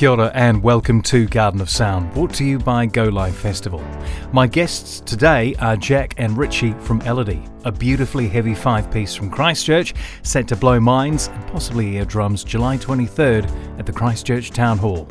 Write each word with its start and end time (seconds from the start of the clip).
Kia 0.00 0.08
ora 0.08 0.32
and 0.32 0.62
welcome 0.62 1.02
to 1.02 1.26
Garden 1.26 1.60
of 1.60 1.68
Sound, 1.68 2.14
brought 2.14 2.32
to 2.36 2.44
you 2.46 2.58
by 2.58 2.86
Go 2.86 3.04
Live 3.04 3.36
Festival. 3.36 3.84
My 4.32 4.46
guests 4.46 5.00
today 5.00 5.54
are 5.56 5.76
Jack 5.76 6.14
and 6.16 6.38
Richie 6.38 6.72
from 6.80 7.02
Elodie, 7.02 7.44
a 7.66 7.70
beautifully 7.70 8.26
heavy 8.26 8.54
five 8.54 8.90
piece 8.90 9.14
from 9.14 9.30
Christchurch 9.30 9.92
set 10.22 10.48
to 10.48 10.56
blow 10.56 10.80
minds 10.80 11.28
and 11.28 11.46
possibly 11.48 11.98
eardrums 11.98 12.44
July 12.44 12.78
23rd 12.78 13.78
at 13.78 13.84
the 13.84 13.92
Christchurch 13.92 14.52
Town 14.52 14.78
Hall. 14.78 15.06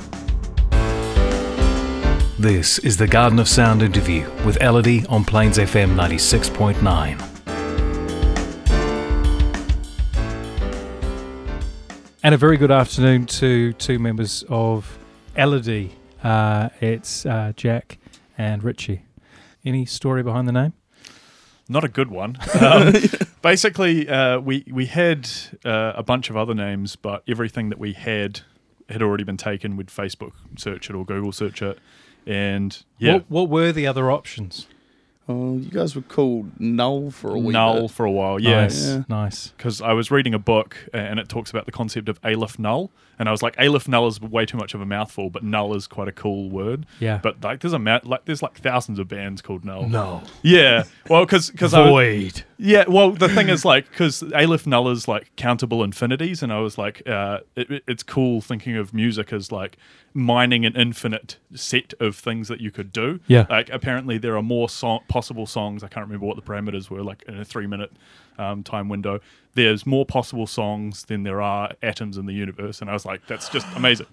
This 2.39 2.79
is 2.79 2.97
the 2.97 3.07
Garden 3.07 3.37
of 3.37 3.47
Sound 3.47 3.83
interview 3.83 4.27
with 4.43 4.59
Elodie 4.59 5.05
on 5.05 5.23
Plains 5.23 5.59
FM 5.59 5.93
96.9. 5.93 7.38
And 12.21 12.35
a 12.35 12.37
very 12.37 12.57
good 12.57 12.71
afternoon 12.71 13.25
to 13.27 13.73
two 13.73 13.97
members 13.97 14.43
of 14.49 14.97
Elodie. 15.35 15.91
Uh, 16.21 16.69
it's 16.81 17.25
uh, 17.25 17.53
Jack 17.55 17.97
and 18.37 18.63
Richie. 18.63 19.03
Any 19.65 19.85
story 19.85 20.21
behind 20.21 20.47
the 20.47 20.51
name? 20.51 20.73
Not 21.69 21.83
a 21.83 21.87
good 21.87 22.09
one. 22.11 22.37
Um, 22.59 22.93
basically, 23.41 24.09
uh, 24.09 24.39
we 24.39 24.65
we 24.69 24.87
had 24.87 25.29
uh, 25.63 25.93
a 25.95 26.03
bunch 26.03 26.29
of 26.29 26.35
other 26.35 26.53
names, 26.53 26.97
but 26.97 27.23
everything 27.27 27.69
that 27.69 27.79
we 27.79 27.93
had 27.93 28.41
had 28.89 29.01
already 29.01 29.23
been 29.23 29.37
taken. 29.37 29.77
We'd 29.77 29.87
Facebook 29.87 30.33
search 30.57 30.89
it 30.89 30.95
or 30.95 31.05
Google 31.05 31.31
search 31.31 31.61
it, 31.61 31.79
and 32.25 32.83
yeah, 32.97 33.13
What, 33.13 33.25
what 33.29 33.49
were 33.49 33.71
the 33.71 33.87
other 33.87 34.11
options? 34.11 34.67
Oh, 35.31 35.57
you 35.57 35.69
guys 35.69 35.95
were 35.95 36.01
called 36.01 36.59
Null 36.59 37.11
for 37.11 37.35
a 37.35 37.39
wee 37.39 37.53
null 37.53 37.81
bit. 37.83 37.91
for 37.91 38.03
a 38.03 38.11
while. 38.11 38.39
Yeah, 38.39 38.61
Nice. 38.61 38.87
Yeah. 38.87 39.03
Nice. 39.07 39.47
because 39.55 39.79
I 39.79 39.93
was 39.93 40.09
reading 40.09 40.33
a 40.33 40.39
book 40.39 40.75
uh, 40.91 40.97
and 40.97 41.19
it 41.19 41.29
talks 41.29 41.51
about 41.51 41.67
the 41.67 41.71
concept 41.71 42.09
of 42.09 42.19
aleph 42.23 42.57
null, 42.57 42.89
and 43.19 43.29
I 43.29 43.31
was 43.31 43.43
like, 43.43 43.55
aleph 43.59 43.87
null 43.87 44.07
is 44.07 44.19
way 44.21 44.45
too 44.45 44.57
much 44.57 44.73
of 44.73 44.81
a 44.81 44.85
mouthful, 44.85 45.29
but 45.29 45.43
null 45.43 45.75
is 45.75 45.85
quite 45.85 46.07
a 46.07 46.11
cool 46.11 46.49
word. 46.49 46.85
Yeah. 46.99 47.19
But 47.21 47.43
like, 47.43 47.59
there's 47.59 47.73
a 47.73 47.79
ma- 47.79 47.99
like 48.03 48.25
there's 48.25 48.41
like 48.41 48.57
thousands 48.57 48.97
of 48.97 49.07
bands 49.07 49.41
called 49.41 49.63
null. 49.65 49.87
no. 49.87 50.23
Yeah. 50.41 50.83
Well, 51.09 51.25
because 51.25 51.49
because 51.51 51.73
I 51.73 51.81
was- 51.81 51.89
Void. 51.89 52.43
Yeah, 52.61 52.83
well, 52.89 53.11
the 53.11 53.29
thing 53.29 53.47
is, 53.47 53.63
like, 53.63 53.89
because 53.89 54.21
Aleph 54.33 54.67
Null 54.67 54.89
is 54.89 55.07
like 55.07 55.33
countable 55.37 55.81
infinities, 55.81 56.43
and 56.43 56.51
I 56.51 56.59
was 56.59 56.77
like, 56.77 57.01
uh, 57.07 57.39
it, 57.55 57.71
it- 57.71 57.83
it's 57.87 58.03
cool 58.03 58.41
thinking 58.41 58.75
of 58.75 58.93
music 58.93 59.31
as 59.31 59.49
like 59.49 59.77
mining 60.13 60.65
an 60.65 60.75
infinite 60.75 61.37
set 61.55 61.93
of 62.01 62.15
things 62.17 62.47
that 62.49 62.59
you 62.59 62.69
could 62.71 62.91
do. 62.91 63.19
Yeah. 63.27 63.45
Like, 63.49 63.69
apparently, 63.69 64.17
there 64.17 64.35
are 64.35 64.41
more 64.43 64.67
song- 64.67 65.03
possible 65.07 65.45
songs. 65.45 65.83
I 65.83 65.87
can't 65.87 66.05
remember 66.05 66.25
what 66.25 66.35
the 66.35 66.41
parameters 66.41 66.89
were, 66.89 67.01
like 67.01 67.23
in 67.29 67.39
a 67.39 67.45
three 67.45 67.67
minute 67.67 67.91
um, 68.39 68.63
time 68.63 68.89
window. 68.89 69.19
There's 69.53 69.85
more 69.85 70.05
possible 70.05 70.47
songs 70.47 71.03
than 71.03 71.23
there 71.23 71.41
are 71.41 71.73
atoms 71.83 72.17
in 72.17 72.25
the 72.25 72.33
universe, 72.33 72.81
and 72.81 72.89
I 72.89 72.93
was 72.93 73.05
like, 73.05 73.27
that's 73.27 73.49
just 73.49 73.67
amazing. 73.75 74.07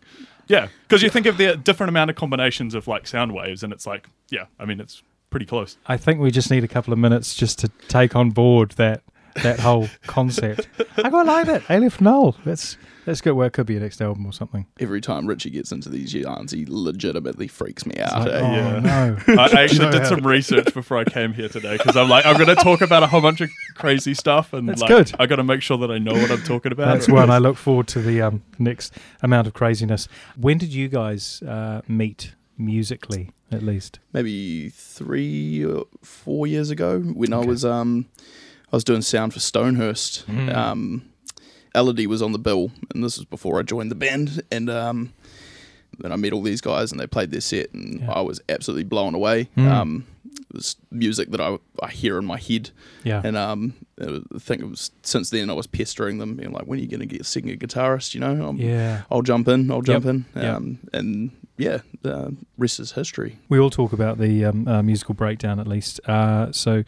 Yeah, 0.48 0.68
because 0.82 1.02
you 1.02 1.10
think 1.10 1.26
of 1.26 1.38
the 1.38 1.56
different 1.56 1.88
amount 1.88 2.10
of 2.10 2.16
combinations 2.16 2.74
of 2.74 2.86
like 2.86 3.06
sound 3.06 3.32
waves, 3.32 3.62
and 3.62 3.72
it's 3.72 3.86
like, 3.86 4.08
yeah, 4.30 4.46
I 4.58 4.64
mean, 4.64 4.80
it's 4.80 5.02
pretty 5.30 5.46
close. 5.46 5.76
I 5.86 5.96
think 5.96 6.20
we 6.20 6.30
just 6.30 6.50
need 6.50 6.64
a 6.64 6.68
couple 6.68 6.92
of 6.92 6.98
minutes 6.98 7.34
just 7.34 7.58
to 7.60 7.68
take 7.88 8.14
on 8.14 8.30
board 8.30 8.72
that 8.72 9.02
that 9.42 9.60
whole 9.60 9.88
concept. 10.06 10.68
I 10.96 11.10
quite 11.10 11.26
like 11.26 11.46
that. 11.46 11.70
Aleph 11.70 12.00
Null. 12.00 12.36
That's 12.44 12.76
that's 13.06 13.20
good. 13.20 13.34
Well, 13.34 13.46
it 13.46 13.52
could 13.52 13.66
be 13.66 13.76
a 13.76 13.80
next 13.80 14.02
album 14.02 14.26
or 14.26 14.32
something. 14.32 14.66
Every 14.80 15.00
time 15.00 15.28
Richie 15.28 15.50
gets 15.50 15.70
into 15.70 15.88
these 15.88 16.12
yarns, 16.12 16.50
he 16.50 16.66
legitimately 16.68 17.46
freaks 17.46 17.86
me 17.86 17.96
out. 18.00 18.18
Like, 18.18 18.32
eh? 18.32 18.40
oh, 18.40 18.52
yeah. 18.52 18.80
no. 18.80 19.16
I 19.40 19.62
actually 19.62 19.90
did 19.96 20.06
some 20.08 20.26
research 20.26 20.74
before 20.74 20.98
I 20.98 21.04
came 21.04 21.32
here 21.32 21.48
today 21.48 21.76
because 21.76 21.96
I'm 21.96 22.08
like, 22.08 22.26
I'm 22.26 22.34
going 22.34 22.48
to 22.48 22.56
talk 22.56 22.80
about 22.80 23.04
a 23.04 23.06
whole 23.06 23.20
bunch 23.20 23.40
of 23.40 23.50
crazy 23.76 24.12
stuff, 24.12 24.52
and 24.52 24.68
That's 24.68 24.82
like, 24.82 24.88
good. 24.88 25.12
I 25.20 25.26
got 25.26 25.36
to 25.36 25.44
make 25.44 25.62
sure 25.62 25.78
that 25.78 25.90
I 25.90 25.98
know 25.98 26.14
what 26.14 26.32
I'm 26.32 26.42
talking 26.42 26.72
about. 26.72 26.94
That's 26.94 27.08
one. 27.08 27.30
I 27.30 27.38
look 27.38 27.56
forward 27.56 27.86
to 27.88 28.02
the 28.02 28.22
um, 28.22 28.42
next 28.58 28.92
amount 29.22 29.46
of 29.46 29.54
craziness. 29.54 30.08
When 30.36 30.58
did 30.58 30.74
you 30.74 30.88
guys 30.88 31.42
uh, 31.42 31.82
meet 31.86 32.34
musically, 32.58 33.30
at 33.52 33.62
least? 33.62 34.00
Maybe 34.12 34.70
three 34.70 35.64
or 35.64 35.84
four 36.02 36.48
years 36.48 36.70
ago, 36.70 36.98
when 36.98 37.32
I 37.32 37.38
was 37.38 37.64
um, 37.64 38.06
I 38.72 38.76
was 38.76 38.84
doing 38.84 39.02
sound 39.02 39.32
for 39.32 39.40
Stonehurst. 39.40 40.26
Mm. 40.26 40.54
Um, 40.54 41.02
Elodie 41.74 42.06
was 42.06 42.22
on 42.22 42.32
the 42.32 42.38
bill, 42.38 42.70
and 42.94 43.04
this 43.04 43.16
was 43.18 43.24
before 43.26 43.58
I 43.58 43.62
joined 43.62 43.90
the 43.90 43.94
band. 43.96 44.42
And 44.50 44.68
um, 44.70 45.12
then 45.98 46.10
I 46.12 46.16
met 46.16 46.32
all 46.32 46.42
these 46.42 46.60
guys, 46.60 46.90
and 46.90 47.00
they 47.00 47.06
played 47.06 47.30
their 47.30 47.40
set, 47.40 47.72
and 47.74 48.00
Yeah. 48.00 48.12
I 48.12 48.20
was 48.22 48.40
absolutely 48.48 48.84
blown 48.84 49.14
away. 49.14 49.48
Mm. 49.56 49.68
Um, 49.70 50.06
it 50.50 50.54
was 50.54 50.76
music 50.90 51.30
that 51.30 51.40
I, 51.40 51.58
I 51.82 51.88
hear 51.90 52.18
in 52.18 52.24
my 52.24 52.38
head. 52.38 52.70
Yeah. 53.04 53.20
And 53.24 53.36
um, 53.36 53.74
it 53.98 54.10
was- 54.10 54.22
I 54.34 54.38
think 54.38 54.62
it 54.62 54.66
was 54.68 54.90
since 55.02 55.30
then 55.30 55.48
I 55.50 55.52
was 55.52 55.66
pestering 55.66 56.18
them, 56.18 56.34
being 56.36 56.52
like, 56.52 56.64
"When 56.66 56.78
are 56.78 56.82
you 56.82 56.88
going 56.88 57.00
to 57.00 57.06
get 57.06 57.20
a 57.20 57.24
second 57.24 57.60
guitarist?" 57.60 58.14
You 58.14 58.20
know, 58.20 58.48
I'm, 58.48 58.56
yeah. 58.56 59.02
I'll 59.10 59.22
jump 59.22 59.46
in. 59.48 59.70
I'll 59.70 59.82
jump 59.82 60.04
Yep, 60.04 60.14
in. 60.14 60.24
yep. 60.34 60.56
Um, 60.56 60.78
and 60.92 61.30
yeah, 61.58 61.78
uh, 62.04 62.30
rest 62.58 62.80
is 62.80 62.92
history. 62.92 63.38
We 63.48 63.58
all 63.58 63.70
talk 63.70 63.92
about 63.92 64.18
the 64.18 64.44
um, 64.46 64.66
uh, 64.68 64.82
musical 64.82 65.14
breakdown, 65.14 65.58
at 65.60 65.66
least. 65.66 66.00
Uh, 66.06 66.52
so, 66.52 66.84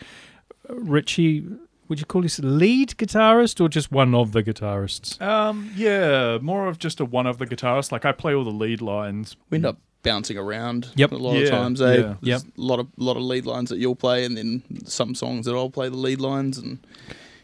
Richie, 0.69 1.47
would 1.89 1.99
you 2.01 2.07
call 2.07 2.23
this 2.23 2.39
lead 2.41 2.91
guitarist 2.99 3.61
or 3.61 3.69
just 3.69 3.91
one 3.93 4.15
of 4.15 4.33
the 4.33 4.43
guitarists? 4.43 5.21
Um, 5.21 5.71
yeah, 5.77 6.39
more 6.41 6.67
of 6.69 6.79
just 6.79 7.01
a 7.01 7.05
one 7.05 7.27
of 7.27 7.39
the 7.39 7.47
guitarists. 7.47 7.91
Like 7.93 8.05
I 8.05 8.13
play 8.13 8.35
all 8.35 8.45
the 8.45 8.51
lead 8.51 8.81
lines. 8.83 9.37
We 9.51 9.57
end 9.57 9.67
up 9.67 9.79
bouncing 10.03 10.39
around. 10.39 10.89
Yep. 10.97 11.13
A 11.13 11.17
lot 11.17 11.35
Yeah, 11.37 11.43
of 11.45 11.51
times, 11.51 11.83
eh? 11.83 11.97
yeah. 11.97 12.15
There's 12.23 12.45
A 12.45 12.47
lot 12.57 12.79
of 12.79 12.87
lot 12.97 13.17
of 13.17 13.23
lead 13.23 13.47
lines 13.47 13.71
that 13.71 13.79
you'll 13.79 13.97
play, 13.97 14.25
and 14.25 14.37
then 14.37 14.63
some 14.85 15.15
songs 15.15 15.47
that 15.47 15.55
I'll 15.55 15.71
play 15.71 15.89
the 15.89 15.97
lead 15.97 16.21
lines, 16.21 16.59
and 16.59 16.79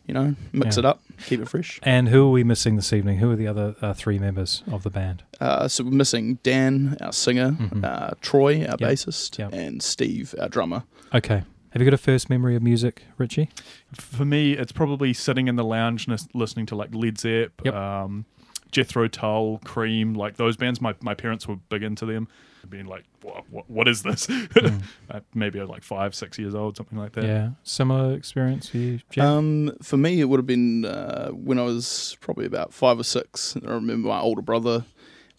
you 0.06 0.12
know, 0.12 0.34
mix 0.52 0.76
Yeah. 0.76 0.80
it 0.80 0.84
up, 0.84 1.00
keep 1.24 1.40
it 1.40 1.48
fresh. 1.48 1.80
And 1.82 2.08
who 2.10 2.26
are 2.28 2.30
we 2.30 2.44
missing 2.44 2.76
this 2.76 2.92
evening? 2.92 3.18
Who 3.18 3.30
are 3.30 3.36
the 3.36 3.46
other 3.46 3.74
uh, 3.80 3.94
three 3.94 4.18
members 4.18 4.62
of 4.70 4.82
the 4.82 4.90
band? 4.90 5.22
Uh, 5.40 5.66
so 5.66 5.82
we're 5.82 5.90
missing 5.92 6.38
Dan, 6.42 6.98
our 7.00 7.12
singer, 7.12 7.52
Mhm. 7.52 7.82
uh, 7.84 8.10
Troy, 8.20 8.56
our 8.66 8.76
Yep. 8.78 8.80
bassist, 8.80 9.38
Yep. 9.38 9.54
and 9.54 9.82
Steve, 9.82 10.34
our 10.38 10.50
drummer. 10.50 10.82
Okay. 11.14 11.44
Have 11.74 11.82
you 11.82 11.86
got 11.90 11.94
a 11.94 11.98
first 11.98 12.30
memory 12.30 12.54
of 12.54 12.62
music, 12.62 13.02
Richie? 13.18 13.50
For 13.92 14.24
me, 14.24 14.52
it's 14.52 14.70
probably 14.70 15.12
sitting 15.12 15.48
in 15.48 15.56
the 15.56 15.64
lounge 15.64 16.06
nis- 16.06 16.28
listening 16.32 16.66
to 16.66 16.76
like 16.76 16.94
Led 16.94 17.18
Zepp, 17.18 17.50
Yep. 17.64 17.74
um, 17.74 18.26
Jethro 18.70 19.08
Tull, 19.08 19.58
Cream, 19.64 20.14
like 20.14 20.36
those 20.36 20.56
bands. 20.56 20.80
My 20.80 20.94
my 21.00 21.14
parents 21.14 21.48
were 21.48 21.56
big 21.56 21.82
into 21.82 22.06
them. 22.06 22.28
Being 22.70 22.86
like, 22.86 23.04
what, 23.22 23.44
what, 23.50 23.68
what 23.68 23.88
is 23.88 24.02
this? 24.04 24.26
Uh, 25.10 25.20
Maybe 25.34 25.58
I 25.58 25.62
was 25.62 25.68
like 25.70 25.82
five, 25.82 26.14
six 26.14 26.38
years 26.38 26.54
old, 26.54 26.76
something 26.76 26.96
like 26.96 27.12
that. 27.12 27.24
Yeah. 27.24 27.50
Similar 27.64 28.14
experience 28.14 28.68
for 28.68 28.78
you, 28.78 29.00
Jack? 29.10 29.24
Um, 29.24 29.76
for 29.82 29.96
me, 29.98 30.20
it 30.20 30.24
would 30.26 30.38
have 30.38 30.46
been 30.46 30.84
uh, 30.86 31.28
when 31.30 31.58
I 31.58 31.62
was 31.62 32.16
probably 32.20 32.46
about 32.46 32.72
five 32.72 32.98
or 32.98 33.04
six. 33.04 33.54
I 33.66 33.70
remember 33.72 34.08
my 34.08 34.18
older 34.20 34.40
brother 34.42 34.84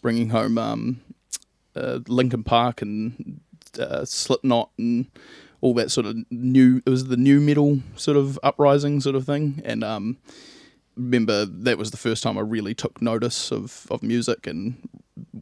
bringing 0.02 0.28
home 0.30 0.56
um, 0.58 1.00
uh, 1.74 1.98
Linkin 2.06 2.44
Park 2.44 2.80
and 2.82 3.40
uh, 3.78 4.04
Slipknot 4.04 4.70
and 4.78 5.06
all 5.66 5.74
that 5.74 5.90
sort 5.90 6.06
of 6.06 6.16
new. 6.30 6.80
It 6.86 6.90
was 6.90 7.06
the 7.08 7.16
nu 7.16 7.40
metal 7.40 7.80
sort 7.96 8.16
of 8.16 8.38
uprising 8.44 9.00
sort 9.00 9.16
of 9.16 9.26
thing, 9.26 9.60
and 9.64 9.82
um, 9.82 10.16
remember 10.96 11.44
that 11.44 11.78
was 11.78 11.90
the 11.90 11.96
first 11.96 12.22
time 12.22 12.38
I 12.38 12.42
really 12.42 12.74
took 12.74 13.00
notice 13.02 13.50
of 13.50 13.86
of 13.90 14.02
music 14.02 14.46
and 14.46 14.88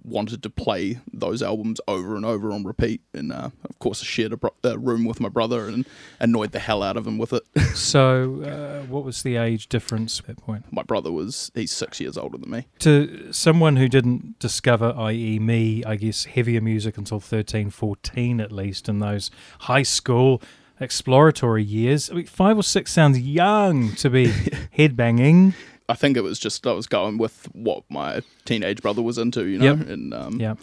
wanted 0.05 0.43
to 0.43 0.51
play 0.51 0.99
those 1.13 1.43
albums 1.43 1.81
over 1.89 2.15
and 2.15 2.25
over 2.25 2.53
on 2.53 2.65
repeat. 2.65 3.01
And 3.13 3.33
uh, 3.33 3.51
of 3.69 3.79
course, 3.79 4.03
I 4.03 4.05
shared 4.05 4.33
a, 4.33 4.37
bro- 4.37 4.55
a 4.63 4.79
room 4.79 5.05
with 5.05 5.21
my 5.21 5.29
brother 5.29 5.67
and 5.67 5.85
annoyed 6.21 6.53
the 6.53 6.59
hell 6.59 6.83
out 6.83 6.97
of 6.97 7.07
him 7.07 7.19
with 7.19 7.33
it. 7.33 7.43
so, 7.75 8.43
uh, 8.43 8.87
what 8.87 9.05
was 9.05 9.23
the 9.23 9.37
age 9.37 9.69
difference 9.69 10.21
at 10.21 10.27
that 10.27 10.37
point? 10.39 10.65
my 10.71 10.83
brother 10.83 11.11
was 11.11 11.51
he's 11.55 11.73
six 11.73 12.01
years 12.01 12.17
older 12.17 12.39
than 12.39 12.51
me. 12.51 12.67
To 12.81 13.33
someone 13.33 13.77
who 13.77 13.89
didn't 13.89 14.39
discover, 14.39 14.95
i.e., 14.97 15.39
me, 15.39 15.85
I 15.85 15.97
guess, 15.97 16.25
heavier 16.25 16.61
music 16.61 16.99
until 16.99 17.21
13, 17.21 17.71
14 17.71 18.41
at 18.41 18.53
least, 18.53 18.89
in 18.89 18.99
those 18.99 19.31
high 19.61 19.83
school 19.83 20.43
exploratory 20.81 21.63
years, 21.63 22.11
I 22.11 22.15
mean, 22.15 22.27
five 22.27 22.57
or 22.59 22.63
six 22.63 22.93
sounds 22.93 23.19
young 23.21 23.93
to 23.97 24.11
be 24.11 24.27
headbanging. 24.77 25.55
I 25.89 25.95
think 25.95 26.17
it 26.17 26.23
was 26.23 26.39
just 26.39 26.67
I 26.67 26.73
was 26.73 26.87
going 26.87 27.19
with 27.19 27.49
what 27.53 27.85
my 27.91 28.23
teenage 28.45 28.81
brother 28.83 29.03
was 29.03 29.19
into, 29.19 29.45
you 29.47 29.59
know, 29.59 29.75
Yep. 29.75 29.89
and 29.89 30.15
um, 30.15 30.41
Yeah. 30.41 30.55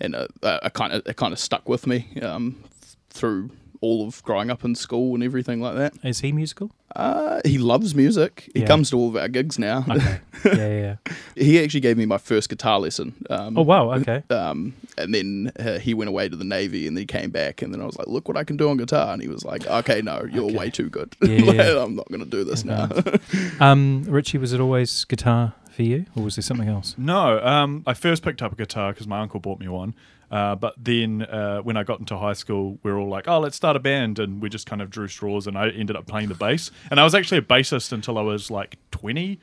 and 0.00 0.14
uh, 0.14 0.26
I 0.42 0.68
kind 0.68 0.92
of 0.92 1.06
it 1.06 1.16
kind 1.16 1.32
of 1.32 1.38
stuck 1.38 1.68
with 1.68 1.86
me 1.86 2.06
um, 2.22 2.62
through 3.10 3.50
all 3.86 4.06
of 4.06 4.22
growing 4.24 4.50
up 4.50 4.64
in 4.64 4.74
school 4.74 5.14
and 5.14 5.22
everything 5.22 5.60
like 5.60 5.76
that. 5.76 5.94
Is 6.02 6.20
he 6.20 6.32
musical? 6.32 6.70
Uh, 6.94 7.40
he 7.44 7.58
loves 7.58 7.94
music. 7.94 8.50
He 8.54 8.60
Yeah. 8.60 8.66
comes 8.66 8.90
to 8.90 8.96
all 8.96 9.08
of 9.08 9.16
our 9.16 9.28
gigs 9.28 9.58
now. 9.58 9.84
Okay. 9.88 10.18
yeah, 10.46 10.54
yeah, 10.56 10.96
yeah. 11.06 11.14
he 11.44 11.62
actually 11.62 11.80
gave 11.80 11.98
me 11.98 12.06
my 12.06 12.16
first 12.18 12.48
guitar 12.48 12.78
lesson. 12.80 13.14
Um, 13.28 13.58
Oh, 13.58 13.62
wow. 13.62 13.92
Okay. 13.94 14.22
Um, 14.30 14.74
and 14.96 15.12
then 15.14 15.52
uh, 15.58 15.78
he 15.78 15.92
went 15.94 16.08
away 16.08 16.28
to 16.28 16.36
the 16.36 16.44
navy, 16.44 16.86
and 16.86 16.96
then 16.96 17.02
he 17.02 17.06
came 17.06 17.30
back, 17.30 17.60
and 17.62 17.72
then 17.74 17.80
I 17.82 17.84
was 17.84 17.98
like, 17.98 18.06
"Look 18.08 18.28
what 18.28 18.36
I 18.38 18.44
can 18.44 18.56
do 18.56 18.70
on 18.70 18.78
guitar," 18.78 19.12
and 19.12 19.20
he 19.20 19.28
was 19.28 19.44
like, 19.44 19.66
"Okay, 19.66 20.00
no, 20.00 20.24
you're 20.32 20.44
Okay. 20.46 20.56
way 20.56 20.70
too 20.70 20.88
good. 20.88 21.14
Yeah. 21.20 21.82
I'm 21.84 21.96
not 21.96 22.08
going 22.08 22.24
to 22.24 22.30
do 22.30 22.44
this 22.44 22.64
now." 22.64 22.88
Um, 23.60 24.04
Richie, 24.08 24.38
was 24.38 24.52
it 24.52 24.60
always 24.60 25.04
guitar 25.04 25.52
for 25.70 25.82
you, 25.82 26.06
or 26.16 26.22
was 26.24 26.36
there 26.36 26.42
something 26.42 26.68
else? 26.68 26.94
No, 26.98 27.40
um, 27.44 27.82
I 27.86 27.92
first 27.94 28.22
picked 28.22 28.40
up 28.42 28.52
a 28.52 28.56
guitar 28.56 28.92
because 28.92 29.06
my 29.06 29.20
uncle 29.20 29.40
bought 29.40 29.60
me 29.60 29.68
one. 29.68 29.94
Uh, 30.30 30.54
but 30.54 30.74
then 30.76 31.22
uh, 31.22 31.60
when 31.60 31.76
I 31.76 31.84
got 31.84 32.00
into 32.00 32.16
high 32.16 32.32
school, 32.32 32.78
we 32.82 32.90
were 32.90 32.98
all 32.98 33.08
like, 33.08 33.28
oh, 33.28 33.38
let's 33.38 33.56
start 33.56 33.76
a 33.76 33.80
band. 33.80 34.18
And 34.18 34.42
we 34.42 34.48
just 34.48 34.66
kind 34.66 34.82
of 34.82 34.90
drew 34.90 35.08
straws, 35.08 35.46
and 35.46 35.56
I 35.56 35.68
ended 35.70 35.96
up 35.96 36.06
playing 36.06 36.28
the 36.28 36.34
bass. 36.34 36.70
And 36.90 36.98
I 36.98 37.04
was 37.04 37.14
actually 37.14 37.38
a 37.38 37.42
bassist 37.42 37.92
until 37.92 38.18
I 38.18 38.22
was 38.22 38.50
like 38.50 38.76
20. 38.90 39.38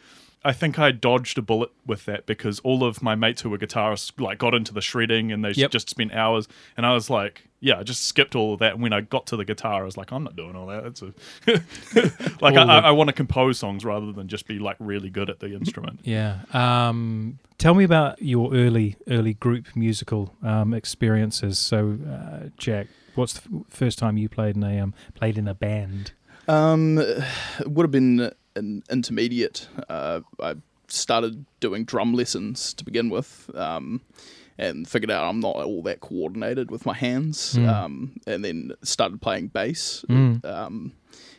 I 0.45 0.51
think 0.53 0.77
I 0.77 0.91
dodged 0.91 1.37
a 1.37 1.41
bullet 1.41 1.69
with 1.85 2.05
that 2.05 2.25
because 2.25 2.59
all 2.59 2.83
of 2.83 3.01
my 3.01 3.15
mates 3.15 3.41
who 3.41 3.49
were 3.49 3.57
guitarists 3.57 4.19
like 4.19 4.37
got 4.39 4.53
into 4.53 4.73
the 4.73 4.81
shredding 4.81 5.31
and 5.31 5.43
they 5.43 5.51
Yep. 5.51 5.71
just 5.71 5.89
spent 5.89 6.13
hours. 6.13 6.47
And 6.75 6.85
I 6.85 6.93
was 6.93 7.09
like, 7.09 7.47
yeah, 7.61 7.79
I 7.79 7.83
just 7.83 8.05
skipped 8.05 8.35
all 8.35 8.53
of 8.53 8.59
that. 8.59 8.73
And 8.73 8.81
when 8.83 8.91
I 8.91 8.99
got 9.01 9.25
to 9.27 9.37
the 9.37 9.45
guitar, 9.45 9.83
I 9.83 9.85
was 9.85 9.95
like, 9.95 10.11
I'm 10.11 10.23
not 10.25 10.35
doing 10.35 10.55
all 10.55 10.67
that. 10.67 10.85
It's 10.85 11.01
a 11.01 11.13
like 12.41 12.57
All 12.57 12.69
I, 12.69 12.79
I 12.79 12.91
want 12.91 13.07
to 13.07 13.13
compose 13.13 13.57
songs 13.59 13.85
rather 13.85 14.11
than 14.11 14.27
just 14.27 14.47
be 14.47 14.59
like 14.59 14.75
really 14.79 15.09
good 15.09 15.29
at 15.29 15.39
the 15.39 15.53
instrument. 15.53 16.01
Yeah. 16.03 16.39
Um, 16.53 17.39
tell 17.57 17.73
me 17.73 17.85
about 17.85 18.21
your 18.21 18.53
early 18.53 18.97
early 19.07 19.35
group 19.35 19.75
musical 19.75 20.35
um, 20.43 20.73
experiences. 20.73 21.57
So, 21.57 21.97
uh, 22.07 22.49
Jack, 22.57 22.87
what's 23.15 23.33
the 23.33 23.41
f- 23.59 23.65
first 23.69 23.97
time 23.97 24.17
you 24.17 24.27
played 24.27 24.57
in 24.57 24.63
a 24.63 24.79
um, 24.79 24.93
played 25.15 25.37
in 25.37 25.47
a 25.47 25.53
band? 25.53 26.11
Um, 26.47 26.97
it 26.97 27.67
would 27.71 27.83
have 27.85 27.91
been 27.91 28.31
an 28.55 28.83
intermediate. 28.89 29.67
Uh, 29.89 30.21
I 30.41 30.55
started 30.87 31.45
doing 31.59 31.85
drum 31.85 32.13
lessons 32.13 32.73
to 32.75 32.85
begin 32.85 33.09
with, 33.09 33.49
um, 33.55 34.01
and 34.57 34.87
figured 34.87 35.11
out 35.11 35.27
I'm 35.27 35.39
not 35.39 35.55
all 35.55 35.81
that 35.83 36.01
coordinated 36.01 36.69
with 36.69 36.85
my 36.85 36.93
hands. 36.93 37.55
Mm. 37.55 37.67
Um, 37.67 38.19
and 38.27 38.43
then 38.45 38.73
started 38.83 39.21
playing 39.21 39.47
bass. 39.47 40.05
Mm. 40.09 40.45
Um, 40.45 40.93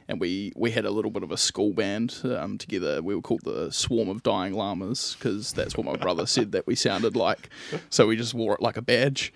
and 0.09 0.21
we, 0.21 0.53
we 0.55 0.71
had 0.71 0.85
a 0.85 0.91
little 0.91 1.11
bit 1.11 1.23
of 1.23 1.31
a 1.33 1.37
school 1.37 1.73
band 1.73 2.21
um, 2.25 2.59
together. 2.59 3.03
We 3.03 3.15
were 3.15 3.23
called 3.23 3.43
the 3.45 3.71
Swarm 3.73 4.09
of 4.09 4.23
Dying 4.23 4.53
Llamas 4.53 5.17
because 5.19 5.53
that's 5.53 5.77
what 5.77 5.87
my 5.87 5.97
brother 5.97 6.27
said 6.27 6.53
that 6.53 6.67
we 6.67 6.75
sounded 6.75 7.17
like. 7.17 7.49
So 7.91 8.07
we 8.07 8.17
just 8.17 8.35
wore 8.35 8.55
it 8.55 8.61
like 8.61 8.77
a 8.77 8.83
badge. 8.83 9.33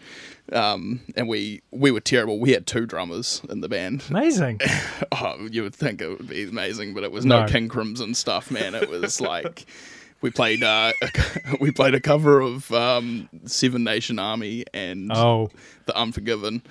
Um, 0.52 1.00
and 1.14 1.28
we 1.28 1.60
we 1.70 1.90
were 1.90 2.00
terrible. 2.00 2.38
We 2.40 2.52
had 2.52 2.66
two 2.66 2.86
drummers 2.86 3.42
in 3.50 3.60
the 3.60 3.68
band. 3.68 4.04
Amazing. 4.10 4.60
Oh, 5.20 5.48
you 5.50 5.62
would 5.62 5.74
think 5.74 6.00
it 6.00 6.08
would 6.08 6.28
be 6.28 6.44
amazing, 6.44 6.94
but 6.94 7.02
it 7.02 7.10
was 7.10 7.24
no, 7.24 7.40
No. 7.40 7.46
King 7.48 7.68
Crimson 7.68 8.14
stuff, 8.14 8.50
man. 8.50 8.74
It 8.74 8.88
was 8.88 9.20
like 9.20 9.66
we 10.20 10.30
played 10.30 10.62
uh, 10.62 10.92
we 11.60 11.70
played 11.70 11.94
a 11.94 12.00
cover 12.00 12.40
of 12.40 12.70
um, 12.72 13.28
Seven 13.46 13.84
Nation 13.84 14.18
Army 14.18 14.64
and 14.74 15.10
oh. 15.12 15.50
The 15.86 15.96
Unforgiven, 15.96 16.62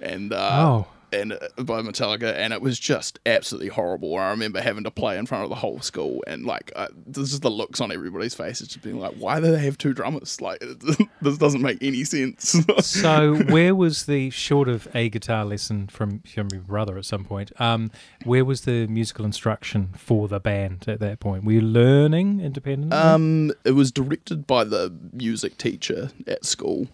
and 0.00 0.32
uh, 0.32 0.50
Oh. 0.66 0.86
And 1.12 1.32
uh, 1.32 1.62
by 1.62 1.82
Metallica, 1.82 2.34
and 2.34 2.52
it 2.52 2.60
was 2.60 2.78
just 2.78 3.18
absolutely 3.26 3.68
horrible. 3.68 4.16
I 4.16 4.30
remember 4.30 4.60
having 4.60 4.84
to 4.84 4.90
play 4.90 5.18
in 5.18 5.26
front 5.26 5.44
of 5.44 5.50
the 5.50 5.56
whole 5.56 5.80
school, 5.80 6.22
and 6.26 6.44
like 6.44 6.72
uh, 6.76 6.88
this 7.06 7.32
is 7.32 7.40
the 7.40 7.50
looks 7.50 7.80
on 7.80 7.92
everybody's 7.92 8.34
faces, 8.34 8.68
just 8.68 8.82
being 8.82 8.98
like, 8.98 9.14
"Why 9.14 9.40
do 9.40 9.50
they 9.50 9.60
have 9.60 9.78
two 9.78 9.92
drummers? 9.92 10.40
Like 10.40 10.62
this 11.22 11.38
doesn't 11.38 11.62
make 11.62 11.82
any 11.82 12.04
sense." 12.04 12.56
So, 12.86 13.36
where 13.36 13.74
was 13.74 14.06
the 14.06 14.30
short 14.30 14.68
of 14.68 14.88
a 14.94 15.08
guitar 15.08 15.44
lesson 15.44 15.88
from, 15.88 16.20
from 16.20 16.48
your 16.52 16.62
brother 16.62 16.96
at 16.98 17.04
some 17.04 17.24
point? 17.24 17.52
Um, 17.60 17.90
where 18.24 18.44
was 18.44 18.62
the 18.62 18.86
musical 18.86 19.24
instruction 19.24 19.90
for 19.96 20.28
the 20.28 20.40
band 20.40 20.84
at 20.88 21.00
that 21.00 21.20
point? 21.20 21.44
Were 21.44 21.52
you 21.52 21.60
learning 21.60 22.40
independently? 22.40 22.96
Um, 22.96 23.52
it 23.64 23.72
was 23.72 23.90
directed 23.90 24.46
by 24.46 24.64
the 24.64 24.92
music 25.12 25.58
teacher 25.58 26.10
at 26.26 26.44
school. 26.44 26.88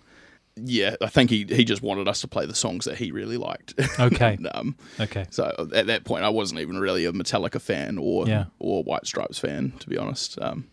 Yeah, 0.57 0.97
I 1.01 1.07
think 1.09 1.31
he 1.31 1.45
he 1.49 1.65
just 1.65 1.83
wanted 1.83 2.09
us 2.09 2.21
to 2.21 2.29
play 2.29 2.45
the 2.47 2.55
songs 2.55 2.85
that 2.85 2.99
he 2.99 3.11
really 3.11 3.39
liked. 3.39 3.75
Okay. 3.99 4.35
And, 4.35 4.49
um, 4.55 4.77
okay. 5.01 5.27
so 5.31 5.69
at 5.75 5.87
that 5.87 6.05
point, 6.05 6.25
I 6.25 6.29
wasn't 6.29 6.61
even 6.61 6.79
really 6.79 7.05
a 7.07 7.13
Metallica 7.13 7.61
fan 7.61 7.97
or 7.99 8.29
Yeah. 8.29 8.45
or 8.59 8.83
White 8.83 9.07
Stripes 9.07 9.39
fan, 9.39 9.73
to 9.81 9.89
be 9.89 9.97
honest. 9.97 10.39
Um, 10.43 10.69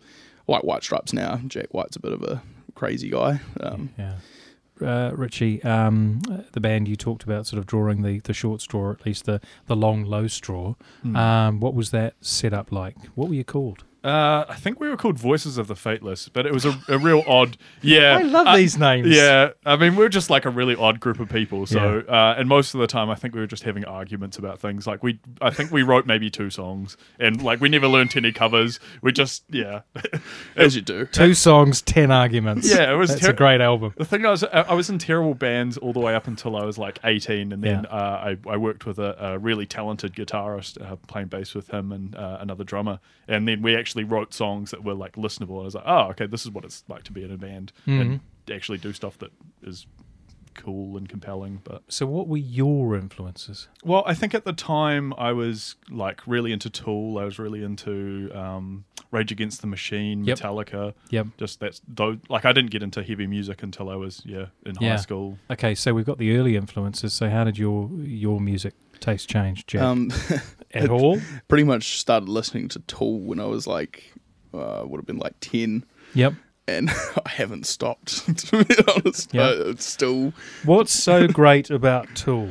I 0.48 0.52
like 0.52 0.64
White 0.64 0.82
Stripes 0.82 1.12
now. 1.12 1.40
Jack 1.46 1.68
White's 1.70 1.96
a 1.96 2.00
bit 2.00 2.12
of 2.12 2.22
a 2.22 2.42
crazy 2.74 3.08
guy. 3.10 3.40
Um, 3.60 3.90
Yeah. 3.98 4.16
Uh, 4.82 5.12
Richie, 5.14 5.62
um, 5.62 6.22
the 6.52 6.60
band 6.60 6.88
you 6.88 6.96
talked 6.96 7.22
about, 7.22 7.46
sort 7.46 7.58
of 7.58 7.66
drawing 7.66 8.00
the, 8.02 8.20
the 8.20 8.32
short 8.32 8.62
straw, 8.62 8.92
at 8.92 9.04
least 9.04 9.26
the, 9.26 9.38
the 9.66 9.76
long 9.76 10.04
low 10.04 10.26
straw. 10.26 10.74
Hmm. 11.02 11.16
Um, 11.16 11.60
what 11.60 11.74
was 11.74 11.90
that 11.90 12.14
setup 12.22 12.72
like? 12.72 12.96
What 13.14 13.28
were 13.28 13.34
you 13.34 13.44
called? 13.44 13.84
Uh, 14.02 14.44
I 14.48 14.54
think 14.56 14.80
we 14.80 14.88
were 14.88 14.96
called 14.96 15.18
Voices 15.18 15.58
of 15.58 15.66
the 15.66 15.76
Fateless, 15.76 16.28
but 16.28 16.46
it 16.46 16.52
was 16.52 16.64
a, 16.64 16.78
a 16.88 16.98
real 16.98 17.22
odd. 17.26 17.56
Yeah, 17.82 18.18
I 18.18 18.22
love 18.22 18.46
uh, 18.46 18.56
these 18.56 18.76
names. 18.78 19.08
Yeah, 19.08 19.50
I 19.64 19.76
mean 19.76 19.96
we're 19.96 20.08
just 20.10 20.28
like 20.30 20.44
a 20.44 20.50
really 20.50 20.74
odd 20.76 21.00
group 21.00 21.18
of 21.18 21.28
people. 21.28 21.66
So, 21.66 22.00
uh, 22.08 22.34
and 22.36 22.48
most 22.48 22.74
of 22.74 22.80
the 22.80 22.86
time, 22.86 23.08
I 23.10 23.14
think 23.14 23.34
we 23.34 23.40
were 23.40 23.46
just 23.46 23.62
having 23.62 23.84
arguments 23.86 24.36
about 24.38 24.58
things. 24.58 24.86
Like 24.86 25.02
we, 25.02 25.18
I 25.40 25.50
think 25.50 25.70
we 25.70 25.82
wrote 25.82 26.06
maybe 26.06 26.28
two 26.30 26.50
songs, 26.50 26.96
and 27.18 27.42
like 27.42 27.60
we 27.60 27.68
never 27.68 27.88
learned 27.88 28.14
any 28.16 28.32
covers. 28.32 28.80
We 29.02 29.12
just, 29.12 29.44
yeah, 29.50 29.80
as 30.56 30.76
you 30.76 30.82
do. 30.82 31.06
Two 31.06 31.34
songs, 31.34 31.80
ten 31.82 32.10
arguments. 32.10 32.70
Yeah, 32.70 32.92
it 32.92 32.96
was 32.96 33.10
That's 33.10 33.22
ter- 33.22 33.30
a 33.30 33.34
great 33.34 33.60
album. 33.60 33.94
The 33.96 34.04
thing 34.04 34.24
I 34.26 34.30
was, 34.30 34.44
I 34.44 34.74
was 34.74 34.90
in 34.90 34.98
terrible 34.98 35.34
bands 35.34 35.76
all 35.78 35.92
the 35.92 36.00
way 36.00 36.14
up 36.14 36.26
until 36.26 36.56
I 36.56 36.64
was 36.64 36.76
like 36.78 36.98
18, 37.04 37.52
and 37.52 37.62
then 37.62 37.84
Yeah. 37.84 37.90
uh, 37.90 38.34
I, 38.46 38.48
I 38.50 38.56
worked 38.56 38.86
with 38.86 38.98
a, 38.98 39.16
a 39.24 39.38
really 39.38 39.66
talented 39.66 40.14
guitarist, 40.14 40.80
uh, 40.80 40.96
playing 41.06 41.28
bass 41.28 41.54
with 41.54 41.68
him 41.70 41.92
and 41.92 42.14
uh, 42.14 42.38
another 42.40 42.64
drummer, 42.64 43.00
and 43.28 43.46
then 43.48 43.62
we 43.62 43.74
actually 43.76 43.89
wrote 44.04 44.32
songs 44.34 44.70
that 44.70 44.84
were 44.84 44.94
like 44.94 45.12
listenable. 45.16 45.54
And 45.56 45.60
I 45.60 45.64
was 45.64 45.74
like, 45.74 45.84
oh, 45.86 46.02
okay, 46.10 46.26
this 46.26 46.44
is 46.44 46.50
what 46.50 46.64
it's 46.64 46.84
like 46.88 47.02
to 47.04 47.12
be 47.12 47.22
in 47.24 47.30
a 47.30 47.36
band 47.36 47.72
and 47.86 48.20
actually 48.52 48.78
do 48.78 48.92
stuff 48.92 49.18
that 49.18 49.30
is 49.62 49.86
cool 50.54 50.96
and 50.96 51.08
compelling. 51.08 51.60
But 51.64 51.82
So, 51.88 52.06
what 52.06 52.26
were 52.28 52.36
your 52.36 52.96
influences? 52.96 53.68
well, 53.84 54.02
I 54.06 54.14
think 54.14 54.34
at 54.34 54.44
the 54.44 54.52
time 54.52 55.14
I 55.16 55.32
was 55.32 55.76
like 55.90 56.20
really 56.26 56.52
into 56.52 56.68
Tool. 56.70 57.18
I 57.18 57.24
was 57.24 57.38
really 57.38 57.62
into 57.62 58.30
um, 58.34 58.84
Rage 59.12 59.32
Against 59.32 59.60
the 59.60 59.66
Machine, 59.66 60.24
Yep. 60.24 60.38
Metallica. 60.38 60.94
Yep. 61.10 61.26
Just 61.38 61.60
that's 61.60 61.80
though. 61.88 62.18
Like 62.28 62.44
I 62.44 62.52
didn't 62.52 62.70
get 62.70 62.82
into 62.82 63.02
heavy 63.02 63.26
music 63.26 63.62
until 63.62 63.88
I 63.88 63.94
was 63.96 64.22
yeah 64.24 64.46
in 64.66 64.74
Yeah. 64.80 64.90
high 64.90 64.96
school. 64.96 65.38
Okay, 65.50 65.74
so 65.74 65.94
we've 65.94 66.04
got 66.06 66.18
the 66.18 66.36
early 66.36 66.56
influences. 66.56 67.12
So, 67.12 67.30
how 67.30 67.44
did 67.44 67.56
your 67.58 67.88
your 68.02 68.40
music 68.40 68.74
taste 69.00 69.28
change, 69.28 69.66
Jack? 69.66 69.82
Um, 69.82 70.10
At 70.74 70.88
all? 70.90 71.20
pretty 71.48 71.64
much 71.64 71.98
started 72.00 72.28
listening 72.28 72.68
to 72.68 72.78
Tool 72.80 73.20
when 73.20 73.40
I 73.40 73.46
was 73.46 73.66
like, 73.66 74.12
uh, 74.54 74.82
would 74.86 74.98
have 74.98 75.06
been 75.06 75.18
like 75.18 75.34
ten. 75.40 75.84
Yep. 76.14 76.34
and 76.68 76.90
I 77.26 77.28
haven't 77.30 77.66
stopped. 77.66 78.26
To 78.48 78.64
be 78.64 78.74
honest, 78.96 79.32
Yeah. 79.34 79.42
Uh, 79.48 79.64
it's 79.70 79.84
still 79.86 80.32
What's 80.64 80.92
so 80.92 81.26
great 81.28 81.70
about 81.70 82.06
Tool? 82.14 82.50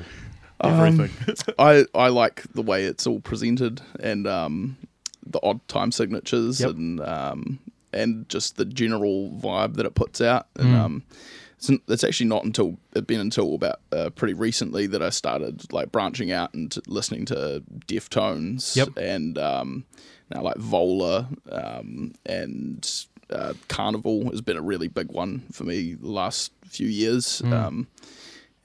um, 0.61 0.73
Everything. 0.73 1.35
I 1.57 1.85
I 1.95 2.09
like 2.09 2.43
the 2.53 2.61
way 2.61 2.83
it's 2.85 3.07
all 3.07 3.19
presented 3.21 3.81
and 4.01 4.27
um, 4.27 4.77
the 5.25 5.39
odd 5.43 5.65
time 5.69 5.91
signatures 5.91 6.59
Yep. 6.59 6.69
and 6.71 6.99
um, 7.01 7.59
and 7.93 8.27
just 8.29 8.57
the 8.57 8.65
general 8.65 9.31
vibe 9.41 9.75
that 9.75 9.85
it 9.85 9.95
puts 9.95 10.19
out. 10.21 10.47
And 10.57 10.67
Mm. 10.69 10.79
um, 10.79 11.03
it's, 11.59 11.69
it's 11.87 12.03
actually 12.03 12.27
not 12.27 12.43
until 12.45 12.77
it's 12.93 13.05
been 13.05 13.19
until 13.19 13.53
about 13.55 13.79
uh, 13.91 14.09
pretty 14.11 14.33
recently 14.33 14.87
that 14.87 15.01
I 15.01 15.09
started 15.09 15.71
like 15.71 15.91
branching 15.91 16.31
out 16.31 16.53
and 16.53 16.71
t- 16.71 16.81
listening 16.87 17.25
to 17.25 17.63
Deftones 17.87 18.75
Yep. 18.75 18.97
and 18.97 19.37
um, 19.37 19.85
now 20.33 20.41
like 20.41 20.57
Vola 20.57 21.27
um, 21.51 22.13
and 22.25 22.89
uh, 23.29 23.53
Karnivool 23.67 24.31
has 24.31 24.41
been 24.41 24.57
a 24.57 24.61
really 24.61 24.87
big 24.87 25.11
one 25.11 25.43
for 25.51 25.63
me 25.63 25.93
the 25.93 26.07
last 26.09 26.51
few 26.65 26.87
years. 26.87 27.41
Mm. 27.43 27.53
Um, 27.53 27.87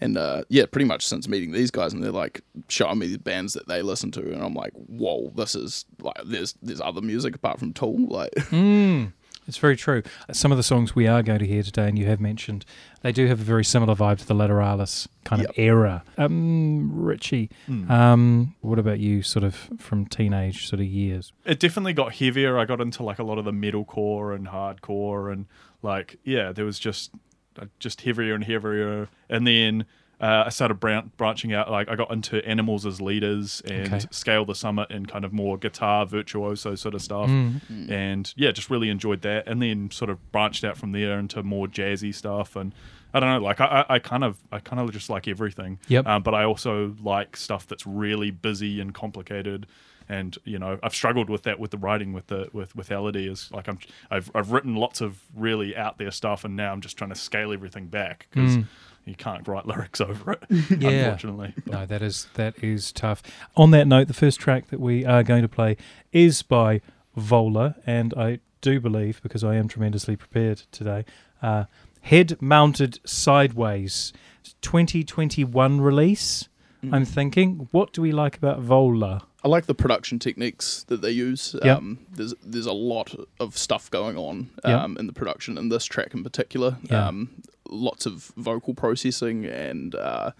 and 0.00 0.19
uh, 0.19 0.42
yeah, 0.49 0.66
pretty 0.66 0.87
much 0.87 1.07
since 1.07 1.28
meeting 1.28 1.52
these 1.52 1.71
guys, 1.71 1.92
and 1.92 2.02
they're 2.02 2.11
like 2.11 2.40
showing 2.69 2.99
me 2.99 3.07
the 3.12 3.19
bands 3.19 3.54
that 3.54 3.69
they 3.69 3.80
listen 3.80 4.11
to, 4.12 4.21
and 4.33 4.42
I'm 4.42 4.52
like, 4.54 4.73
whoa, 4.75 5.33
this 5.37 5.54
is 5.54 5.85
like 6.00 6.16
there's 6.26 6.54
there's 6.62 6.80
other 6.80 7.00
music 7.00 7.35
apart 7.37 7.59
from 7.59 7.73
Tool, 7.73 8.07
like 8.09 8.33
Mm, 8.50 9.12
it's 9.47 9.59
very 9.59 9.77
true. 9.77 10.03
Some 10.33 10.51
of 10.53 10.57
the 10.57 10.63
songs 10.63 10.95
we 10.95 11.07
are 11.07 11.23
going 11.23 11.39
to 11.41 11.47
hear 11.47 11.63
today, 11.63 11.89
and 11.89 11.99
you 11.99 12.07
have 12.07 12.21
mentioned, 12.21 12.65
they 13.03 13.13
do 13.13 13.27
have 13.27 13.41
a 13.41 13.45
very 13.45 13.65
similar 13.65 13.95
vibe 13.95 14.19
to 14.19 14.27
the 14.27 14.35
Lateralus 14.35 15.07
kind 15.25 15.43
Yep. 15.43 15.51
of 15.51 15.59
era. 15.59 16.03
Um, 16.17 16.91
Richie, 17.05 17.51
Hmm. 17.67 17.91
um, 17.91 18.55
what 18.61 18.79
about 18.79 18.99
you, 19.01 19.23
sort 19.23 19.45
of 19.45 19.55
from 19.79 20.07
teenage 20.07 20.67
sort 20.67 20.81
of 20.81 20.87
years? 20.87 21.33
it 21.45 21.61
definitely 21.61 21.93
got 21.93 22.15
heavier. 22.15 22.59
I 22.59 22.65
got 22.65 22.81
into 22.81 23.03
like 23.03 23.19
a 23.19 23.25
lot 23.25 23.39
of 23.39 23.45
the 23.45 23.53
metalcore 23.53 24.35
and 24.35 24.49
hardcore, 24.49 25.33
and 25.33 25.47
like 25.83 26.19
yeah, 26.25 26.53
there 26.53 26.65
was 26.65 26.79
just 26.79 27.11
uh, 27.59 27.67
just 27.79 28.01
heavier 28.03 28.35
and 28.35 28.45
heavier. 28.45 29.09
And 29.29 29.47
then 29.47 29.85
uh, 30.25 30.45
I 30.47 30.49
started 30.49 30.75
bran- 30.81 31.11
branching 31.19 31.52
out. 31.52 31.71
Like 31.71 31.88
I 31.90 31.97
got 31.97 32.11
into 32.11 32.37
animals 32.49 32.87
as 32.87 33.00
leaders 33.00 33.62
and 33.69 33.87
Okay. 33.93 34.07
scale 34.11 34.45
the 34.45 34.54
summit 34.54 34.88
and 34.90 35.07
kind 35.07 35.25
of 35.25 35.33
more 35.33 35.59
guitar 35.59 36.07
virtuoso 36.07 36.75
sort 36.76 36.95
of 36.95 37.02
stuff. 37.02 37.28
Mm. 37.28 37.90
And 37.90 38.33
yeah, 38.37 38.50
just 38.52 38.71
really 38.71 38.88
enjoyed 38.88 39.21
that. 39.23 39.47
And 39.47 39.61
then 39.61 39.90
sort 39.90 40.11
of 40.11 40.16
branched 40.33 40.64
out 40.64 40.76
from 40.76 40.93
there 40.93 41.19
into 41.19 41.43
more 41.43 41.66
jazzy 41.66 42.14
stuff 42.14 42.57
and. 42.57 42.73
I 43.16 43.21
don't 43.21 43.28
know, 43.31 43.47
like 43.47 43.61
I, 43.61 43.66
I- 43.88 43.95
I 43.95 43.99
kind 44.00 44.25
of, 44.25 44.38
I 44.50 44.59
kind 44.59 44.81
of 44.83 44.90
just 44.90 45.09
like 45.09 45.28
everything. 45.28 45.78
Yep. 45.87 46.04
Um, 46.04 46.23
but 46.25 46.35
I 46.35 46.43
also 46.43 46.97
like 47.00 47.37
stuff 47.37 47.64
that's 47.69 47.87
really 47.87 48.33
busy 48.33 48.81
and 48.81 48.93
complicated. 48.93 49.69
And 50.08 50.37
you 50.44 50.58
know, 50.58 50.78
I've 50.82 50.94
struggled 50.94 51.30
with 51.30 51.42
that 51.44 51.58
with 51.58 51.70
the 51.70 51.78
writing 51.78 52.12
with 52.12 52.26
the 52.26 52.49
with 52.52 52.75
with 52.76 52.90
Elodie. 52.90 53.26
Is 53.28 53.50
like 53.52 53.68
I'm, 53.68 53.78
I've 54.11 54.30
I've 54.34 54.52
written 54.52 54.75
lots 54.76 55.00
of 55.00 55.20
really 55.34 55.76
out 55.76 55.99
there 55.99 56.11
stuff, 56.11 56.44
and 56.44 56.56
now 56.56 56.73
I'm 56.73 56.80
just 56.80 56.96
trying 56.96 57.11
to 57.11 57.16
scale 57.16 57.52
everything 57.52 57.87
back 57.87 58.26
because 58.30 58.56
Mm. 58.58 58.66
you 59.06 59.14
can't 59.14 59.46
write 59.49 59.66
lyrics 59.70 60.00
over 60.00 60.32
it, 60.32 60.42
Yeah. 60.80 60.88
unfortunately. 60.90 61.54
But- 61.64 61.66
No, 61.73 61.87
that 61.87 62.02
is 62.02 62.26
that 62.34 62.62
is 62.62 62.92
tough. 62.92 63.23
On 63.56 63.70
that 63.70 63.87
note, 63.87 64.08
the 64.08 64.14
first 64.14 64.40
track 64.40 64.68
that 64.68 64.80
we 64.80 65.04
are 65.06 65.23
going 65.23 65.42
to 65.42 65.49
play 65.49 65.76
is 66.12 66.42
by 66.42 66.80
Vola, 67.16 67.76
and 67.87 68.12
I 68.16 68.40
do 68.61 68.80
believe, 68.80 69.20
because 69.23 69.44
I 69.44 69.54
am 69.56 69.68
tremendously 69.68 70.16
prepared 70.16 70.62
today, 70.73 71.04
uh, 71.42 71.64
head 72.02 72.40
mounted 72.42 72.99
sideways, 73.06 74.12
2021 74.61 75.80
release. 75.80 76.49
Mm. 76.91 76.95
I'm 76.95 77.05
thinking, 77.05 77.69
what 77.73 77.93
do 77.93 78.03
we 78.03 78.12
like 78.12 78.37
about 78.37 78.61
Vola? 78.61 79.23
I 79.45 79.49
like 79.49 79.67
the 79.67 79.75
production 79.75 80.19
techniques 80.19 80.85
that 80.88 81.03
they 81.03 81.11
use. 81.11 81.55
Yep. 81.62 81.79
Um, 81.79 81.99
there's 82.12 82.35
there's 82.43 82.67
a 82.67 82.73
lot 82.73 83.14
of 83.38 83.57
stuff 83.59 83.91
going 83.91 84.17
on 84.17 84.50
Yep. 84.64 84.81
um, 84.81 84.97
in 84.99 85.07
the 85.07 85.12
production 85.12 85.59
in 85.59 85.69
this 85.69 85.85
track 85.85 86.14
in 86.14 86.23
particular. 86.23 86.79
Yeah. 86.85 87.09
Um, 87.09 87.43
lots 87.69 88.07
of 88.07 88.33
vocal 88.37 88.73
processing 88.75 89.45
and 89.45 89.95
uh, 89.95 90.31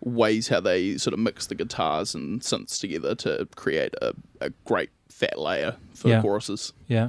ways 0.00 0.48
how 0.48 0.60
they 0.60 0.96
sort 0.98 1.14
of 1.14 1.18
mix 1.20 1.46
the 1.46 1.54
guitars 1.54 2.14
and 2.14 2.40
synths 2.40 2.78
together 2.80 3.14
to 3.16 3.48
create 3.56 3.94
a, 4.02 4.14
a 4.40 4.50
great 4.64 4.90
fat 5.08 5.38
layer 5.38 5.76
for 5.94 6.08
Yeah. 6.08 6.20
choruses. 6.22 6.72
Yeah. 6.86 7.08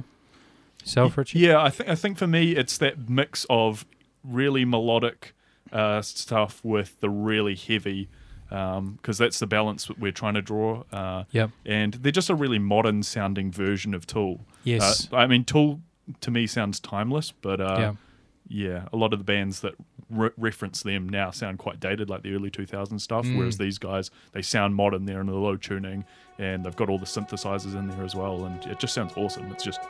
Self, 0.84 1.18
Richie? 1.18 1.40
Yeah, 1.40 1.62
I 1.62 1.70
think 1.70 1.88
I 1.90 1.94
think 1.94 2.18
for 2.18 2.26
me 2.26 2.52
it's 2.56 2.78
that 2.78 3.08
mix 3.10 3.44
of 3.50 3.84
really 4.24 4.64
melodic 4.64 5.34
uh, 5.70 6.00
stuff 6.02 6.64
with 6.64 6.98
the 7.00 7.10
really 7.10 7.54
heavy, 7.54 8.08
because 8.48 9.18
that's 9.18 9.38
the 9.38 9.46
balance 9.46 9.86
that 9.86 9.98
we're 9.98 10.12
trying 10.12 10.34
to 10.34 10.42
draw. 10.42 10.84
Uh, 10.92 11.24
Yep. 11.32 11.50
and 11.66 11.94
they're 11.94 12.12
just 12.12 12.30
a 12.30 12.34
really 12.34 12.58
modern 12.58 13.02
sounding 13.02 13.50
version 13.52 13.94
of 13.94 14.06
Tool. 14.06 14.40
Yes. 14.64 15.08
Uh, 15.12 15.16
I 15.16 15.26
mean, 15.26 15.44
Tool 15.44 15.80
to 16.20 16.30
me 16.30 16.46
sounds 16.46 16.80
timeless, 16.80 17.32
but 17.32 17.60
uh, 17.60 17.76
yeah. 17.78 17.94
yeah, 18.48 18.88
a 18.92 18.96
lot 18.96 19.12
of 19.12 19.18
the 19.18 19.24
bands 19.24 19.60
that 19.60 19.74
re- 20.08 20.30
reference 20.38 20.82
them 20.82 21.08
now 21.08 21.30
sound 21.30 21.58
quite 21.58 21.78
dated, 21.80 22.08
like 22.08 22.22
the 22.22 22.34
early 22.34 22.50
2000s 22.50 23.00
stuff. 23.02 23.26
Mm. 23.26 23.36
Whereas 23.36 23.58
these 23.58 23.76
guys, 23.78 24.10
they 24.32 24.40
sound 24.42 24.74
modern. 24.74 25.04
They're 25.04 25.20
in 25.20 25.26
the 25.26 25.34
low 25.34 25.56
tuning, 25.56 26.04
and 26.38 26.64
they've 26.64 26.74
got 26.76 26.88
all 26.88 26.98
the 26.98 27.04
synthesizers 27.06 27.74
in 27.78 27.88
there 27.88 28.02
as 28.04 28.14
well, 28.14 28.46
and 28.46 28.64
it 28.66 28.78
just 28.78 28.94
sounds 28.94 29.12
awesome. 29.16 29.50
It's 29.52 29.64
just 29.64 29.80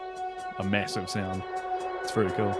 a 0.59 0.65
massive 0.65 1.09
sound. 1.09 1.43
It's 2.03 2.11
very 2.13 2.31
cool. 2.33 2.59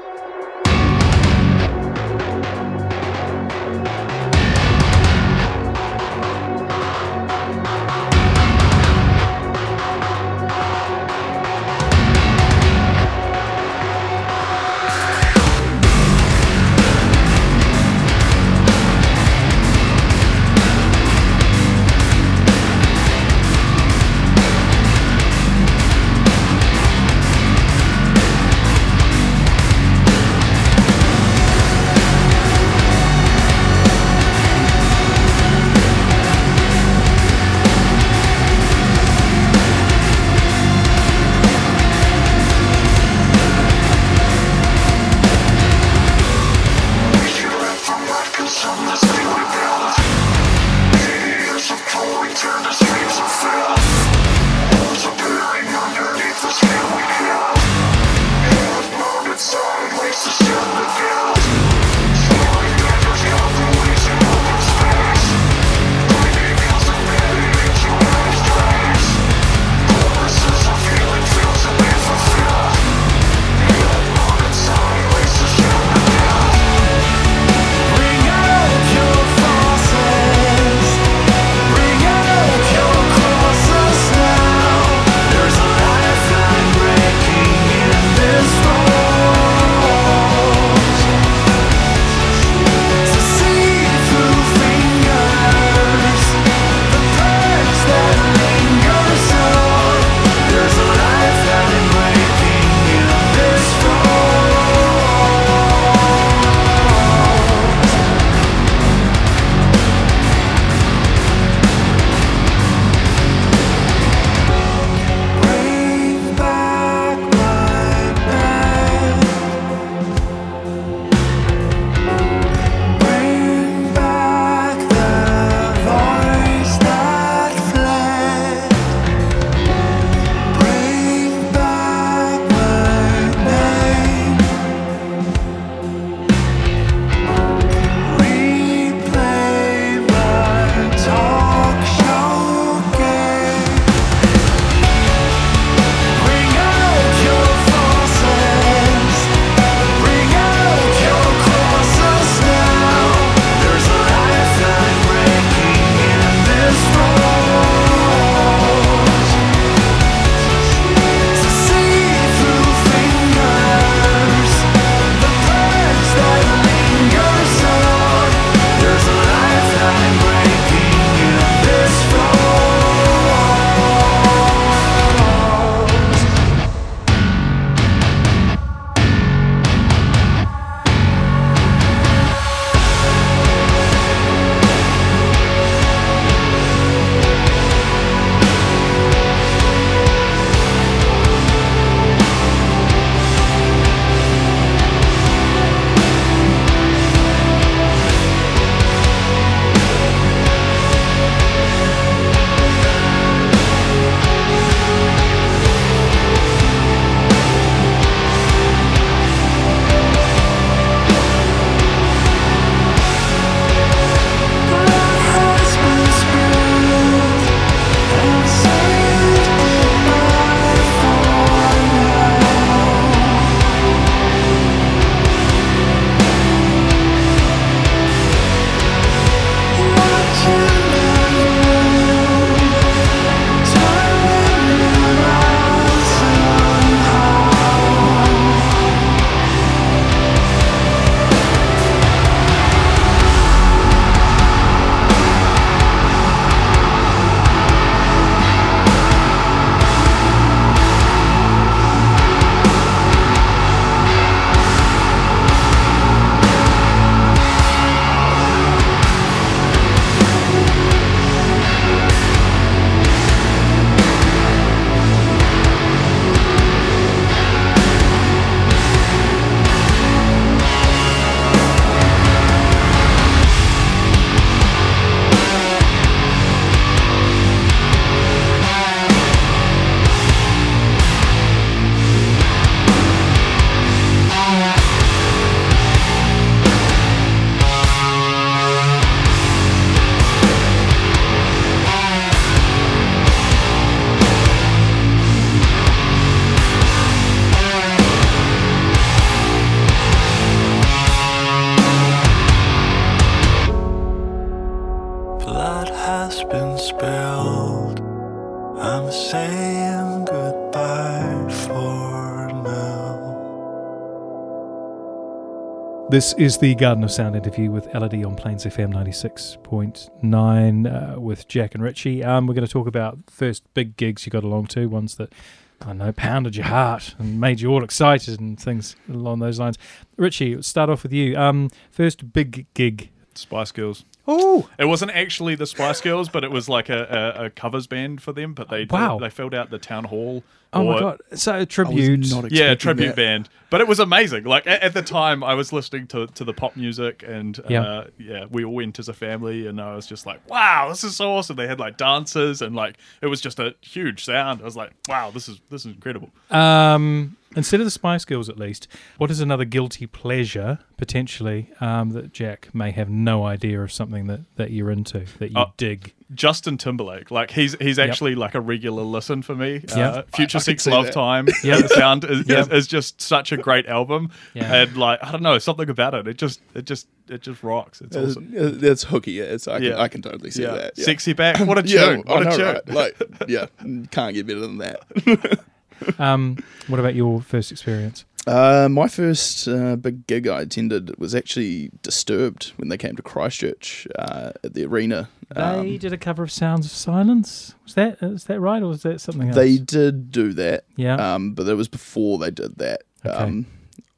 This 316.19 316.33
is 316.33 316.59
the 316.59 316.75
Garden 316.75 317.05
of 317.05 317.13
Sound 317.13 317.37
interview 317.37 317.71
with 317.71 317.95
Elodie 317.95 318.25
on 318.25 318.35
Plains 318.35 318.65
FM 318.65 318.93
96.9 318.93 321.15
uh, 321.15 321.21
with 321.21 321.47
Jack 321.47 321.77
and 321.77 321.85
Richie. 321.85 322.25
Um, 322.25 322.49
we're 322.49 322.55
going 322.55 322.67
to 322.67 322.73
talk 322.73 322.89
about 322.89 323.19
first 323.29 323.63
big 323.73 323.97
gigs 323.97 324.27
you 324.27 324.31
got 324.31 324.43
along 324.43 324.67
to, 324.67 324.87
ones 324.87 325.15
that, 325.15 325.33
I 325.81 325.87
don't 325.87 325.99
know, 325.99 326.11
pounded 326.11 326.57
your 326.57 326.67
heart 326.67 327.15
and 327.21 327.41
made 327.41 327.61
you 327.61 327.71
all 327.71 327.85
excited 327.85 328.41
and 328.41 328.59
things 328.59 328.97
along 329.09 329.39
those 329.39 329.61
lines. 329.61 329.79
Richie, 330.17 330.61
start 330.61 330.91
off 330.91 331.05
with 331.05 331.13
you. 331.13 331.37
Um, 331.37 331.71
first 331.93 332.33
big 332.33 332.67
gig. 332.75 333.11
Spice 333.37 333.71
Girls. 333.71 334.05
Oh, 334.31 334.69
It 334.79 334.85
wasn't 334.85 335.13
actually 335.13 335.55
the 335.55 335.67
Spice 335.67 336.01
Girls, 336.03 336.29
but 336.29 336.45
it 336.45 336.51
was 336.51 336.69
like 336.69 336.91
a, 336.91 337.35
a, 337.39 337.45
a 337.47 337.51
covers 337.51 337.87
band 337.87 338.21
for 338.23 338.33
them. 338.35 338.53
But 338.53 338.69
they 338.69 338.85
Wow. 338.85 339.19
they 339.19 339.31
filled 339.31 339.55
out 339.55 339.71
the 339.71 339.79
town 339.79 340.05
hall. 340.05 340.45
oh 340.75 340.85
my 340.85 341.01
God. 341.01 341.21
So, 341.35 341.55
I 341.55 341.59
was 341.61 341.67
tribute. 341.69 342.31
not 342.31 342.53
Yeah, 342.53 342.73
expecting 342.73 342.77
tribute 342.79 343.07
that. 343.09 343.17
band. 343.17 343.49
But 343.71 343.81
it 343.81 343.89
was 343.89 343.99
amazing. 344.01 344.45
Like 344.45 344.67
at, 344.67 344.83
at 344.83 344.93
the 344.93 345.01
time, 345.01 345.43
I 345.43 345.55
was 345.55 345.73
listening 345.73 346.07
to, 346.09 346.27
to 346.27 346.45
the 346.45 346.53
pop 346.53 346.77
music, 346.77 347.25
and 347.27 347.59
uh, 347.61 347.63
Yeah. 347.71 348.05
yeah, 348.19 348.45
we 348.51 348.65
all 348.67 348.75
went 348.75 348.99
as 348.99 349.09
a 349.09 349.15
family, 349.15 349.67
and 349.67 349.81
I 349.81 349.95
was 349.97 350.07
just 350.07 350.27
like, 350.27 350.47
"Wow, 350.49 350.91
this 350.91 351.05
is 351.05 351.17
so 351.17 351.33
awesome!" 351.33 351.57
They 351.57 351.67
had 351.67 351.81
like 351.81 351.97
dancers, 351.97 352.61
and 352.61 352.77
like 352.77 352.97
it 353.23 353.29
was 353.29 353.41
just 353.41 353.59
a 353.59 353.75
huge 353.81 354.27
sound. 354.27 354.61
I 354.61 354.65
was 354.65 354.77
like, 354.77 354.93
"Wow, 355.09 355.31
this 355.31 355.49
is 355.49 355.59
this 355.71 355.87
is 355.87 355.95
incredible." 355.95 356.29
Um, 356.51 357.38
instead 357.57 357.81
of 357.81 357.87
the 357.87 357.91
Spice 357.91 358.25
Girls, 358.25 358.49
at 358.49 358.59
least, 358.59 358.89
what 359.17 359.31
is 359.31 359.41
another 359.41 359.65
guilty 359.65 360.07
pleasure 360.07 360.79
potentially 360.97 361.71
um, 361.81 362.11
that 362.11 362.33
Jack 362.33 362.69
may 362.75 362.91
have 362.91 363.09
no 363.09 363.45
idea 363.47 363.81
of 363.83 363.93
something 363.93 364.27
that, 364.27 364.41
that 364.57 364.71
you're 364.71 364.91
into 364.91 365.25
that 365.39 365.51
you 365.53 365.59
Uh, 365.59 365.67
dig? 365.77 366.15
Justin 366.35 366.77
Timberlake, 366.77 367.31
like 367.31 367.53
he's 367.53 367.75
he's 367.81 367.99
actually 367.99 368.35
like 368.35 368.55
a 368.55 368.61
regular 368.61 369.03
listen 369.03 369.41
for 369.41 369.55
me. 369.55 369.83
Yep. 369.89 369.97
Uh, 369.97 370.23
Future 370.37 370.59
I- 370.59 370.61
I 370.61 370.65
can 370.65 370.79
Sex 370.79 370.87
Love 370.87 371.07
that. 371.07 371.15
Time 371.15 371.49
Yep. 371.65 371.79
the 371.83 371.89
sound 371.89 372.25
is, 372.25 372.47
Yep. 372.47 372.67
is, 372.67 372.69
is 372.69 372.87
just 372.87 373.23
such 373.23 373.51
a 373.51 373.57
great 373.57 373.87
album, 373.87 374.31
Yeah. 374.53 374.75
and 374.83 374.95
like 374.99 375.21
I 375.25 375.33
don't 375.33 375.43
know 375.43 375.57
something 375.59 375.89
about 375.89 376.13
it. 376.13 376.29
It 376.29 376.37
just 376.37 376.61
it 376.75 376.85
just 376.85 377.09
it 377.31 377.41
just 377.41 377.63
rocks. 377.63 378.03
It's 378.03 378.15
Uh, 378.15 378.25
awesome. 378.25 378.53
uh, 378.59 378.69
That's 378.75 379.05
hooky. 379.05 379.33
Yeah, 379.33 379.45
it's, 379.45 379.67
I, 379.67 379.79
can, 379.79 379.85
Yeah. 379.89 380.01
I 380.03 380.09
can 380.09 380.21
totally 380.21 380.51
see 380.51 380.65
Yeah. 380.65 380.73
that. 380.75 380.93
Yeah. 380.99 381.05
Sexy 381.07 381.33
back. 381.33 381.61
What 381.67 381.79
a 381.79 381.83
tune. 381.83 381.91
Yeah, 381.93 382.17
what 382.17 382.29
I 382.29 382.41
a 382.41 382.45
know, 382.45 382.57
tune. 382.59 382.67
right? 382.67 382.89
Like, 382.89 383.17
yeah, 383.49 383.67
can't 384.11 384.35
get 384.35 384.47
better 384.47 384.61
than 384.61 384.79
that. 384.79 385.61
Um, 386.19 386.57
what 386.89 387.01
about 387.01 387.15
your 387.15 387.41
first 387.41 387.71
experience? 387.73 388.25
Uh, 388.47 388.89
my 388.91 389.09
first 389.09 389.69
uh, 389.69 389.95
big 389.97 390.27
gig 390.27 390.49
I 390.49 390.63
attended 390.63 391.19
was 391.19 391.35
actually 391.35 391.91
Disturbed 392.03 392.73
when 392.77 392.89
they 392.89 392.97
came 392.97 393.15
to 393.17 393.23
Christchurch 393.23 394.09
uh, 394.19 394.53
at 394.65 394.73
the 394.75 394.85
arena. 394.87 395.29
They 395.55 395.61
Um, 395.61 395.99
did 395.99 396.13
a 396.13 396.17
cover 396.19 396.43
of 396.45 396.51
Sounds 396.51 396.87
of 396.87 396.93
Silence. 396.93 397.75
Was 397.85 397.95
that 397.95 398.19
is 398.23 398.45
that 398.45 398.59
right, 398.61 398.83
or 398.83 398.89
was 398.89 399.03
that 399.03 399.21
something 399.21 399.49
else? 399.49 399.57
they 399.57 399.77
did 399.79 400.31
do 400.33 400.53
that, 400.55 400.85
yeah. 400.97 401.17
um, 401.35 401.53
but 401.53 401.67
it 401.69 401.75
was 401.75 401.89
before 401.89 402.39
they 402.39 402.51
did 402.51 402.77
that. 402.79 403.03
Okay. 403.25 403.37
Um, 403.37 403.67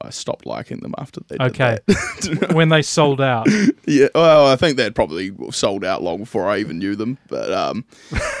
I 0.03 0.09
stopped 0.09 0.45
liking 0.45 0.79
them 0.79 0.93
after 0.97 1.21
they 1.27 1.37
did 1.37 1.51
Okay. 1.51 1.77
when 2.53 2.69
they 2.69 2.81
sold 2.81 3.21
out. 3.21 3.47
yeah, 3.87 4.07
well, 4.15 4.47
I 4.47 4.55
think 4.55 4.77
they'd 4.77 4.95
probably 4.95 5.31
sold 5.51 5.83
out 5.85 6.01
long 6.03 6.19
before 6.19 6.47
I 6.47 6.59
even 6.59 6.79
knew 6.79 6.95
them. 6.95 7.17
But 7.27 7.51
um, 7.51 7.85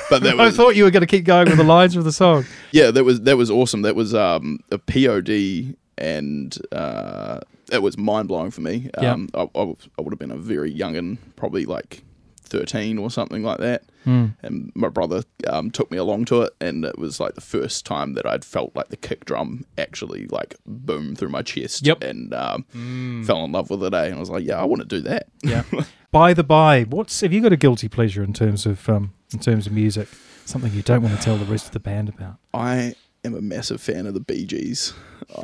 but 0.09 0.23
that 0.23 0.35
I 0.39 0.45
was 0.45 0.55
thought 0.55 0.75
you 0.75 0.83
were 0.83 0.91
going 0.91 1.01
to 1.01 1.07
keep 1.07 1.25
going 1.25 1.47
with 1.47 1.57
the 1.57 1.63
lines 1.63 1.95
of 1.95 2.03
the 2.03 2.11
song. 2.11 2.45
yeah, 2.71 2.91
that 2.91 3.03
was 3.03 3.21
that 3.21 3.37
was 3.37 3.49
awesome. 3.51 3.81
That 3.83 3.95
was 3.95 4.13
um 4.13 4.59
a 4.71 4.77
POD 4.77 5.75
and 5.97 6.57
uh, 6.71 7.39
it 7.71 7.81
was 7.81 7.97
mind 7.97 8.27
blowing 8.27 8.51
for 8.51 8.61
me. 8.61 8.89
Yeah. 9.01 9.11
Um, 9.13 9.29
I, 9.33 9.41
I, 9.55 9.61
I 9.97 10.01
would 10.01 10.11
have 10.11 10.19
been 10.19 10.31
a 10.31 10.37
very 10.37 10.71
young 10.71 10.95
and 10.95 11.17
probably 11.35 11.65
like 11.65 12.03
thirteen 12.51 12.97
or 12.97 13.09
something 13.09 13.43
like 13.43 13.59
that. 13.59 13.83
Mm. 14.05 14.35
And 14.41 14.71
my 14.75 14.89
brother 14.89 15.23
um, 15.47 15.71
took 15.71 15.89
me 15.91 15.97
along 15.97 16.25
to 16.25 16.41
it, 16.41 16.53
and 16.59 16.85
it 16.85 16.97
was 16.97 17.19
like 17.19 17.35
the 17.35 17.41
first 17.41 17.85
time 17.85 18.13
that 18.13 18.25
I'd 18.25 18.45
felt 18.45 18.75
like 18.75 18.89
the 18.89 18.97
kick 18.97 19.25
drum 19.25 19.65
actually 19.77 20.27
like 20.27 20.55
boom 20.65 21.15
through 21.15 21.29
my 21.29 21.41
chest. 21.41 21.85
Yep. 21.85 22.03
And 22.03 22.33
um, 22.33 23.23
fell 23.25 23.43
in 23.45 23.51
love 23.51 23.69
with 23.69 23.83
it. 23.83 23.93
Eh? 23.93 24.05
And 24.05 24.15
I 24.15 24.19
was 24.19 24.29
like, 24.29 24.45
yeah, 24.45 24.59
I 24.59 24.65
want 24.65 24.81
to 24.81 24.87
do 24.87 25.01
that. 25.01 25.27
Yeah. 25.43 25.63
by 26.11 26.33
the 26.33 26.43
by, 26.43 26.83
what's 26.83 27.21
have 27.21 27.33
you 27.33 27.41
got 27.41 27.53
a 27.53 27.57
guilty 27.57 27.87
pleasure 27.87 28.23
in 28.23 28.33
terms 28.33 28.65
of 28.65 28.87
um, 28.89 29.13
in 29.33 29.39
terms 29.39 29.67
of 29.67 29.73
music? 29.73 30.07
Something 30.45 30.73
you 30.73 30.81
don't 30.81 31.03
want 31.03 31.15
to 31.15 31.23
tell 31.23 31.37
the 31.37 31.45
rest 31.45 31.67
of 31.67 31.71
the 31.71 31.79
band 31.79 32.09
about. 32.09 32.37
I 32.53 32.95
am 33.23 33.35
a 33.35 33.41
massive 33.41 33.81
fan 33.81 34.07
of 34.07 34.13
the 34.13 34.19
Bee 34.19 34.45
Gees. 34.45 34.93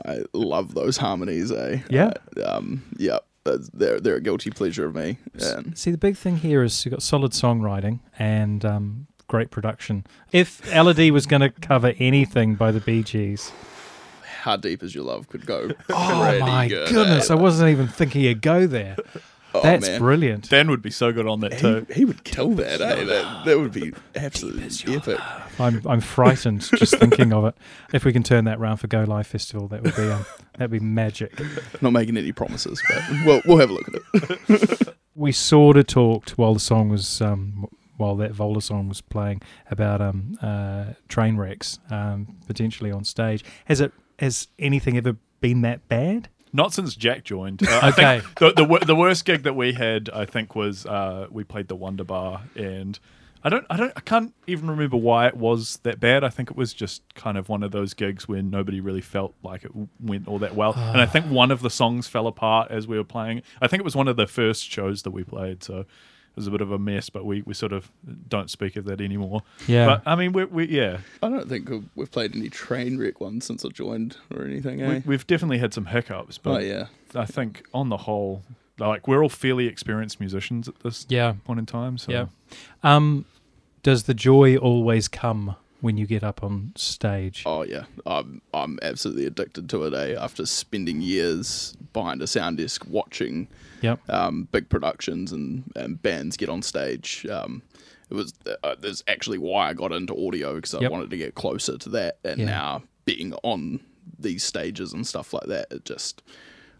I 0.05 0.21
love 0.33 0.73
those 0.73 0.97
harmonies, 0.97 1.51
eh? 1.51 1.79
Yeah? 1.89 2.13
Uh, 2.35 2.57
um, 2.57 2.83
yeah. 2.97 3.19
They're 3.73 3.99
they're 3.99 4.15
a 4.15 4.21
guilty 4.21 4.49
pleasure 4.49 4.85
of 4.85 4.95
me. 4.95 5.17
And 5.39 5.77
See, 5.77 5.91
the 5.91 5.97
big 5.97 6.17
thing 6.17 6.37
here 6.37 6.63
is 6.63 6.85
you've 6.85 6.91
got 6.91 7.01
solid 7.01 7.31
songwriting 7.31 7.99
and 8.19 8.63
um, 8.65 9.07
great 9.27 9.51
production. 9.51 10.05
If 10.31 10.61
Elodie 10.73 11.11
was 11.11 11.25
going 11.25 11.41
to 11.41 11.49
cover 11.49 11.93
anything 11.99 12.55
by 12.55 12.71
the 12.71 12.79
Bee 12.79 13.03
Gees, 13.03 13.51
how 14.41 14.55
deep 14.55 14.83
is 14.83 14.93
your 14.95 15.03
love 15.03 15.27
could 15.29 15.45
go. 15.45 15.69
oh 15.89 16.39
my 16.39 16.67
good, 16.67 16.89
goodness? 16.89 17.29
I 17.29 17.35
wasn't 17.35 17.69
even 17.69 17.87
thinking 17.87 18.21
you'd 18.21 18.41
go 18.41 18.67
there. 18.67 18.97
Oh, 19.57 19.61
That's 19.63 19.87
man. 19.87 19.99
brilliant. 19.99 20.49
Dan 20.49 20.69
would 20.69 20.81
be 20.81 20.91
so 20.91 21.11
good 21.11 21.27
on 21.27 21.39
that 21.41 21.53
He, 21.53 21.59
too. 21.59 21.85
he 21.93 22.05
would 22.05 22.23
kill 22.23 22.51
that, 22.55 22.79
eh? 22.81 23.03
That, 23.05 23.45
that 23.45 23.57
would 23.59 23.73
be 23.73 23.93
absolutely 24.15 24.95
epic. 24.95 25.19
I'm 25.59 25.81
I'm 25.87 26.01
frightened 26.01 26.61
just 26.61 26.95
thinking 26.97 27.33
of 27.33 27.45
it. 27.45 27.55
If 27.93 28.05
we 28.05 28.13
can 28.13 28.23
turn 28.23 28.45
that 28.45 28.59
round 28.59 28.79
for 28.79 28.87
Go 28.87 29.03
Live 29.03 29.27
Festival, 29.27 29.67
that 29.69 29.81
would 29.83 29.95
be 29.95 30.09
um, 30.11 30.25
that'd 30.57 30.71
be 30.71 30.79
magic. 30.79 31.33
Not 31.81 31.93
making 31.93 32.17
any 32.17 32.31
promises, 32.31 32.81
but 32.87 33.01
we'll, 33.25 33.41
we'll 33.45 33.57
have 33.57 33.69
a 33.69 33.73
look 33.73 33.87
at 33.87 33.95
it. 34.49 34.95
we 35.15 35.31
sort 35.31 35.77
of 35.77 35.87
talked 35.87 36.37
while 36.37 36.53
the 36.53 36.59
song 36.59 36.89
was 36.89 37.21
um, 37.21 37.67
while 37.97 38.15
that 38.17 38.31
Vola 38.33 38.61
song 38.61 38.87
was 38.87 39.01
playing 39.01 39.41
about 39.71 40.01
um, 40.01 40.37
uh, 40.41 40.93
train 41.07 41.37
wrecks 41.37 41.79
um, 41.89 42.37
potentially 42.45 42.91
on 42.91 43.03
stage. 43.03 43.43
Has 43.65 43.81
it 43.81 43.91
has 44.19 44.47
anything 44.59 44.95
ever 44.97 45.15
been 45.41 45.61
that 45.61 45.87
bad? 45.87 46.29
Not 46.53 46.73
since 46.73 46.95
Jack 46.95 47.23
joined. 47.23 47.67
Uh, 47.67 47.79
I 47.83 47.89
Okay. 47.89 48.19
think 48.21 48.35
the, 48.39 48.51
the 48.53 48.85
the 48.85 48.95
worst 48.95 49.25
gig 49.25 49.43
that 49.43 49.55
we 49.55 49.73
had, 49.73 50.09
I 50.13 50.25
think, 50.25 50.55
was 50.55 50.85
uh, 50.85 51.27
we 51.29 51.43
played 51.43 51.67
the 51.67 51.75
Wunderbar, 51.75 52.41
and 52.55 52.97
I 53.43 53.49
don't, 53.49 53.65
I 53.69 53.77
don't, 53.77 53.93
I 53.95 53.99
can't 53.99 54.33
even 54.47 54.69
remember 54.69 54.97
why 54.97 55.27
it 55.27 55.37
was 55.37 55.79
that 55.83 55.99
bad. 55.99 56.23
I 56.23 56.29
think 56.29 56.49
it 56.49 56.57
was 56.57 56.73
just 56.73 57.01
kind 57.15 57.37
of 57.37 57.49
one 57.49 57.63
of 57.63 57.71
those 57.71 57.93
gigs 57.93 58.27
where 58.27 58.41
nobody 58.41 58.79
really 58.81 59.01
felt 59.01 59.35
like 59.43 59.63
it 59.63 59.71
went 59.99 60.27
all 60.27 60.39
that 60.39 60.55
well, 60.55 60.73
and 60.73 60.99
I 61.01 61.05
think 61.13 61.27
one 61.27 61.51
of 61.51 61.61
the 61.61 61.69
songs 61.69 62.07
fell 62.07 62.27
apart 62.27 62.71
as 62.71 62.87
we 62.87 62.97
were 62.97 63.03
playing. 63.03 63.43
I 63.61 63.67
think 63.67 63.81
it 63.81 63.85
was 63.85 63.95
one 63.95 64.07
of 64.07 64.15
the 64.15 64.27
first 64.27 64.69
shows 64.69 65.03
that 65.03 65.11
we 65.11 65.23
played, 65.23 65.63
so. 65.63 65.85
It 66.37 66.41
was 66.41 66.47
a 66.47 66.51
bit 66.51 66.61
of 66.61 66.71
a 66.71 66.77
mess, 66.77 67.09
but 67.09 67.25
we, 67.25 67.41
we 67.41 67.55
sort 67.55 67.73
of 67.73 67.91
don't 68.29 68.51
speak 68.51 68.75
of 68.75 68.85
that 68.85 69.01
anymore. 69.01 69.41
Yeah. 69.65 69.87
But 69.87 70.03
I 70.05 70.15
mean, 70.15 70.33
we, 70.33 70.45
we 70.45 70.67
yeah, 70.67 70.99
I 71.23 71.29
don't 71.29 71.49
think 71.49 71.67
we've 71.95 72.11
played 72.11 72.35
any 72.35 72.47
train 72.47 72.99
wreck 72.99 73.19
ones 73.19 73.43
since 73.45 73.65
I 73.65 73.69
joined 73.69 74.17
or 74.31 74.45
anything, 74.45 74.79
eh? 74.83 74.87
we, 74.87 74.99
we've 75.07 75.25
definitely 75.25 75.57
had 75.57 75.73
some 75.73 75.87
hiccups, 75.87 76.37
but 76.37 76.57
oh, 76.57 76.59
yeah. 76.59 76.85
I 77.15 77.25
think 77.25 77.65
on 77.73 77.89
the 77.89 77.97
whole, 77.97 78.43
like 78.77 79.07
we're 79.07 79.23
all 79.23 79.29
fairly 79.29 79.65
experienced 79.65 80.19
musicians 80.19 80.67
at 80.67 80.79
this 80.81 81.07
Yeah, 81.09 81.33
point 81.43 81.59
in 81.59 81.65
time. 81.65 81.97
So 81.97 82.11
yeah. 82.11 82.25
Um, 82.83 83.25
does 83.81 84.03
the 84.03 84.13
joy 84.13 84.57
always 84.57 85.07
come 85.07 85.55
when 85.81 85.97
you 85.97 86.05
get 86.05 86.23
up 86.23 86.43
on 86.43 86.73
stage? 86.75 87.43
Oh 87.45 87.63
yeah, 87.63 87.83
I'm 88.05 88.41
I'm 88.53 88.79
absolutely 88.81 89.25
addicted 89.25 89.69
to 89.69 89.83
it. 89.83 89.93
Eh? 89.93 90.15
After 90.21 90.45
spending 90.45 91.01
years 91.01 91.75
behind 91.93 92.21
a 92.21 92.27
sound 92.27 92.57
desk 92.57 92.83
watching 92.87 93.47
Yep. 93.81 94.09
um, 94.09 94.47
big 94.51 94.69
productions 94.69 95.31
and, 95.31 95.71
and 95.75 96.01
bands 96.01 96.35
get 96.35 96.49
on 96.49 96.61
stage, 96.63 97.25
um, 97.29 97.61
it 98.09 98.15
was 98.15 98.33
uh, 98.63 98.75
that's 98.79 99.03
actually 99.07 99.37
why 99.37 99.69
I 99.69 99.73
got 99.73 99.91
into 99.91 100.13
audio 100.27 100.55
because 100.55 100.73
I 100.73 100.79
Yep. 100.79 100.91
wanted 100.91 101.09
to 101.11 101.17
get 101.17 101.35
closer 101.35 101.77
to 101.77 101.89
that. 101.89 102.17
And 102.23 102.39
Yeah. 102.39 102.45
now 102.45 102.83
being 103.05 103.33
on 103.43 103.79
these 104.19 104.43
stages 104.43 104.93
and 104.93 105.05
stuff 105.05 105.31
like 105.33 105.45
that, 105.45 105.67
it 105.71 105.85
just 105.85 106.23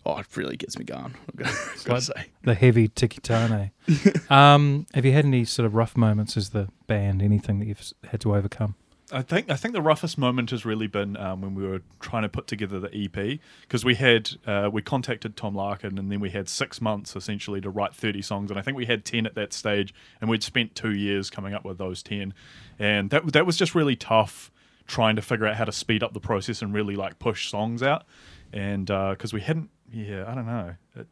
oh, 0.08 0.18
it 0.20 0.38
really 0.38 0.56
gets 0.56 0.80
me 0.80 0.86
going. 0.86 1.14
I've 1.30 1.36
got, 1.36 1.84
got 1.84 2.16
like- 2.16 2.32
The 2.44 2.54
heavy 2.56 2.88
tikitane. 2.88 3.72
um, 4.32 4.88
have 4.94 5.04
you 5.06 5.12
had 5.12 5.26
any 5.26 5.44
sort 5.46 5.66
of 5.66 5.76
rough 5.76 5.98
moments 5.98 6.38
as 6.38 6.50
the 6.52 6.70
band? 6.88 7.22
Anything 7.22 7.60
that 7.60 7.66
you've 7.68 7.94
had 8.10 8.22
to 8.22 8.34
overcome? 8.36 8.76
I 9.12 9.22
think 9.22 9.50
I 9.50 9.56
think 9.56 9.74
the 9.74 9.82
roughest 9.82 10.18
moment 10.18 10.52
has 10.52 10.66
really 10.66 10.88
been 10.88 11.16
um, 11.16 11.40
when 11.42 11.56
we 11.56 11.66
were 11.66 11.82
trying 12.02 12.24
to 12.24 12.30
put 12.30 12.46
together 12.46 12.80
the 12.80 12.90
EP 12.94 13.40
because 13.62 13.86
we 13.86 13.96
had 13.96 14.32
uh, 14.46 14.70
we 14.72 14.82
contacted 14.82 15.38
Tom 15.38 15.56
Larkin 15.56 15.98
and 15.98 16.12
then 16.12 16.20
we 16.20 16.32
had 16.32 16.50
six 16.50 16.82
months 16.82 17.16
essentially 17.16 17.62
to 17.62 17.70
write 17.70 17.96
thirty 17.96 18.22
songs 18.22 18.52
and 18.52 18.60
I 18.60 18.64
think 18.64 18.76
we 18.76 18.86
had 18.86 19.06
ten 19.06 19.26
at 19.26 19.36
that 19.36 19.54
stage 19.54 19.94
and 20.20 20.30
we'd 20.30 20.44
spent 20.44 20.76
two 20.76 20.92
years 20.92 21.30
coming 21.30 21.54
up 21.54 21.64
with 21.64 21.78
those 21.78 22.04
ten. 22.04 22.34
And 22.78 23.10
that 23.12 23.32
that 23.32 23.46
was 23.46 23.56
just 23.56 23.74
really 23.74 23.96
tough 23.96 24.52
trying 24.88 25.16
to 25.16 25.22
figure 25.22 25.48
out 25.48 25.56
how 25.56 25.66
to 25.66 25.72
speed 25.72 26.04
up 26.04 26.14
the 26.14 26.20
process 26.20 26.62
and 26.62 26.74
really 26.74 26.98
like 26.98 27.18
push 27.18 27.50
songs 27.50 27.82
out. 27.82 28.04
And 28.52 28.88
because 28.88 29.32
we 29.32 29.40
hadn't 29.40 29.70
yeah 29.90 30.26
I 30.28 30.36
don't 30.36 30.48
know. 30.48 30.76
It, 30.98 31.08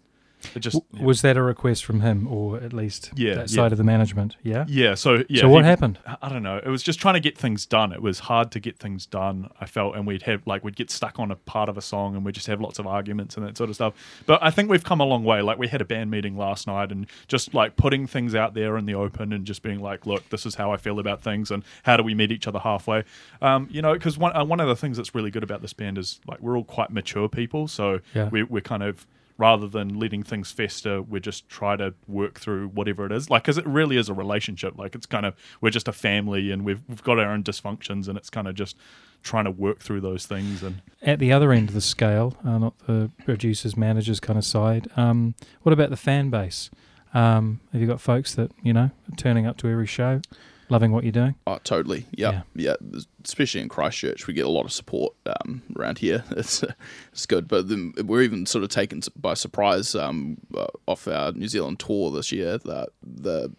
it 0.55 0.59
just 0.59 0.79
W- 0.91 1.05
Was 1.07 1.21
that 1.21 1.37
a 1.37 1.41
request 1.41 1.85
from 1.85 2.01
him, 2.01 2.27
or 2.27 2.57
at 2.57 2.73
least 2.73 3.11
Yeah, 3.15 3.35
that 3.35 3.39
yeah. 3.51 3.55
side 3.55 3.71
of 3.71 3.77
the 3.77 3.83
management? 3.83 4.35
Yeah. 4.43 4.65
yeah 4.67 4.95
so 4.95 5.23
yeah 5.29 5.41
so 5.41 5.49
what 5.49 5.63
he- 5.63 5.69
happened? 5.69 5.99
I 6.21 6.29
don't 6.29 6.43
know. 6.43 6.57
It 6.57 6.67
was 6.69 6.83
just 6.83 6.99
trying 6.99 7.13
to 7.15 7.19
get 7.19 7.37
things 7.37 7.65
done. 7.65 7.91
It 7.93 8.01
was 8.01 8.19
hard 8.19 8.51
to 8.51 8.59
get 8.59 8.77
things 8.77 9.05
done. 9.05 9.49
I 9.59 9.65
felt, 9.65 9.95
and 9.95 10.05
we'd 10.05 10.23
have 10.23 10.45
like 10.45 10.63
we'd 10.63 10.75
get 10.75 10.91
stuck 10.91 11.19
on 11.19 11.31
a 11.31 11.35
part 11.35 11.69
of 11.69 11.77
a 11.77 11.81
song, 11.81 12.15
and 12.15 12.25
we'd 12.25 12.35
just 12.35 12.47
have 12.47 12.59
lots 12.61 12.79
of 12.79 12.87
arguments 12.87 13.37
and 13.37 13.45
that 13.45 13.57
sort 13.57 13.69
of 13.69 13.75
stuff. 13.75 13.93
But 14.25 14.43
I 14.43 14.49
think 14.51 14.69
we've 14.69 14.83
come 14.83 14.99
a 15.01 15.05
long 15.05 15.23
way. 15.23 15.41
Like 15.41 15.57
we 15.57 15.67
had 15.67 15.81
a 15.81 15.85
band 15.85 16.11
meeting 16.11 16.37
last 16.37 16.67
night, 16.67 16.91
and 16.91 17.07
just 17.27 17.53
like 17.53 17.75
putting 17.77 18.07
things 18.07 18.35
out 18.35 18.53
there 18.53 18.77
in 18.77 18.85
the 18.85 18.95
open, 18.95 19.33
and 19.33 19.45
just 19.45 19.61
being 19.63 19.79
like, 19.79 20.05
"Look, 20.05 20.29
this 20.29 20.45
is 20.45 20.55
how 20.55 20.71
I 20.71 20.77
feel 20.77 20.99
about 20.99 21.21
things, 21.21 21.51
and 21.51 21.63
how 21.83 21.97
do 21.97 22.03
we 22.03 22.13
meet 22.13 22.31
each 22.31 22.47
other 22.47 22.59
halfway?" 22.59 23.03
Um, 23.41 23.67
you 23.71 23.81
know, 23.81 23.93
because 23.93 24.17
one 24.17 24.35
uh, 24.35 24.43
one 24.45 24.59
of 24.59 24.67
the 24.67 24.75
things 24.75 24.97
that's 24.97 25.13
really 25.15 25.31
good 25.31 25.43
about 25.43 25.61
this 25.61 25.73
band 25.73 25.97
is 25.97 26.19
like 26.27 26.39
we're 26.41 26.57
all 26.57 26.63
quite 26.63 26.89
mature 26.91 27.29
people, 27.29 27.67
so 27.67 27.99
Yeah. 28.13 28.29
we, 28.29 28.43
we're 28.43 28.61
kind 28.61 28.83
of 28.83 29.05
rather 29.37 29.67
than 29.67 29.99
letting 29.99 30.23
things 30.23 30.51
fester, 30.51 31.01
we 31.01 31.19
just 31.19 31.49
try 31.49 31.75
to 31.75 31.93
work 32.07 32.39
through 32.39 32.69
whatever 32.69 33.05
it 33.05 33.11
is. 33.11 33.29
Like, 33.29 33.43
because 33.43 33.57
it 33.57 33.67
really 33.67 33.97
is 33.97 34.09
a 34.09 34.13
relationship. 34.13 34.77
Like, 34.77 34.95
it's 34.95 35.05
kind 35.05 35.25
of 35.25 35.35
we're 35.61 35.71
just 35.71 35.87
a 35.87 35.93
family, 35.93 36.51
and 36.51 36.63
we've 36.63 36.81
we've 36.87 37.03
got 37.03 37.19
our 37.19 37.31
own 37.31 37.43
dysfunctions, 37.43 38.07
and 38.07 38.17
it's 38.17 38.29
kind 38.29 38.47
of 38.47 38.55
just 38.55 38.77
trying 39.23 39.45
to 39.45 39.51
work 39.51 39.79
through 39.79 40.01
those 40.01 40.25
things. 40.25 40.63
And 40.63 40.81
At 41.01 41.19
the 41.19 41.33
other 41.33 41.51
end 41.51 41.69
of 41.69 41.75
the 41.75 41.81
scale, 41.81 42.37
uh, 42.45 42.57
not 42.59 42.77
the 42.85 43.11
producers, 43.25 43.75
managers 43.75 44.19
kind 44.19 44.37
of 44.37 44.45
side, 44.45 44.87
um, 44.95 45.35
what 45.63 45.73
about 45.73 45.89
the 45.89 45.97
fan 45.97 46.29
base? 46.29 46.69
Um, 47.13 47.61
have 47.71 47.81
you 47.81 47.87
got 47.87 48.01
folks 48.01 48.35
that, 48.35 48.51
you 48.61 48.73
know, 48.73 48.91
are 49.11 49.15
turning 49.15 49.47
up 49.47 49.57
to 49.57 49.67
every 49.67 49.87
show, 49.87 50.21
loving 50.69 50.91
what 50.91 51.03
you're 51.03 51.11
doing? 51.11 51.35
Oh, 51.47 51.59
totally. 51.63 52.05
Yeah, 52.11 52.41
yeah. 52.55 52.75
Especially 53.23 53.61
in 53.61 53.69
Christchurch, 53.69 54.27
we 54.27 54.33
get 54.33 54.45
a 54.45 54.49
lot 54.49 54.65
of 54.65 54.71
support 54.71 55.13
um, 55.25 55.61
around 55.77 55.99
here. 55.99 56.23
It's 56.31 56.63
it's 57.11 57.25
good, 57.25 57.47
but 57.47 57.69
then 57.69 57.93
we're 58.03 58.21
even 58.23 58.45
sort 58.45 58.63
of 58.63 58.69
taken 58.69 59.01
by 59.15 59.33
surprise 59.35 59.95
um, 59.95 60.37
uh, 60.55 60.67
off 60.87 61.07
our 61.07 61.31
New 61.31 61.47
Zealand 61.47 61.79
tour 61.79 62.11
this 62.11 62.31
year. 62.31 62.57
That 62.59 62.89
the 63.03 63.51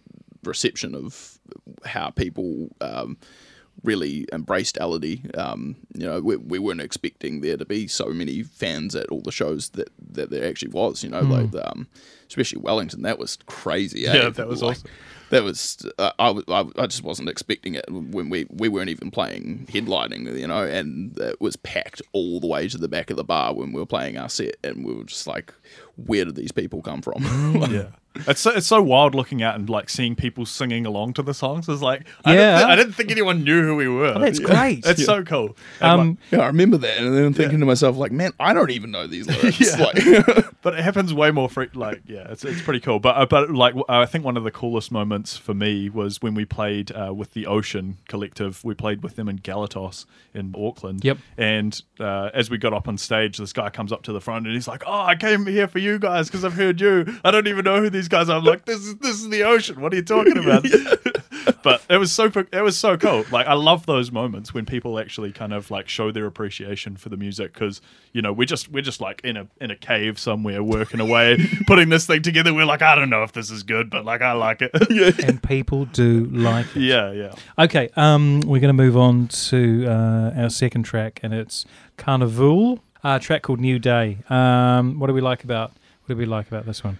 reception 0.44 0.94
of 0.94 1.38
how 1.84 2.10
people 2.10 2.68
um, 2.80 3.16
really 3.82 4.26
embraced 4.32 4.76
Elodie. 4.78 5.22
Um, 5.36 5.76
you 5.94 6.06
know, 6.06 6.20
we, 6.20 6.36
we 6.36 6.58
weren't 6.58 6.80
expecting 6.80 7.40
there 7.40 7.56
to 7.56 7.64
be 7.64 7.86
so 7.88 8.06
many 8.10 8.42
fans 8.42 8.94
at 8.94 9.08
all 9.08 9.20
the 9.20 9.32
shows 9.32 9.70
that, 9.70 9.90
that 10.12 10.30
there 10.30 10.48
actually 10.48 10.70
was. 10.72 11.02
You 11.04 11.10
know, 11.10 11.20
like 11.20 11.54
um, 11.66 11.86
especially 12.28 12.60
Wellington, 12.60 13.02
that 13.02 13.18
was 13.18 13.38
crazy. 13.46 14.06
eh? 14.06 14.14
Yeah, 14.14 14.28
that 14.30 14.48
was 14.48 14.62
Like, 14.62 14.78
awesome. 14.78 14.90
That 15.30 15.42
was 15.42 15.84
uh, 15.98 16.12
I, 16.18 16.40
I, 16.48 16.64
I 16.78 16.86
just 16.86 17.02
wasn't 17.02 17.28
expecting 17.28 17.74
it 17.74 17.84
when 17.90 18.30
we 18.30 18.46
we 18.48 18.68
weren't 18.68 18.90
even 18.90 19.10
playing 19.10 19.66
headlining, 19.70 20.38
you 20.38 20.46
know, 20.46 20.64
and 20.64 21.18
it 21.18 21.40
was 21.40 21.56
packed 21.56 22.00
all 22.12 22.40
the 22.40 22.46
way 22.46 22.68
to 22.68 22.78
the 22.78 22.88
back 22.88 23.10
of 23.10 23.16
the 23.16 23.24
bar 23.24 23.54
when 23.54 23.72
we 23.72 23.80
were 23.80 23.86
playing 23.86 24.18
our 24.18 24.28
set, 24.28 24.56
and 24.62 24.84
we 24.84 24.94
were 24.94 25.04
just 25.04 25.26
like, 25.26 25.52
where 25.96 26.24
did 26.24 26.36
these 26.36 26.52
people 26.52 26.80
come 26.80 27.02
from? 27.02 27.22
yeah. 27.70 27.88
It's 28.28 28.40
so, 28.40 28.50
it's 28.50 28.66
so 28.66 28.82
wild 28.82 29.14
looking 29.14 29.42
out 29.42 29.54
and 29.56 29.68
like 29.68 29.88
seeing 29.90 30.14
people 30.14 30.46
singing 30.46 30.86
along 30.86 31.14
to 31.14 31.22
the 31.22 31.34
songs. 31.34 31.68
It's 31.68 31.82
like 31.82 32.06
I, 32.24 32.34
Yeah. 32.34 32.56
didn't, 32.58 32.58
thi- 32.66 32.72
I 32.72 32.76
didn't 32.76 32.92
think 32.94 33.10
anyone 33.10 33.44
knew 33.44 33.62
who 33.62 33.76
we 33.76 33.88
were. 33.88 34.18
that's 34.18 34.38
great. 34.38 34.84
It's 34.86 35.04
so 35.04 35.22
cool. 35.22 35.56
And, 35.80 35.90
Um, 36.00 36.08
like, 36.08 36.16
yeah, 36.32 36.38
I 36.40 36.46
remember 36.46 36.76
that, 36.78 36.98
and 36.98 37.14
then 37.16 37.24
I'm 37.24 37.32
thinking 37.34 37.60
to 37.60 37.66
myself, 37.66 37.96
like, 37.96 38.12
man, 38.12 38.32
I 38.40 38.52
don't 38.54 38.70
even 38.70 38.90
know 38.90 39.06
these 39.06 39.26
lyrics. 39.26 39.60
Yeah. 39.66 39.76
Like, 39.84 40.46
but 40.62 40.74
it 40.74 40.82
happens 40.82 41.12
way 41.14 41.30
more 41.30 41.48
free. 41.48 41.68
Like, 41.74 42.02
yeah, 42.06 42.26
it's 42.30 42.44
it's 42.44 42.62
pretty 42.62 42.80
cool. 42.80 42.98
But 42.98 43.16
uh, 43.16 43.26
but 43.26 43.50
like, 43.50 43.74
w- 43.74 43.84
I 43.88 44.06
think 44.06 44.24
one 44.24 44.36
of 44.36 44.44
the 44.44 44.50
coolest 44.50 44.90
moments 44.92 45.36
for 45.36 45.54
me 45.54 45.88
was 45.88 46.20
when 46.22 46.34
we 46.34 46.44
played 46.44 46.92
uh, 46.92 47.12
with 47.14 47.32
the 47.34 47.46
Ocean 47.46 47.96
Collective. 48.08 48.62
We 48.64 48.74
played 48.74 49.02
with 49.02 49.16
them 49.16 49.28
in 49.28 49.38
Galatos 49.38 50.04
in 50.34 50.54
Auckland. 50.56 51.04
Yep. 51.04 51.18
And 51.38 51.80
uh, 52.00 52.30
as 52.34 52.50
we 52.50 52.58
got 52.58 52.72
up 52.72 52.88
on 52.88 52.98
stage, 52.98 53.38
this 53.38 53.52
guy 53.52 53.70
comes 53.70 53.92
up 53.92 54.02
to 54.04 54.12
the 54.12 54.20
front 54.20 54.46
and 54.46 54.54
he's 54.54 54.68
like, 54.68 54.82
"Oh, 54.86 55.00
I 55.02 55.14
came 55.16 55.46
here 55.46 55.68
for 55.68 55.78
you 55.78 55.98
guys 55.98 56.28
because 56.28 56.44
I've 56.44 56.54
heard 56.54 56.80
you. 56.80 57.06
I 57.24 57.30
don't 57.30 57.46
even 57.48 57.64
know 57.64 57.80
who 57.80 57.90
these 57.90 58.05
guys. 58.08 58.28
I'm 58.28 58.44
like, 58.44 58.64
"This 58.64 58.80
is 58.80 58.96
this 58.96 59.16
is 59.16 59.28
the 59.28 59.44
Ocean. 59.44 59.80
What 59.80 59.92
are 59.92 59.96
you 59.96 60.02
talking 60.02 60.38
about?" 60.38 60.64
but 61.62 61.82
it 61.88 61.98
was 61.98 62.12
so 62.12 62.30
it 62.52 62.62
was 62.62 62.76
so 62.76 62.96
cool. 62.96 63.24
Like 63.30 63.46
I 63.46 63.54
love 63.54 63.86
those 63.86 64.10
moments 64.10 64.54
when 64.54 64.66
people 64.66 64.98
actually 64.98 65.32
kind 65.32 65.52
of 65.52 65.70
like 65.70 65.88
show 65.88 66.10
their 66.10 66.26
appreciation 66.26 66.96
for 66.96 67.08
the 67.08 67.16
music 67.16 67.52
because 67.52 67.80
you 68.12 68.22
know 68.22 68.32
we're 68.32 68.46
just 68.46 68.70
we're 68.70 68.82
just 68.82 69.00
like 69.00 69.20
in 69.22 69.36
a 69.36 69.48
in 69.60 69.70
a 69.70 69.76
cave 69.76 70.18
somewhere 70.18 70.62
working 70.62 71.00
away 71.00 71.36
putting 71.66 71.88
this 71.88 72.06
thing 72.06 72.22
together. 72.22 72.52
We're 72.54 72.66
like 72.66 72.82
I 72.82 72.94
don't 72.94 73.10
know 73.10 73.22
if 73.22 73.32
this 73.32 73.50
is 73.50 73.62
good, 73.62 73.90
but 73.90 74.04
like 74.04 74.22
I 74.22 74.32
like 74.32 74.62
it. 74.62 74.70
yeah, 74.90 75.10
and 75.26 75.42
people 75.42 75.86
do 75.86 76.24
like 76.26 76.66
it. 76.76 76.82
yeah, 76.82 77.12
yeah. 77.12 77.34
Okay, 77.58 77.90
um, 77.96 78.40
we're 78.40 78.60
going 78.60 78.68
to 78.68 78.72
move 78.72 78.96
on 78.96 79.28
to 79.28 79.86
uh, 79.86 80.32
our 80.36 80.50
second 80.50 80.84
track, 80.84 81.20
and 81.22 81.32
it's 81.32 81.64
Karnivool, 81.98 82.80
a 83.04 83.18
track 83.18 83.42
called 83.42 83.60
New 83.60 83.78
Day. 83.78 84.18
Um, 84.28 84.98
what 84.98 85.08
do 85.08 85.14
we 85.14 85.20
like 85.20 85.44
about 85.44 85.72
what 86.04 86.14
do 86.14 86.16
we 86.16 86.26
like 86.26 86.48
about 86.48 86.66
this 86.66 86.84
one? 86.84 86.98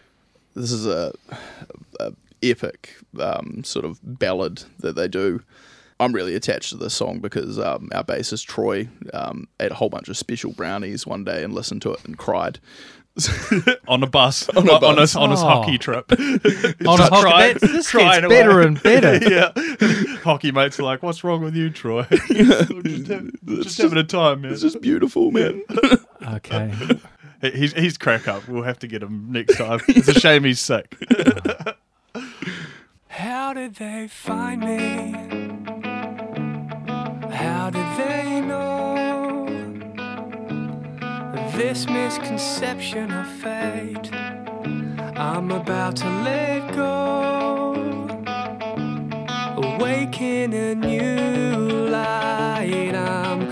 This 0.56 0.72
is 0.72 0.86
a, 0.86 1.12
a 2.00 2.12
epic 2.42 2.96
um, 3.20 3.62
sort 3.64 3.84
of 3.84 4.00
ballad 4.02 4.64
that 4.80 4.96
they 4.96 5.06
do. 5.08 5.42
I'm 5.98 6.12
really 6.12 6.34
attached 6.34 6.70
to 6.70 6.76
this 6.76 6.92
song 6.94 7.20
because 7.20 7.58
um, 7.58 7.88
our 7.94 8.04
bassist 8.04 8.46
Troy 8.46 8.88
um, 9.14 9.48
ate 9.60 9.70
a 9.70 9.74
whole 9.74 9.88
bunch 9.88 10.08
of 10.10 10.16
special 10.18 10.52
brownies 10.52 11.06
one 11.06 11.24
day 11.24 11.42
and 11.42 11.54
listened 11.54 11.80
to 11.82 11.92
it 11.92 12.04
and 12.04 12.18
cried. 12.18 12.58
On 13.88 14.02
a 14.02 14.06
bus, 14.06 14.46
on, 14.56 14.68
a 14.68 14.72
on, 14.72 14.80
bus. 14.82 14.98
his 14.98 15.16
on 15.16 15.30
his 15.30 15.40
Oh. 15.42 15.46
hocky 15.46 15.78
trip. 15.78 16.12
On 16.12 16.18
a 16.18 16.38
Just 16.38 16.82
hockey- 16.84 17.08
crying- 17.22 17.54
that- 17.54 17.70
this 17.72 17.90
crying 17.90 18.20
gets 18.20 18.28
better 18.30 18.60
and 18.60 18.82
better. 18.82 19.16
yeah, 19.26 19.52
hockey 20.22 20.52
mates 20.52 20.78
are 20.78 20.82
like, 20.82 21.02
"What's 21.02 21.24
wrong 21.24 21.40
with 21.42 21.56
you, 21.56 21.70
Troy? 21.70 22.02
just, 22.10 23.06
have- 23.08 23.30
just 23.46 23.78
having 23.78 23.96
a 23.96 24.04
time, 24.04 24.42
man." 24.42 24.52
It's 24.52 24.60
just 24.60 24.82
beautiful, 24.82 25.30
man. 25.30 25.62
Okay, 26.22 26.68
He- 26.76 27.00
He's 27.40 27.72
he's 27.72 27.98
crack 27.98 28.28
up. 28.28 28.48
We'll 28.48 28.62
have 28.62 28.78
to 28.80 28.86
get 28.86 29.02
him 29.02 29.30
next 29.30 29.56
time. 29.56 29.80
It's 29.88 30.08
a 30.08 30.14
shame 30.18 30.44
he's 30.44 30.60
sick. 30.60 30.96
How 33.08 33.52
did 33.52 33.76
they 33.76 34.08
find 34.08 34.60
me? 34.60 35.12
How 37.30 37.70
did 37.70 37.98
they 37.98 38.40
know 38.40 39.46
this 41.56 41.88
misconception 41.88 43.10
of 43.10 43.26
fate? 43.26 44.12
I'm 45.18 45.50
about 45.50 45.96
to 45.96 46.08
let 46.22 46.74
go, 46.74 47.72
awaken 49.56 50.52
a 50.52 50.74
new 50.74 51.88
light. 51.88 52.94
I'm 52.94 53.45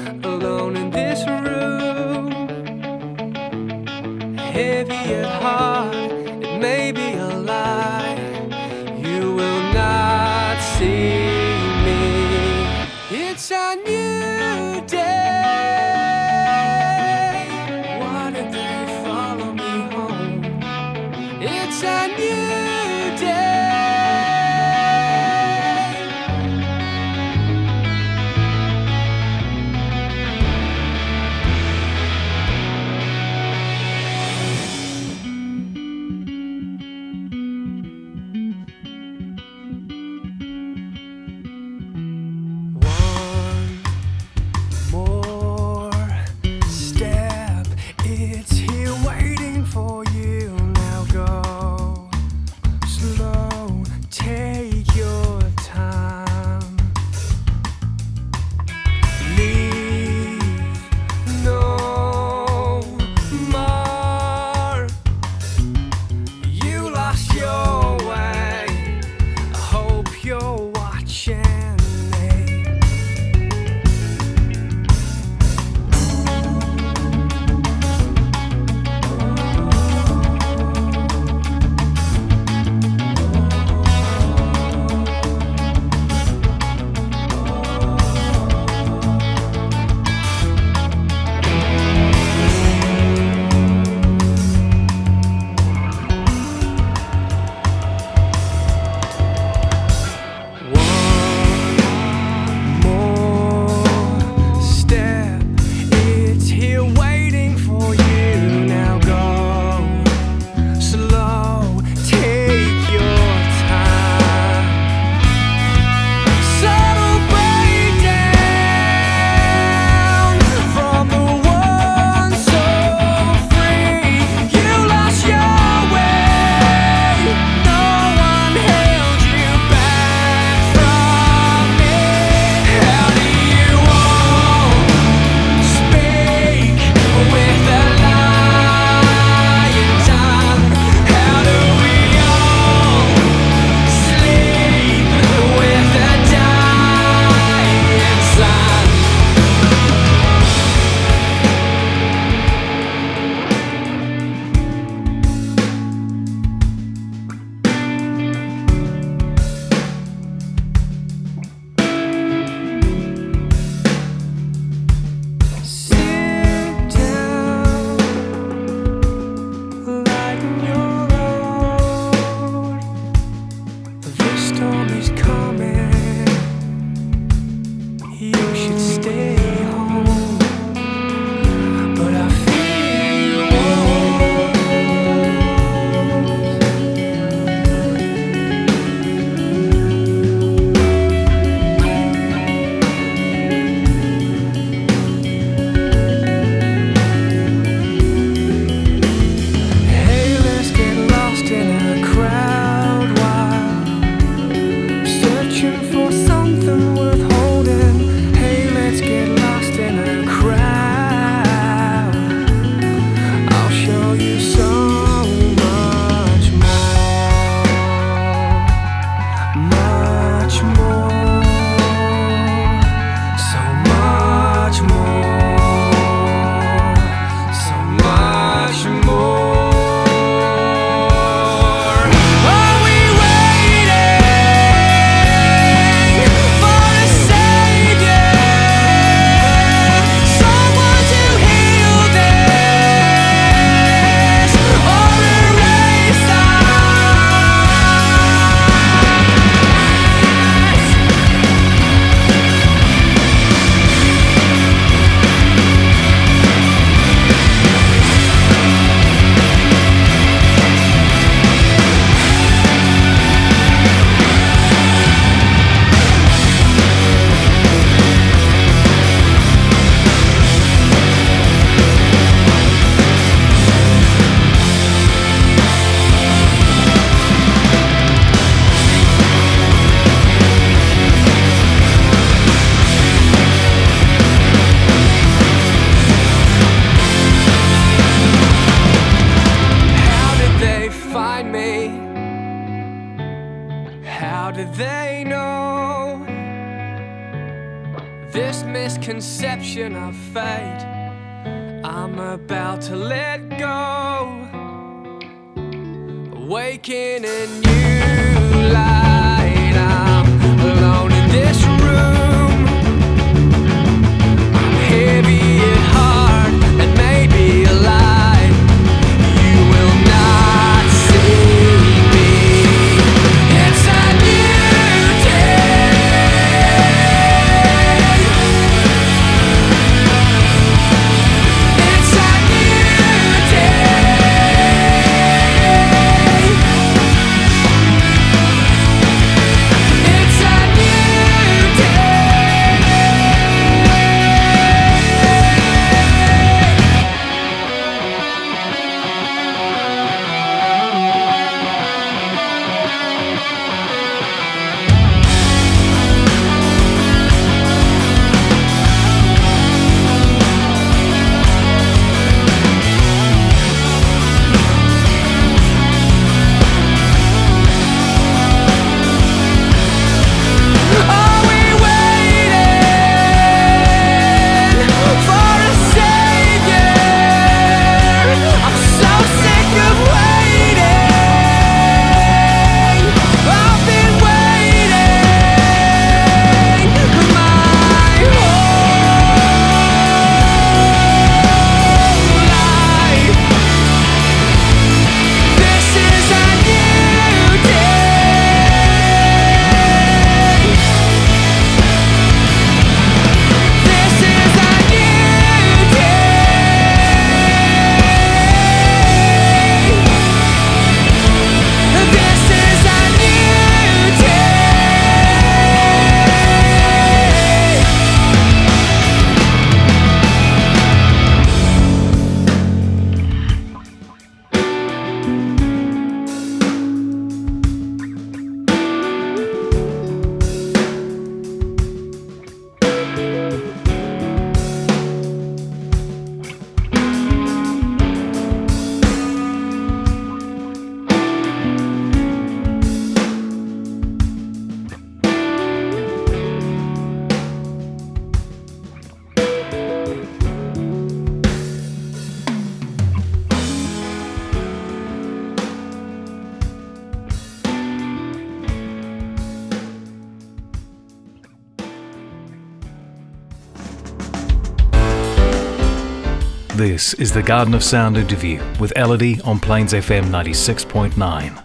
Is 467.19 467.33
the 467.33 467.43
Garden 467.43 467.75
of 467.75 467.83
Sound 467.85 468.17
interview 468.17 468.63
with 468.81 468.93
Elodie 468.97 469.41
on 469.43 469.61
Plains 469.61 469.93
FM 469.93 470.25
96.9. 470.25 471.61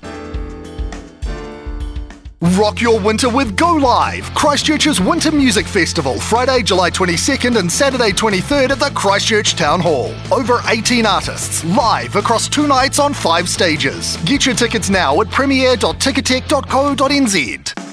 Rock 2.57 2.81
your 2.81 2.99
winter 2.99 3.29
with 3.29 3.55
Go 3.57 3.73
Live, 3.73 4.23
Christchurch's 4.33 4.99
Winter 5.01 5.31
Music 5.31 5.65
Festival, 5.65 6.19
Friday, 6.19 6.61
July 6.61 6.89
22nd 6.89 7.57
and 7.57 7.71
Saturday 7.71 8.11
23rd 8.11 8.71
at 8.71 8.79
the 8.79 8.91
Christchurch 8.95 9.55
Town 9.55 9.79
Hall. 9.79 10.13
Over 10.31 10.59
18 10.67 11.05
artists, 11.05 11.63
live 11.65 12.15
across 12.15 12.47
two 12.47 12.67
nights 12.67 12.99
on 12.99 13.13
five 13.13 13.49
stages. 13.49 14.17
Get 14.25 14.45
your 14.45 14.55
tickets 14.55 14.89
now 14.89 15.19
at 15.21 15.29
premiere.ticketek.co.nz. 15.29 17.88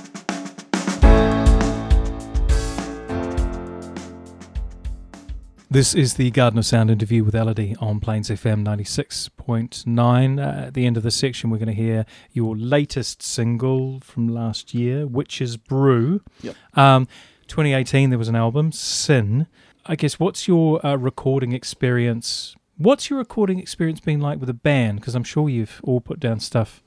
This 5.76 5.94
is 5.94 6.14
the 6.14 6.30
Garden 6.30 6.58
of 6.58 6.64
Sound 6.64 6.90
interview 6.90 7.22
with 7.22 7.34
Elodie 7.34 7.76
on 7.80 8.00
Plains 8.00 8.30
FM 8.30 8.64
96.9. 8.64 10.38
Uh, 10.38 10.66
at 10.68 10.72
the 10.72 10.86
end 10.86 10.96
of 10.96 11.02
the 11.02 11.10
section, 11.10 11.50
we're 11.50 11.58
going 11.58 11.66
to 11.66 11.74
hear 11.74 12.06
your 12.32 12.56
latest 12.56 13.22
single 13.22 14.00
from 14.00 14.26
last 14.26 14.72
year, 14.72 15.06
Witch's 15.06 15.58
Brew. 15.58 16.22
Yep. 16.40 16.56
Um, 16.78 17.08
2018, 17.48 18.08
there 18.08 18.18
was 18.18 18.28
an 18.28 18.34
album, 18.34 18.72
Sin. 18.72 19.48
I 19.84 19.96
guess, 19.96 20.18
what's 20.18 20.48
your 20.48 20.84
uh, 20.84 20.96
recording 20.96 21.52
experience? 21.52 22.56
What's 22.78 23.10
your 23.10 23.18
recording 23.18 23.58
experience 23.58 24.00
been 24.00 24.20
like 24.20 24.40
with 24.40 24.48
a 24.48 24.54
band? 24.54 25.00
Because 25.00 25.14
I'm 25.14 25.24
sure 25.24 25.50
you've 25.50 25.82
all 25.84 26.00
put 26.00 26.18
down 26.18 26.40
stuff 26.40 26.82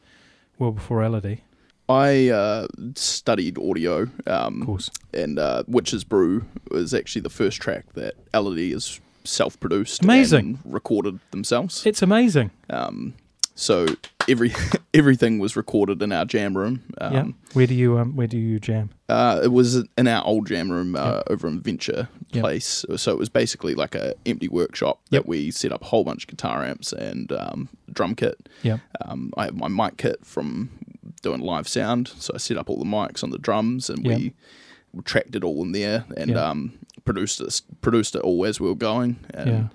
well 0.57 0.71
before 0.71 1.03
Elodie. 1.03 1.43
I 1.89 2.29
uh, 2.29 2.67
studied 2.95 3.57
audio, 3.57 4.07
um, 4.27 4.61
Of 4.61 4.67
course. 4.67 4.91
and 5.13 5.39
uh, 5.39 5.63
Witch's 5.67 6.03
Brew 6.03 6.45
was 6.69 6.93
actually 6.93 7.21
the 7.23 7.29
first 7.31 7.59
track 7.61 7.85
that 7.95 8.13
Elodie 8.33 8.71
is 8.73 8.99
self-produced, 9.23 10.03
Amazing. 10.03 10.59
and 10.63 10.73
recorded 10.73 11.19
themselves. 11.31 11.85
It's 11.85 12.01
amazing. 12.01 12.51
Um, 12.69 13.15
so 13.55 13.87
every 14.29 14.53
everything 14.93 15.39
was 15.39 15.55
recorded 15.55 16.01
in 16.01 16.11
our 16.11 16.25
jam 16.25 16.55
room. 16.55 16.83
Um, 16.99 17.13
yeah. 17.13 17.25
Where 17.53 17.67
do 17.67 17.73
you 17.75 17.97
um, 17.97 18.15
Where 18.15 18.27
do 18.27 18.37
you 18.37 18.59
jam? 18.59 18.91
Uh, 19.09 19.41
it 19.43 19.51
was 19.51 19.83
in 19.97 20.07
our 20.07 20.23
old 20.25 20.47
jam 20.47 20.71
room 20.71 20.95
uh, 20.95 21.23
over 21.27 21.47
in 21.47 21.59
Venture 21.59 22.07
Yep. 22.31 22.41
Place. 22.43 22.85
So 22.95 23.11
it 23.11 23.17
was 23.17 23.27
basically 23.29 23.73
like 23.73 23.95
a 23.95 24.13
empty 24.27 24.47
workshop 24.47 24.99
Yep. 25.09 25.23
that 25.23 25.27
we 25.27 25.49
set 25.49 25.71
up 25.71 25.81
a 25.81 25.85
whole 25.85 26.03
bunch 26.03 26.25
of 26.25 26.29
guitar 26.29 26.63
amps 26.63 26.93
and 26.93 27.31
um, 27.31 27.69
drum 27.91 28.13
kit. 28.13 28.47
Yeah. 28.61 28.77
Um, 29.03 29.33
I 29.35 29.45
have 29.45 29.55
my 29.55 29.67
mic 29.67 29.97
kit 29.97 30.19
from 30.23 30.69
doing 31.19 31.41
live 31.41 31.67
sound, 31.67 32.07
so 32.19 32.31
I 32.33 32.37
set 32.37 32.57
up 32.57 32.69
all 32.69 32.77
the 32.77 32.85
mics 32.85 33.23
on 33.23 33.29
the 33.31 33.37
drums 33.37 33.89
and 33.89 34.05
Yep. 34.05 34.17
we 34.17 34.33
tracked 35.03 35.35
it 35.35 35.43
all 35.43 35.61
in 35.63 35.71
there 35.71 36.05
and 36.17 36.31
Yep. 36.31 36.37
um, 36.39 36.73
produced 37.05 37.39
it 37.41 37.61
produced 37.81 38.15
it 38.15 38.21
all 38.21 38.45
as 38.45 38.59
we 38.59 38.67
were 38.67 38.75
going 38.75 39.17
and 39.33 39.69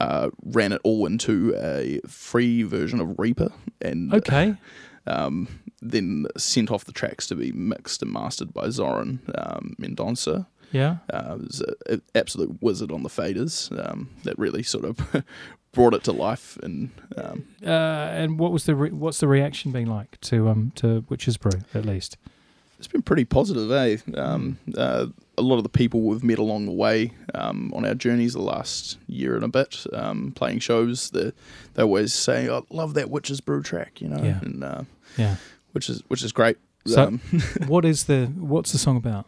uh, 0.00 0.30
ran 0.44 0.72
it 0.72 0.80
all 0.84 1.06
into 1.06 1.54
a 1.56 2.00
free 2.06 2.62
version 2.62 3.00
of 3.00 3.18
Reaper 3.18 3.50
and 3.80 4.12
Okay. 4.14 4.54
um, 5.06 5.48
then 5.80 6.26
sent 6.36 6.70
off 6.70 6.84
the 6.84 6.92
tracks 6.92 7.26
to 7.28 7.34
be 7.34 7.52
mixed 7.52 8.02
and 8.02 8.12
mastered 8.12 8.52
by 8.52 8.68
Zoran 8.68 9.20
um, 9.36 9.74
Mendonça. 9.80 10.46
Yeah. 10.70 10.98
Uh, 11.08 11.36
was 11.40 11.62
an 11.86 12.02
absolute 12.14 12.60
wizard 12.62 12.92
on 12.92 13.02
the 13.02 13.08
faders 13.08 13.70
um, 13.90 14.10
that 14.24 14.38
really 14.38 14.62
sort 14.62 14.84
of 14.84 15.24
brought 15.72 15.94
it 15.94 16.02
to 16.04 16.12
life. 16.12 16.58
And 16.62 16.90
um, 17.16 17.44
Uh, 17.64 17.68
and 18.22 18.38
what 18.38 18.52
was 18.52 18.64
the 18.64 18.74
re- 18.74 18.90
what's 18.90 19.18
the 19.20 19.28
reaction 19.28 19.72
been 19.72 19.88
like 19.88 20.20
to 20.22 20.48
um 20.48 20.72
to 20.76 21.04
Witch's 21.08 21.36
Brew 21.36 21.60
at 21.74 21.84
least? 21.84 22.16
It's 22.78 22.86
been 22.86 23.02
pretty 23.02 23.24
positive, 23.24 23.72
eh? 23.72 23.96
Um, 24.14 24.58
uh, 24.76 25.06
a 25.36 25.42
lot 25.42 25.56
of 25.56 25.64
the 25.64 25.68
people 25.68 26.00
we've 26.02 26.22
met 26.22 26.38
along 26.38 26.66
the 26.66 26.72
way 26.72 27.12
um, 27.34 27.72
on 27.74 27.84
our 27.84 27.94
journeys 27.94 28.34
the 28.34 28.40
last 28.42 28.98
year 29.08 29.34
and 29.34 29.42
a 29.44 29.48
bit, 29.48 29.84
um, 29.92 30.30
playing 30.36 30.60
shows, 30.60 31.10
they 31.10 31.32
they 31.74 31.82
always 31.82 32.14
say, 32.14 32.48
"I 32.48 32.60
love 32.70 32.94
that 32.94 33.10
Witches 33.10 33.40
Brew 33.40 33.62
track," 33.62 34.00
you 34.00 34.08
know, 34.08 34.22
Yeah. 34.22 34.38
and 34.42 34.62
uh, 34.62 34.82
Yeah. 35.16 35.36
which 35.72 35.90
is 35.90 36.02
which 36.08 36.22
is 36.22 36.32
great. 36.32 36.56
So, 36.86 37.02
Um, 37.08 37.20
what 37.66 37.84
is 37.84 38.04
the 38.04 38.26
what's 38.38 38.70
the 38.70 38.78
song 38.78 38.96
about? 38.96 39.26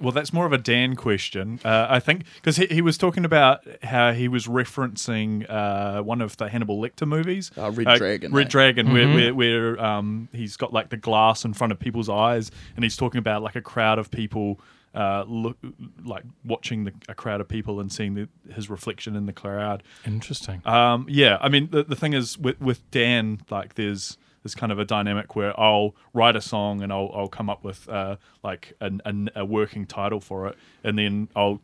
Well, 0.00 0.12
that's 0.12 0.32
more 0.32 0.46
of 0.46 0.52
a 0.52 0.58
Dan 0.58 0.96
question. 0.96 1.60
Uh, 1.64 1.86
I 1.88 2.00
think 2.00 2.24
because 2.36 2.56
he, 2.56 2.66
he 2.66 2.80
was 2.80 2.96
talking 2.96 3.24
about 3.24 3.66
how 3.82 4.12
he 4.12 4.28
was 4.28 4.46
referencing 4.46 5.48
uh, 5.48 6.02
one 6.02 6.20
of 6.20 6.36
the 6.36 6.48
Hannibal 6.48 6.80
Lecter 6.80 7.06
movies, 7.06 7.50
Uh, 7.56 7.70
Red 7.70 7.98
Dragon, 7.98 8.32
Red 8.32 8.46
eh? 8.46 8.48
Dragon, 8.50 8.92
where, 8.92 9.08
where, 9.08 9.34
where 9.34 9.84
um, 9.84 10.28
he's 10.32 10.56
got 10.56 10.72
like 10.72 10.88
the 10.88 10.96
glass 10.96 11.44
in 11.44 11.52
front 11.52 11.72
of 11.72 11.78
people's 11.78 12.08
eyes, 12.08 12.50
and 12.74 12.84
he's 12.84 12.96
talking 12.96 13.18
about 13.18 13.42
like 13.42 13.56
a 13.56 13.62
crowd 13.62 13.98
of 13.98 14.10
people. 14.10 14.60
Uh, 14.92 15.22
look, 15.28 15.56
like 16.04 16.24
watching 16.44 16.82
the, 16.82 16.92
a 17.08 17.14
crowd 17.14 17.40
of 17.40 17.46
people 17.46 17.78
and 17.78 17.92
seeing 17.92 18.14
the, 18.14 18.28
his 18.52 18.68
reflection 18.68 19.14
in 19.14 19.26
the 19.26 19.32
crowd. 19.32 19.84
Interesting. 20.04 20.60
Um, 20.66 21.06
yeah, 21.08 21.38
I 21.40 21.48
mean 21.48 21.68
the, 21.70 21.84
the 21.84 21.94
thing 21.94 22.12
is 22.12 22.36
with 22.36 22.60
with 22.60 22.90
Dan, 22.90 23.40
like 23.50 23.74
there's 23.74 24.18
there's 24.42 24.54
kind 24.54 24.72
of 24.72 24.78
a 24.78 24.84
dynamic 24.84 25.36
where 25.36 25.58
I'll 25.58 25.94
write 26.14 26.36
a 26.36 26.40
song 26.40 26.82
and 26.82 26.92
I'll 26.92 27.10
I'll 27.14 27.28
come 27.28 27.50
up 27.50 27.62
with 27.64 27.88
uh, 27.88 28.16
like 28.42 28.74
an, 28.80 29.00
an, 29.04 29.30
a 29.36 29.44
working 29.44 29.86
title 29.86 30.20
for 30.20 30.46
it, 30.48 30.56
and 30.84 30.98
then 30.98 31.28
I'll 31.36 31.60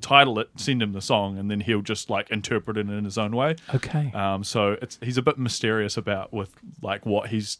title 0.00 0.38
it, 0.38 0.48
send 0.56 0.80
him 0.82 0.92
the 0.92 1.00
song, 1.00 1.36
and 1.36 1.50
then 1.50 1.60
he'll 1.60 1.82
just 1.82 2.08
like 2.10 2.30
interpret 2.30 2.76
it 2.76 2.88
in 2.88 3.04
his 3.04 3.18
own 3.18 3.34
way. 3.34 3.56
okay. 3.74 4.12
Um, 4.14 4.44
so 4.44 4.76
it's 4.80 4.98
he's 5.02 5.16
a 5.18 5.22
bit 5.22 5.38
mysterious 5.38 5.96
about 5.96 6.32
with 6.32 6.54
like 6.82 7.04
what 7.04 7.30
he's 7.30 7.58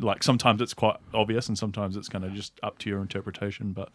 like. 0.00 0.24
Sometimes 0.24 0.60
it's 0.60 0.74
quite 0.74 0.96
obvious, 1.14 1.48
and 1.48 1.56
sometimes 1.56 1.96
it's 1.96 2.08
kind 2.08 2.24
of 2.24 2.34
just 2.34 2.58
up 2.62 2.78
to 2.78 2.90
your 2.90 3.00
interpretation. 3.00 3.72
But 3.72 3.90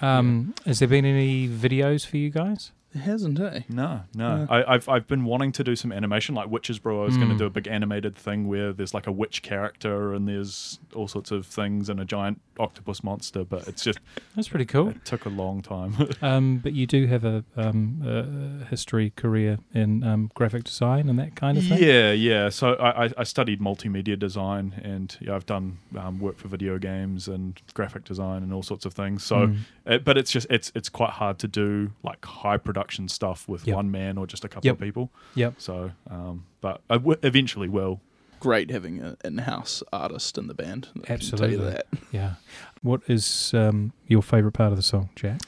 Um, 0.00 0.54
has 0.66 0.80
there 0.80 0.88
been 0.88 1.04
any 1.04 1.46
videos 1.48 2.04
for 2.06 2.16
you 2.16 2.30
guys? 2.30 2.72
It 2.94 2.98
hasn't, 2.98 3.38
eh? 3.38 3.60
No, 3.68 4.02
no. 4.14 4.46
I, 4.50 4.74
I've 4.74 4.88
I've 4.88 5.06
been 5.06 5.24
wanting 5.24 5.52
to 5.52 5.62
do 5.64 5.76
some 5.76 5.92
animation, 5.92 6.34
like 6.34 6.48
Witches 6.50 6.78
Brew. 6.78 7.02
I 7.02 7.04
was 7.06 7.16
going 7.16 7.28
to 7.30 7.36
do 7.36 7.44
a 7.44 7.50
big 7.50 7.68
animated 7.68 8.16
thing 8.16 8.48
where 8.48 8.72
there's 8.72 8.92
like 8.94 9.06
a 9.06 9.12
witch 9.12 9.42
character 9.42 10.12
and 10.12 10.26
there's 10.26 10.78
all 10.94 11.06
sorts 11.06 11.30
of 11.30 11.46
things 11.46 11.88
and 11.88 12.00
a 12.00 12.04
giant 12.04 12.40
octopus 12.58 13.02
monster, 13.04 13.44
but 13.44 13.66
it's 13.68 13.84
just 13.84 13.98
That's 14.36 14.48
pretty 14.48 14.64
cool. 14.66 14.88
it 14.88 15.04
took 15.04 15.24
a 15.24 15.28
long 15.30 15.62
time. 15.62 15.94
Um, 16.22 16.58
but 16.58 16.72
you 16.74 16.86
do 16.86 17.06
have 17.06 17.24
a, 17.24 17.44
um, 17.56 18.02
a 18.04 18.64
history 18.66 19.10
career 19.16 19.58
in 19.72 20.04
um, 20.04 20.30
graphic 20.34 20.64
design 20.64 21.08
and 21.08 21.18
that 21.18 21.34
kind 21.34 21.56
of 21.56 21.64
thing. 21.64 21.82
yeah, 21.82 22.12
yeah. 22.12 22.48
So 22.50 22.74
I, 22.74 23.06
I- 23.06 23.10
I 23.18 23.24
studied 23.24 23.60
multimedia 23.60 24.18
design 24.18 24.80
and 24.84 25.16
yeah, 25.20 25.34
I've 25.34 25.46
done 25.46 25.78
um, 25.96 26.18
work 26.20 26.36
for 26.38 26.48
video 26.48 26.78
games 26.78 27.26
and 27.28 27.60
graphic 27.74 28.04
design 28.04 28.42
and 28.42 28.52
all 28.52 28.62
sorts 28.62 28.84
of 28.84 28.92
things. 28.92 29.22
So, 29.24 29.36
Mm. 29.48 29.58
it, 29.86 30.04
but 30.04 30.18
it's 30.18 30.30
just 30.30 30.46
it's 30.50 30.70
it's 30.74 30.88
quite 30.90 31.10
hard 31.10 31.38
to 31.38 31.48
do 31.48 31.92
like 32.02 32.22
high 32.24 32.56
production 32.58 32.79
stuff 33.08 33.48
with 33.48 33.66
Yep. 33.66 33.76
one 33.76 33.90
man 33.90 34.18
or 34.18 34.26
just 34.26 34.44
a 34.44 34.48
couple 34.48 34.66
Yep. 34.66 34.74
of 34.76 34.80
people. 34.80 35.10
Yep. 35.34 35.54
So, 35.58 35.92
um, 36.10 36.44
but 36.60 36.80
I 36.88 36.94
w- 36.94 37.18
eventually 37.22 37.68
will. 37.68 38.00
Great 38.40 38.70
having 38.70 39.00
an 39.00 39.16
in-house 39.24 39.82
artist 39.92 40.38
in 40.38 40.46
the 40.46 40.54
band. 40.54 40.88
I 40.88 41.00
can 41.00 41.02
tell 41.02 41.50
you 41.50 41.58
Absolutely. 41.60 41.70
that. 41.70 41.86
Yeah. 42.10 42.34
What 42.82 43.02
is 43.06 43.52
um, 43.54 43.92
your 44.06 44.22
favourite 44.22 44.54
part 44.54 44.70
of 44.72 44.76
the 44.76 44.82
song, 44.82 45.10
Jack? 45.14 45.40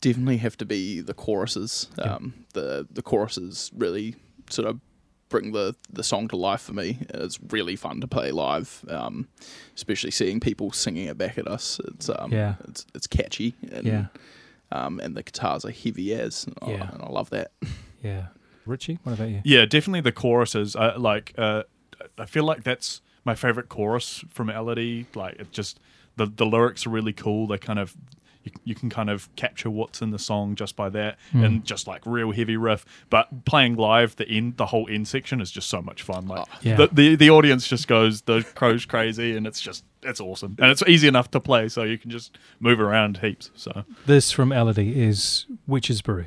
Definitely 0.00 0.38
have 0.38 0.56
to 0.58 0.66
be 0.66 1.00
the 1.00 1.14
choruses. 1.14 1.88
Yeah. 1.96 2.14
Um, 2.16 2.34
the 2.54 2.86
the 2.90 3.02
choruses 3.02 3.70
really 3.74 4.16
sort 4.50 4.68
of 4.68 4.80
bring 5.28 5.52
the 5.52 5.76
the 5.90 6.02
song 6.02 6.26
to 6.28 6.36
life 6.36 6.62
for 6.62 6.72
me. 6.74 6.98
It's 7.10 7.38
really 7.50 7.76
fun 7.76 8.00
to 8.00 8.08
play 8.08 8.32
live, 8.32 8.84
um, 8.88 9.28
especially 9.76 10.10
seeing 10.10 10.40
people 10.40 10.72
singing 10.72 11.06
it 11.06 11.16
back 11.16 11.38
at 11.38 11.46
us. 11.46 11.80
It's 11.86 12.10
um, 12.10 12.32
Yeah. 12.32 12.56
it's 12.68 12.84
it's 12.94 13.06
catchy 13.06 13.54
and 13.70 13.86
Yeah. 13.86 14.06
Um, 14.72 15.00
and 15.00 15.16
the 15.16 15.22
guitars 15.22 15.64
are 15.64 15.70
heavy 15.70 16.14
as. 16.14 16.46
Oh, 16.62 16.70
Yeah. 16.70 16.90
and 16.92 17.02
I 17.02 17.08
love 17.08 17.30
that. 17.30 17.52
Yeah. 18.02 18.26
Richie, 18.64 18.98
what 19.02 19.12
about 19.12 19.28
you? 19.28 19.42
Yeah, 19.44 19.66
definitely 19.66 20.00
the 20.00 20.12
choruses. 20.12 20.74
Uh, 20.74 20.94
like, 20.96 21.34
uh, 21.36 21.64
I 22.16 22.24
feel 22.24 22.44
like 22.44 22.62
that's 22.64 23.02
my 23.26 23.34
favorite 23.34 23.68
chorus 23.68 24.24
from 24.30 24.48
Elodie. 24.48 25.06
Like, 25.14 25.34
it 25.38 25.52
just 25.52 25.78
the 26.16 26.24
the 26.24 26.46
lyrics 26.46 26.86
are 26.86 26.90
really 26.90 27.12
cool. 27.12 27.46
They 27.46 27.58
kind 27.58 27.78
of 27.78 27.94
you, 28.42 28.52
you 28.64 28.74
can 28.74 28.88
kind 28.88 29.10
of 29.10 29.28
capture 29.36 29.68
what's 29.68 30.00
in 30.00 30.12
the 30.12 30.18
song 30.18 30.54
just 30.54 30.76
by 30.76 30.88
that, 30.90 31.18
and 31.34 31.62
just 31.62 31.86
like 31.86 32.00
real 32.06 32.32
heavy 32.32 32.56
riff. 32.56 32.86
But 33.10 33.44
playing 33.44 33.76
live, 33.76 34.16
the 34.16 34.26
end, 34.26 34.56
the 34.56 34.66
whole 34.66 34.88
end 34.88 35.06
section 35.08 35.42
is 35.42 35.50
just 35.50 35.68
so 35.68 35.82
much 35.82 36.00
fun. 36.02 36.26
Like, 36.26 36.46
Yeah. 36.62 36.76
the, 36.76 36.86
the 36.86 37.16
the 37.16 37.28
audience 37.30 37.68
just 37.68 37.86
goes 37.86 38.22
the 38.22 38.46
crows 38.54 38.86
crazy, 38.86 39.36
and 39.36 39.46
it's 39.46 39.60
just 39.60 39.84
it's 40.02 40.20
awesome, 40.20 40.56
and 40.58 40.70
it's 40.70 40.82
easy 40.86 41.08
enough 41.08 41.30
to 41.32 41.40
play, 41.40 41.68
so 41.68 41.82
you 41.82 41.98
can 41.98 42.10
just 42.10 42.38
move 42.58 42.80
around 42.80 43.18
heaps. 43.18 43.50
So. 43.54 43.84
This 44.06 44.32
from 44.32 44.52
Elodie 44.52 45.00
is 45.00 45.46
Witch's 45.66 46.02
Brew. 46.02 46.26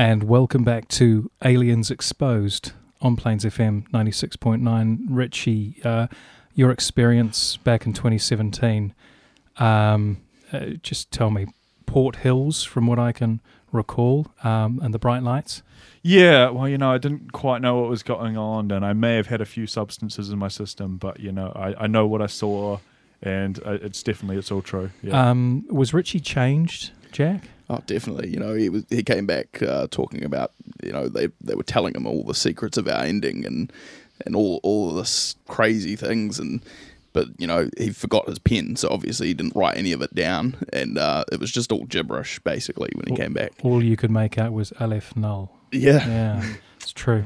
And 0.00 0.22
welcome 0.22 0.64
back 0.64 0.88
to 0.88 1.30
Aliens 1.44 1.90
Exposed 1.90 2.72
on 3.02 3.16
Plains 3.16 3.44
FM 3.44 3.86
96.9. 3.90 5.00
Richie, 5.10 5.76
uh, 5.84 6.06
your 6.54 6.70
experience 6.70 7.58
back 7.58 7.84
in 7.84 7.92
2017, 7.92 8.94
um, 9.58 10.16
uh, 10.54 10.60
just 10.82 11.10
tell 11.10 11.30
me, 11.30 11.48
Port 11.84 12.16
Hills, 12.16 12.64
from 12.64 12.86
what 12.86 12.98
I 12.98 13.12
can 13.12 13.42
recall, 13.72 14.28
um, 14.42 14.80
and 14.82 14.94
the 14.94 14.98
bright 14.98 15.22
lights. 15.22 15.62
Yeah, 16.00 16.48
well, 16.48 16.66
you 16.66 16.78
know, 16.78 16.92
I 16.92 16.96
didn't 16.96 17.34
quite 17.34 17.60
know 17.60 17.78
what 17.80 17.90
was 17.90 18.02
going 18.02 18.38
on, 18.38 18.70
and 18.70 18.86
I 18.86 18.94
may 18.94 19.16
have 19.16 19.26
had 19.26 19.42
a 19.42 19.46
few 19.46 19.66
substances 19.66 20.30
in 20.30 20.38
my 20.38 20.48
system, 20.48 20.96
but 20.96 21.20
you 21.20 21.30
know, 21.30 21.52
I, 21.54 21.84
I 21.84 21.86
know 21.88 22.06
what 22.06 22.22
I 22.22 22.26
saw, 22.26 22.78
and 23.20 23.60
uh, 23.66 23.72
it's 23.82 24.02
definitely 24.02 24.38
it's 24.38 24.50
all 24.50 24.62
true. 24.62 24.92
Yeah. 25.02 25.28
Um, 25.28 25.66
was 25.68 25.92
Richie 25.92 26.20
changed, 26.20 26.92
Jack? 27.12 27.50
Oh, 27.70 27.80
definitely. 27.86 28.28
You 28.30 28.40
know, 28.40 28.54
he 28.54 28.68
was 28.68 28.84
he 28.90 29.04
came 29.04 29.26
back 29.26 29.62
uh, 29.62 29.86
talking 29.92 30.24
about 30.24 30.50
you 30.82 30.92
know 30.92 31.08
they 31.08 31.28
they 31.40 31.54
were 31.54 31.62
telling 31.62 31.94
him 31.94 32.04
all 32.04 32.24
the 32.24 32.34
secrets 32.34 32.76
of 32.76 32.88
our 32.88 33.04
ending 33.04 33.46
and 33.46 33.72
and 34.26 34.34
all 34.34 34.58
all 34.64 34.90
of 34.90 34.96
this 34.96 35.36
crazy 35.46 35.94
things 35.94 36.40
and 36.40 36.62
but 37.12 37.28
you 37.38 37.46
know 37.46 37.70
he 37.78 37.90
forgot 37.90 38.28
his 38.28 38.40
pen, 38.40 38.74
so 38.74 38.88
obviously 38.88 39.28
he 39.28 39.34
didn't 39.34 39.54
write 39.54 39.76
any 39.76 39.92
of 39.92 40.02
it 40.02 40.14
down, 40.14 40.56
and 40.72 40.98
uh, 40.98 41.24
it 41.30 41.38
was 41.38 41.52
just 41.52 41.70
all 41.70 41.84
gibberish 41.84 42.40
basically 42.40 42.90
when 42.94 43.06
he 43.06 43.20
came 43.20 43.32
back. 43.32 43.52
All 43.62 43.82
you 43.82 43.96
could 43.96 44.10
make 44.10 44.36
out 44.36 44.52
was 44.52 44.72
Aleph 44.80 45.16
Null. 45.16 45.52
Yeah, 45.72 46.06
Yeah, 46.06 46.52
it's 46.76 46.92
true. 46.92 47.24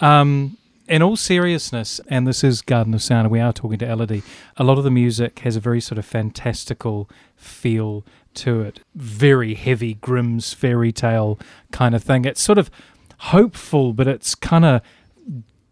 Um, 0.00 0.58
in 0.88 1.02
all 1.02 1.16
seriousness, 1.16 2.00
and 2.08 2.26
this 2.26 2.44
is 2.44 2.62
Garden 2.62 2.94
of 2.94 3.02
Sound, 3.02 3.26
and 3.26 3.32
we 3.32 3.40
are 3.40 3.52
talking 3.52 3.78
to 3.78 3.90
Elodie, 3.90 4.22
a 4.56 4.64
lot 4.64 4.78
of 4.78 4.84
the 4.84 4.90
music 4.90 5.40
has 5.40 5.56
a 5.56 5.60
very 5.60 5.80
sort 5.80 5.98
of 5.98 6.06
fantastical 6.06 7.10
feel 7.36 8.04
to 8.36 8.60
it. 8.62 8.80
Very 8.94 9.54
heavy, 9.54 9.94
Grimm's 9.94 10.52
fairy 10.52 10.92
tale 10.92 11.38
kind 11.72 11.94
of 11.94 12.02
thing. 12.02 12.24
It's 12.24 12.42
sort 12.42 12.58
of 12.58 12.70
hopeful, 13.18 13.92
but 13.92 14.06
it's 14.06 14.34
kind 14.34 14.64
of 14.64 14.82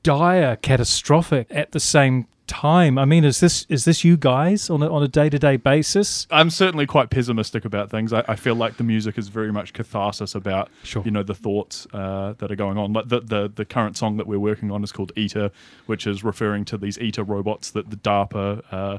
dire, 0.03 0.57
catastrophic 0.57 1.47
at 1.51 1.73
the 1.73 1.81
same 1.81 2.27
time. 2.47 2.99
I 2.99 3.07
mean, 3.07 3.25
is 3.25 3.41
this 3.41 3.65
is 3.71 3.87
this 3.87 4.05
you 4.05 4.19
guys 4.19 4.69
on 4.69 4.83
a, 4.83 4.93
on 4.93 5.03
a 5.03 5.09
day 5.09 5.31
to 5.31 5.39
day 5.39 5.57
basis? 5.57 6.27
I'm 6.31 6.51
certainly 6.51 6.85
quite 6.87 7.09
pessimistic 7.09 7.65
about 7.65 7.91
things. 7.91 8.13
I, 8.13 8.23
I 8.29 8.37
feel 8.37 8.55
like 8.55 8.77
the 8.77 8.85
music 8.85 9.17
is 9.17 9.29
very 9.29 9.51
much 9.51 9.73
catharsis 9.73 10.35
about 10.35 10.69
Sure. 10.83 11.03
you 11.05 11.11
know 11.11 11.23
the 11.23 11.35
thoughts 11.35 11.87
uh, 11.95 12.35
that 12.39 12.53
are 12.53 12.57
going 12.57 12.77
on. 12.77 12.93
Like 12.93 13.09
the, 13.09 13.21
the 13.21 13.53
the 13.55 13.65
current 13.65 13.97
song 13.97 14.19
that 14.19 14.27
we're 14.27 14.39
working 14.39 14.71
on 14.71 14.85
is 14.85 14.93
called 14.93 15.13
Eater, 15.17 15.51
which 15.87 16.07
is 16.07 16.23
referring 16.23 16.67
to 16.67 16.77
these 16.77 16.99
Eater 16.99 17.25
robots 17.25 17.71
that 17.71 17.89
the 17.91 17.97
DARPA. 17.97 18.63
Uh, 18.71 18.99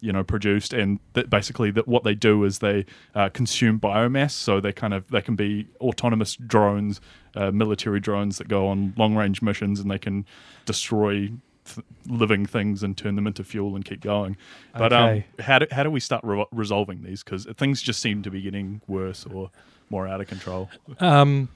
you 0.00 0.12
know, 0.12 0.22
produced, 0.22 0.72
and 0.72 0.98
that 1.14 1.30
basically 1.30 1.70
that 1.72 1.88
what 1.88 2.04
they 2.04 2.14
do 2.14 2.44
is 2.44 2.58
they 2.58 2.84
uh, 3.14 3.28
consume 3.30 3.80
biomass. 3.80 4.32
So 4.32 4.60
they 4.60 4.72
kind 4.72 4.92
of 4.94 5.08
they 5.10 5.22
can 5.22 5.36
be 5.36 5.66
autonomous 5.80 6.36
drones, 6.36 7.00
uh, 7.34 7.50
military 7.50 8.00
drones 8.00 8.38
that 8.38 8.48
go 8.48 8.66
on 8.68 8.94
long 8.96 9.14
range 9.16 9.40
missions, 9.42 9.80
and 9.80 9.90
they 9.90 9.98
can 9.98 10.24
destroy 10.66 11.30
th- 11.64 11.86
living 12.06 12.46
things 12.46 12.82
and 12.82 12.96
turn 12.96 13.14
them 13.16 13.26
into 13.26 13.42
fuel 13.44 13.74
and 13.74 13.84
keep 13.84 14.00
going. 14.00 14.36
But 14.76 14.92
Okay. 14.92 15.24
um, 15.38 15.44
how 15.44 15.58
do 15.60 15.66
how 15.70 15.82
do 15.82 15.90
we 15.90 16.00
start 16.00 16.22
re- 16.24 16.44
resolving 16.52 17.02
these? 17.02 17.22
Because 17.22 17.46
things 17.56 17.80
just 17.82 18.00
seem 18.00 18.22
to 18.22 18.30
be 18.30 18.42
getting 18.42 18.80
worse 18.86 19.24
or 19.26 19.50
more 19.90 20.06
out 20.06 20.20
of 20.20 20.26
control. 20.26 20.68
Um, 21.00 21.48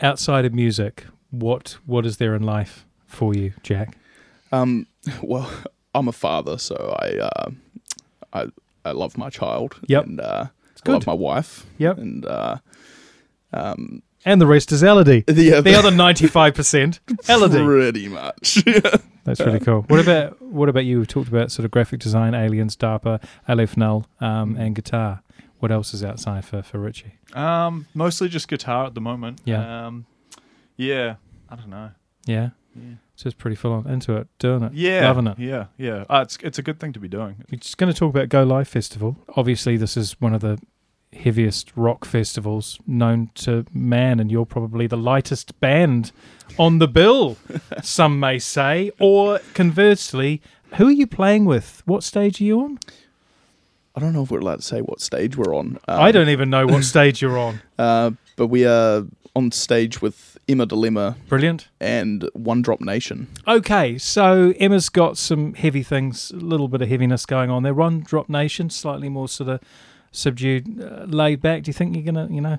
outside 0.00 0.44
of 0.44 0.52
music, 0.54 1.06
what 1.30 1.78
what 1.86 2.06
is 2.06 2.18
there 2.18 2.34
in 2.34 2.42
life 2.42 2.86
for 3.06 3.34
you, 3.34 3.52
Jack? 3.62 3.96
Um, 4.52 4.86
well, 5.22 5.50
I'm 5.94 6.08
a 6.08 6.12
father, 6.12 6.58
so 6.58 6.96
I 7.00 7.18
uh, 7.18 7.50
I 8.32 8.46
I 8.84 8.92
love 8.92 9.16
my 9.16 9.30
child. 9.30 9.76
Yep. 9.86 10.06
and 10.06 10.20
uh, 10.20 10.46
I 10.48 10.50
good. 10.84 10.92
love 10.92 11.06
my 11.06 11.12
wife. 11.14 11.64
Yep. 11.78 11.98
and 11.98 12.26
uh, 12.26 12.56
And 13.52 14.40
the 14.40 14.46
rest 14.46 14.72
is 14.72 14.82
Elodie. 14.82 15.20
the, 15.26 15.60
The 15.60 15.74
other 15.74 15.90
ninety 15.90 16.26
five 16.26 16.54
percent, 16.54 17.00
Elodie. 17.28 17.64
pretty 17.64 18.08
much. 18.08 18.58
That's 19.24 19.40
really 19.40 19.60
cool. 19.60 19.82
What 19.88 20.00
about 20.00 20.40
what 20.42 20.68
about 20.68 20.84
you? 20.84 20.98
We've 20.98 21.08
talked 21.08 21.28
about 21.28 21.50
sort 21.50 21.64
of 21.64 21.70
graphic 21.70 22.00
design, 22.00 22.34
aliens, 22.34 22.76
DARPA, 22.76 23.22
Aleph 23.48 23.76
Null, 23.76 24.06
um, 24.20 24.56
and 24.56 24.74
guitar. 24.74 25.22
What 25.60 25.70
else 25.72 25.94
is 25.94 26.04
outside 26.04 26.44
for 26.44 26.62
for 26.62 26.78
Richie? 26.78 27.14
Um, 27.32 27.86
mostly 27.94 28.28
just 28.28 28.48
guitar 28.48 28.84
at 28.86 28.94
the 28.94 29.00
moment. 29.00 29.40
Yeah. 29.44 29.86
Um, 29.86 30.04
yeah. 30.76 31.16
I 31.48 31.56
don't 31.56 31.70
know. 31.70 31.90
Yeah, 32.26 32.50
Yeah. 32.74 32.94
Just 33.16 33.38
pretty 33.38 33.54
full 33.56 33.72
on 33.72 33.86
into 33.86 34.16
it, 34.16 34.26
doing 34.38 34.62
it, 34.64 34.72
Yeah. 34.74 35.06
loving 35.06 35.26
it. 35.28 35.38
Yeah. 35.38 35.66
Yeah. 35.78 36.04
Uh, 36.10 36.20
it's 36.22 36.36
it's 36.42 36.58
a 36.58 36.62
good 36.62 36.80
thing 36.80 36.92
to 36.94 37.00
be 37.00 37.08
doing. 37.08 37.36
We're 37.50 37.58
just 37.58 37.78
going 37.78 37.92
to 37.92 37.98
talk 37.98 38.10
about 38.14 38.28
Go 38.28 38.42
Live 38.42 38.68
Festival. 38.68 39.16
Obviously, 39.36 39.76
this 39.76 39.96
is 39.96 40.20
one 40.20 40.34
of 40.34 40.40
the 40.40 40.58
heaviest 41.12 41.70
rock 41.76 42.04
festivals 42.04 42.78
known 42.88 43.30
to 43.34 43.64
man, 43.72 44.18
and 44.18 44.30
you're 44.32 44.44
probably 44.46 44.86
the 44.88 44.96
lightest 44.96 45.58
band 45.60 46.10
on 46.58 46.78
the 46.78 46.88
bill, 46.88 47.36
some 47.82 48.18
may 48.18 48.38
say. 48.38 48.90
Or 48.98 49.38
conversely, 49.54 50.42
who 50.74 50.88
are 50.88 50.92
you 50.92 51.06
playing 51.06 51.44
with? 51.44 51.82
What 51.86 52.02
stage 52.02 52.40
are 52.40 52.44
you 52.44 52.60
on? 52.62 52.78
I 53.96 54.00
don't 54.00 54.12
know 54.12 54.24
if 54.24 54.30
we're 54.32 54.40
allowed 54.40 54.56
to 54.56 54.62
say 54.62 54.80
what 54.80 55.00
stage 55.00 55.36
we're 55.36 55.54
on. 55.54 55.78
Um, 55.86 56.00
I 56.00 56.10
don't 56.10 56.28
even 56.30 56.50
know 56.50 56.66
what 56.66 56.82
stage 56.94 57.22
you're 57.22 57.38
on. 57.38 57.60
Uh, 57.78 58.10
but 58.34 58.48
we 58.48 58.66
are 58.66 59.04
on 59.36 59.52
stage 59.52 60.02
with 60.02 60.33
Emma 60.48 60.66
Dilemma 60.66 61.16
Brilliant. 61.28 61.68
and 61.80 62.28
One 62.34 62.62
Drop 62.62 62.80
Nation. 62.80 63.28
Okay, 63.48 63.98
so 63.98 64.52
Emma's 64.58 64.88
got 64.88 65.16
some 65.16 65.54
heavy 65.54 65.82
things, 65.82 66.30
a 66.30 66.36
little 66.36 66.68
bit 66.68 66.82
of 66.82 66.88
heaviness 66.88 67.24
going 67.26 67.50
on 67.50 67.62
there. 67.62 67.74
One 67.74 68.00
Drop 68.00 68.28
Nation, 68.28 68.68
slightly 68.70 69.08
more 69.08 69.28
sort 69.28 69.48
of 69.50 69.60
subdued, 70.12 70.80
uh, 70.82 71.04
laid 71.08 71.40
back. 71.40 71.62
Do 71.64 71.68
you 71.70 71.72
think 71.72 71.94
you're 71.96 72.04
going 72.12 72.28
to, 72.28 72.32
you 72.34 72.40
know, 72.40 72.58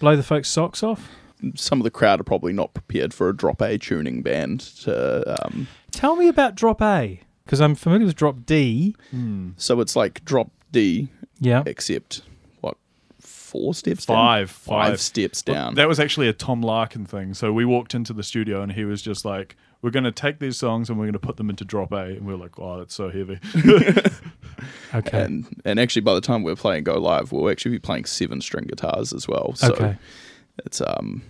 blow 0.00 0.16
the 0.16 0.22
folks' 0.22 0.48
socks 0.48 0.82
off? 0.82 1.08
Some 1.54 1.80
of 1.80 1.84
the 1.84 1.90
crowd 1.90 2.20
are 2.20 2.24
probably 2.24 2.52
not 2.54 2.72
prepared 2.72 3.12
for 3.12 3.28
a 3.28 3.36
drop 3.36 3.60
A 3.60 3.76
tuning 3.78 4.22
band. 4.22 4.60
To, 4.84 5.44
um, 5.46 5.68
Tell 5.90 6.16
me 6.16 6.28
about 6.28 6.54
Drop 6.54 6.80
A, 6.80 7.20
because 7.44 7.60
I'm 7.60 7.74
familiar 7.74 8.06
with 8.06 8.16
Drop 8.16 8.46
D. 8.46 8.96
so 9.56 9.80
it's 9.80 9.94
like 9.94 10.24
drop 10.24 10.50
D, 10.72 11.08
Yeah. 11.38 11.62
except 11.66 12.22
what 12.22 12.35
four 13.46 13.74
steps 13.74 14.04
Five. 14.04 14.48
down? 14.48 14.54
Five, 14.54 14.88
Five. 14.90 15.00
steps 15.00 15.42
Well, 15.46 15.54
down. 15.54 15.74
That 15.76 15.88
was 15.88 16.00
actually 16.00 16.28
a 16.28 16.32
Tom 16.32 16.62
Larkin 16.62 17.06
thing. 17.06 17.34
So 17.34 17.52
we 17.52 17.64
walked 17.64 17.94
into 17.94 18.12
the 18.12 18.22
studio 18.22 18.60
and 18.62 18.72
he 18.72 18.84
was 18.84 19.00
just 19.00 19.24
like, 19.24 19.56
"We're 19.82 19.90
going 19.90 20.04
to 20.04 20.12
take 20.12 20.40
these 20.40 20.56
songs 20.56 20.90
and 20.90 20.98
we're 20.98 21.04
going 21.06 21.12
to 21.14 21.18
put 21.18 21.36
them 21.36 21.48
into 21.48 21.64
drop 21.64 21.92
A." 21.92 22.04
And 22.16 22.26
we 22.26 22.34
are 22.34 22.38
like, 22.38 22.58
"Oh, 22.58 22.78
that's 22.78 22.94
so 22.94 23.08
heavy." 23.10 23.38
Okay. 24.94 25.22
and 25.22 25.46
and 25.66 25.78
actually, 25.78 26.00
by 26.00 26.14
the 26.14 26.20
time 26.20 26.42
we're 26.42 26.56
playing 26.56 26.84
Go 26.84 26.98
Live, 26.98 27.30
we'll 27.30 27.50
actually 27.50 27.72
be 27.72 27.78
playing 27.78 28.06
seven 28.06 28.40
string 28.40 28.64
guitars 28.64 29.12
as 29.12 29.28
well. 29.28 29.54
So 29.54 29.72
okay. 29.74 29.96
it's 30.64 30.80
um 30.80 31.22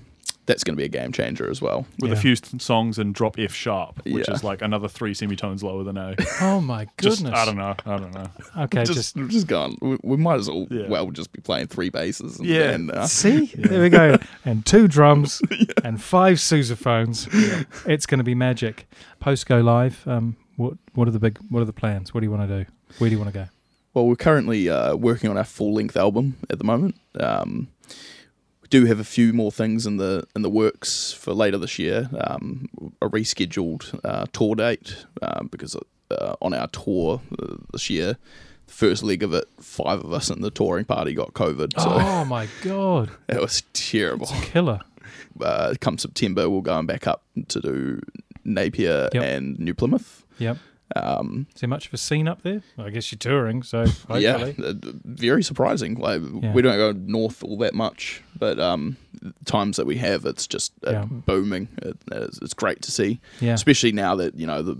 that's 0.46 0.62
going 0.64 0.74
to 0.74 0.80
be 0.80 0.84
a 0.84 0.88
game 0.88 1.12
changer 1.12 1.50
as 1.50 1.60
well. 1.60 1.86
With 2.00 2.12
Yeah. 2.12 2.16
a 2.16 2.20
few 2.20 2.36
th- 2.36 2.62
songs 2.62 2.98
in 2.98 3.12
drop 3.12 3.36
F 3.38 3.52
sharp, 3.52 4.00
which 4.06 4.28
Yeah. 4.28 4.34
is 4.34 4.44
like 4.44 4.62
another 4.62 4.86
three 4.88 5.12
semitones 5.12 5.62
lower 5.62 5.82
than 5.84 5.96
A. 5.96 6.14
Oh 6.40 6.60
my 6.60 6.86
Just 6.98 7.22
goodness. 7.22 7.38
I 7.38 7.44
don't 7.44 7.56
know. 7.56 7.74
I 7.84 7.96
don't 7.98 8.14
know. 8.14 8.26
Okay, 8.64 8.84
just 8.84 9.14
just, 9.16 9.30
just 9.30 9.46
going. 9.46 9.76
We, 9.82 9.98
we 10.02 10.16
might 10.16 10.36
as 10.36 10.48
well 10.48 10.66
Yeah. 10.70 10.88
well 10.88 11.10
just 11.10 11.32
be 11.32 11.40
playing 11.42 11.66
three 11.66 11.90
basses. 11.90 12.38
And, 12.38 12.48
Yeah. 12.48 12.70
and, 12.70 12.90
uh, 12.90 13.06
see, 13.06 13.46
there 13.54 13.82
we 13.82 13.88
go, 13.90 14.16
and 14.44 14.64
two 14.64 14.88
drums 14.88 15.42
and 15.84 16.00
five 16.02 16.36
sousaphones. 16.38 17.26
It's 17.86 18.06
going 18.06 18.18
to 18.18 18.24
be 18.24 18.34
magic. 18.34 18.88
Post 19.20 19.46
go 19.46 19.60
live. 19.60 20.02
Um, 20.06 20.36
what 20.56 20.74
what 20.94 21.06
are 21.08 21.10
the 21.10 21.18
big 21.18 21.38
what 21.50 21.60
are 21.60 21.64
the 21.66 21.72
plans? 21.72 22.14
What 22.14 22.20
do 22.20 22.26
you 22.26 22.30
want 22.30 22.48
to 22.48 22.64
do? 22.64 22.70
Where 22.98 23.10
do 23.10 23.14
you 23.16 23.20
want 23.20 23.32
to 23.34 23.38
go? 23.40 23.46
Well, 23.94 24.06
we're 24.06 24.16
currently 24.16 24.68
uh, 24.70 24.94
working 24.94 25.28
on 25.30 25.36
our 25.38 25.44
full 25.44 25.72
length 25.74 25.96
album 25.96 26.36
at 26.50 26.58
the 26.58 26.64
moment. 26.64 26.94
Um, 27.18 27.68
we 28.66 28.80
do 28.80 28.86
have 28.86 28.98
a 28.98 29.04
few 29.04 29.32
more 29.32 29.52
things 29.52 29.86
in 29.86 29.96
the 29.96 30.24
in 30.34 30.42
the 30.42 30.50
works 30.50 31.12
for 31.12 31.32
later 31.32 31.58
this 31.58 31.78
year. 31.78 32.08
Um, 32.18 32.68
a 33.00 33.08
rescheduled 33.08 33.98
uh, 34.04 34.26
tour 34.32 34.54
date 34.56 35.06
um, 35.22 35.48
because 35.50 35.76
uh, 36.10 36.34
on 36.42 36.52
our 36.52 36.66
tour 36.68 37.20
uh, 37.40 37.56
this 37.72 37.88
year, 37.90 38.16
the 38.66 38.72
first 38.72 39.02
leg 39.04 39.22
of 39.22 39.32
it, 39.34 39.44
five 39.60 40.00
of 40.04 40.12
us 40.12 40.30
in 40.30 40.40
the 40.40 40.50
touring 40.50 40.84
party 40.84 41.14
got 41.14 41.32
COVID. 41.34 41.80
So 41.80 41.88
Oh 41.90 42.24
my 42.24 42.48
god, 42.62 43.10
it 43.28 43.40
was 43.40 43.62
terrible. 43.72 44.26
killer! 44.42 44.80
Uh, 45.40 45.74
come 45.80 45.98
September, 45.98 46.48
we're 46.50 46.62
going 46.62 46.86
back 46.86 47.06
up 47.06 47.22
to 47.48 47.60
do 47.60 48.00
Napier 48.44 49.08
Yep. 49.12 49.22
and 49.22 49.58
New 49.60 49.74
Plymouth. 49.74 50.24
Yep. 50.38 50.56
Um, 50.94 51.46
Is 51.54 51.60
there 51.60 51.68
much 51.68 51.88
of 51.88 51.94
a 51.94 51.96
scene 51.96 52.28
up 52.28 52.42
there? 52.42 52.62
I 52.78 52.90
guess 52.90 53.10
you're 53.10 53.18
touring, 53.18 53.62
so 53.64 53.80
hopefully. 53.86 54.22
Yeah, 54.22 54.52
uh, 54.62 54.74
very 55.04 55.42
surprising. 55.42 55.96
Like 55.96 56.22
Yeah. 56.42 56.52
we 56.52 56.62
don't 56.62 56.76
go 56.76 56.92
north 56.92 57.42
all 57.42 57.58
that 57.58 57.74
much, 57.74 58.22
but 58.38 58.60
um, 58.60 58.96
times 59.44 59.76
that 59.78 59.86
we 59.86 59.96
have, 59.96 60.24
it's 60.24 60.46
just 60.46 60.72
uh, 60.86 60.92
Yeah. 60.92 61.04
booming. 61.06 61.68
It, 61.82 61.96
it's, 62.12 62.38
it's 62.40 62.54
great 62.54 62.82
to 62.82 62.92
see, 62.92 63.20
Yeah. 63.40 63.54
especially 63.54 63.92
now 63.92 64.14
that 64.16 64.36
you 64.38 64.46
know 64.46 64.62
the 64.62 64.76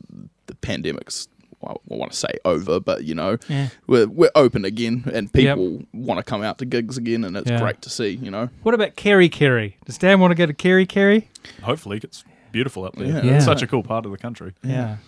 the 0.46 0.54
pandemic's. 0.56 1.26
Well, 1.60 1.80
I 1.90 1.94
want 1.96 2.12
to 2.12 2.18
say 2.18 2.28
over, 2.44 2.78
but 2.78 3.04
you 3.04 3.14
know 3.14 3.38
Yeah. 3.48 3.70
we're 3.88 4.06
we're 4.06 4.30
open 4.36 4.64
again, 4.64 5.10
and 5.12 5.32
people 5.32 5.82
want 5.92 6.18
to 6.18 6.22
come 6.24 6.42
out 6.42 6.58
to 6.58 6.66
gigs 6.66 6.96
again, 6.98 7.24
and 7.24 7.36
it's 7.36 7.50
Yeah. 7.50 7.58
great 7.58 7.80
to 7.82 7.90
see. 7.90 8.10
You 8.10 8.30
know, 8.30 8.50
What 8.62 8.74
about 8.76 8.94
Kerikeri? 8.94 9.74
Does 9.86 9.98
Dan 9.98 10.20
want 10.20 10.30
to 10.32 10.34
go 10.36 10.46
to 10.46 10.54
Kerikeri? 10.54 11.24
Hopefully, 11.62 11.98
it's 12.04 12.22
beautiful 12.52 12.84
up 12.84 12.94
there. 12.94 13.08
Yeah. 13.08 13.22
Yeah. 13.24 13.36
It's 13.36 13.44
such 13.46 13.62
a 13.62 13.66
cool 13.66 13.82
part 13.82 14.04
of 14.06 14.12
the 14.12 14.18
country. 14.18 14.52
Yeah. 14.62 14.98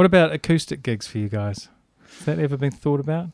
What 0.00 0.06
about 0.06 0.32
acoustic 0.32 0.82
gigs 0.82 1.06
for 1.06 1.18
you 1.18 1.28
guys? 1.28 1.68
Has 2.08 2.24
that 2.24 2.38
ever 2.38 2.56
been 2.56 2.70
thought 2.70 3.00
about? 3.00 3.28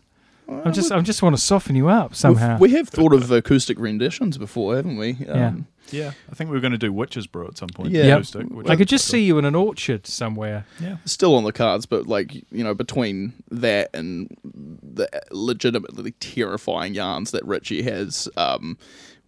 I'm 0.49 0.73
just, 0.73 0.91
I 0.91 1.01
just 1.01 1.23
want 1.23 1.37
to 1.37 1.41
soften 1.41 1.77
you 1.77 1.87
up 1.87 2.17
somehow. 2.17 2.55
We've, 2.59 2.73
we 2.73 2.77
have 2.77 2.89
thought 2.89 3.13
of 3.13 3.31
acoustic 3.31 3.79
renditions 3.79 4.37
before, 4.37 4.75
haven't 4.75 4.97
we? 4.97 5.11
Um, 5.29 5.69
Yeah. 5.93 6.07
Yeah, 6.07 6.13
I 6.29 6.35
think 6.35 6.51
we 6.51 6.57
were 6.57 6.61
going 6.61 6.73
to 6.73 6.77
do 6.79 6.93
Witches 6.93 7.29
Brew 7.29 7.47
at 7.47 7.57
some 7.57 7.69
point. 7.69 7.93
Yeah. 7.93 8.03
Yep. 8.07 8.15
acoustic, 8.17 8.47
which 8.49 8.69
I 8.69 8.75
could 8.75 8.89
just 8.89 9.07
see 9.07 9.23
you 9.23 9.39
in 9.39 9.45
an 9.45 9.55
orchard 9.55 10.09
somewhere. 10.09 10.67
Yeah. 10.81 10.97
Still 11.05 11.37
on 11.37 11.45
the 11.45 11.53
cards, 11.53 11.87
but 11.87 12.09
like 12.09 12.35
you 12.35 12.65
know, 12.65 12.75
between 12.75 13.33
that 13.53 13.91
and 13.95 14.37
the 14.43 15.09
legitimately 15.31 16.11
terrifying 16.19 16.95
yarns 16.95 17.31
that 17.31 17.45
Richie 17.45 17.83
has, 17.83 18.29
um, 18.37 18.77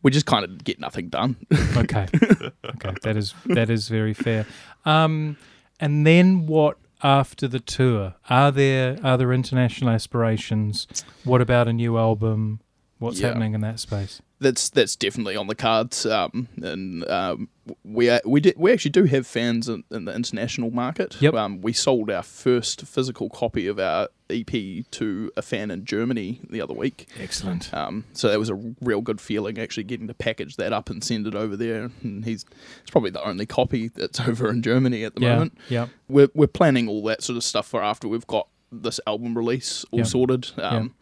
we 0.02 0.10
just 0.10 0.26
kind 0.26 0.44
of 0.44 0.64
get 0.64 0.80
nothing 0.80 1.08
done. 1.08 1.36
Okay, 1.76 2.08
okay, 2.64 2.94
that 3.04 3.16
is 3.16 3.32
that 3.46 3.70
is 3.70 3.88
very 3.88 4.12
fair. 4.12 4.44
Um, 4.84 5.36
and 5.78 6.04
then 6.04 6.48
what 6.48 6.76
after 7.02 7.46
the 7.48 7.60
tour? 7.60 8.14
Are 8.28 8.50
there 8.50 8.98
are 9.02 9.16
there 9.16 9.32
international 9.32 9.90
aspirations? 9.90 10.86
What 11.24 11.40
about 11.40 11.68
a 11.68 11.72
new 11.72 11.98
album? 11.98 12.60
What's 12.98 13.20
Yeah. 13.20 13.28
happening 13.28 13.54
in 13.54 13.60
that 13.62 13.80
space? 13.80 14.20
That's 14.40 14.68
that's 14.70 14.96
definitely 14.96 15.36
on 15.36 15.46
the 15.48 15.54
cards. 15.54 16.06
Um, 16.06 16.48
and 16.62 17.08
um, 17.10 17.48
we 17.84 18.08
are, 18.08 18.20
we 18.24 18.40
did 18.40 18.54
we 18.56 18.72
actually 18.72 18.92
do 18.92 19.04
have 19.04 19.26
fans 19.26 19.68
in, 19.68 19.84
in 19.90 20.04
the 20.04 20.14
international 20.14 20.70
market. 20.70 21.16
Yep. 21.20 21.34
Um, 21.34 21.60
we 21.60 21.72
sold 21.72 22.10
our 22.10 22.22
first 22.22 22.82
physical 22.86 23.28
copy 23.30 23.66
of 23.66 23.78
our 23.78 24.08
EP 24.30 24.84
to 24.92 25.32
a 25.36 25.42
fan 25.42 25.70
in 25.70 25.84
Germany 25.84 26.40
the 26.48 26.60
other 26.60 26.74
week. 26.74 27.08
Excellent. 27.18 27.72
Um, 27.74 28.04
so 28.12 28.28
that 28.28 28.38
was 28.38 28.50
a 28.50 28.54
real 28.80 29.00
good 29.00 29.20
feeling 29.20 29.58
actually 29.58 29.84
getting 29.84 30.06
to 30.08 30.14
package 30.14 30.56
that 30.56 30.72
up 30.72 30.88
and 30.90 31.02
send 31.02 31.26
it 31.26 31.34
over 31.34 31.56
there. 31.56 31.90
And 32.02 32.24
he's 32.24 32.44
it's 32.82 32.90
probably 32.90 33.10
the 33.10 33.24
only 33.24 33.46
copy 33.46 33.88
that's 33.88 34.20
over 34.28 34.50
in 34.50 34.62
Germany 34.62 35.04
at 35.04 35.14
the 35.14 35.22
Yeah, 35.22 35.34
moment. 35.34 35.58
yeah. 35.68 35.88
We're 36.08 36.28
we're 36.34 36.46
planning 36.46 36.88
all 36.88 37.02
that 37.04 37.22
sort 37.22 37.36
of 37.36 37.44
stuff 37.44 37.66
for 37.66 37.82
after 37.82 38.06
we've 38.08 38.26
got 38.26 38.48
this 38.70 39.00
album 39.06 39.36
release 39.36 39.84
all 39.90 40.00
Yeah. 40.00 40.04
sorted. 40.04 40.50
Um, 40.58 40.94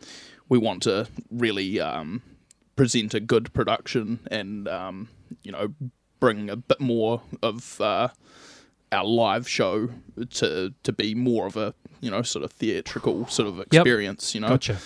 We 0.48 0.58
want 0.58 0.84
to 0.84 1.08
really 1.28 1.80
um, 1.80 2.22
present 2.76 3.14
a 3.14 3.20
good 3.20 3.52
production 3.52 4.20
and 4.30 4.68
um, 4.68 5.08
you 5.42 5.50
know 5.50 5.74
bring 6.20 6.48
a 6.48 6.56
bit 6.56 6.80
more 6.80 7.22
of 7.42 7.80
uh, 7.80 8.08
our 8.92 9.04
live 9.04 9.48
show 9.48 9.88
to 10.30 10.72
to 10.82 10.92
be 10.92 11.14
more 11.14 11.46
of 11.46 11.56
a 11.56 11.74
you 12.00 12.10
know 12.10 12.22
sort 12.22 12.44
of 12.44 12.52
theatrical 12.52 13.26
sort 13.26 13.48
of 13.48 13.60
experience. 13.60 14.34
You 14.34 14.42
know, 14.42 14.48
Gotcha. 14.48 14.78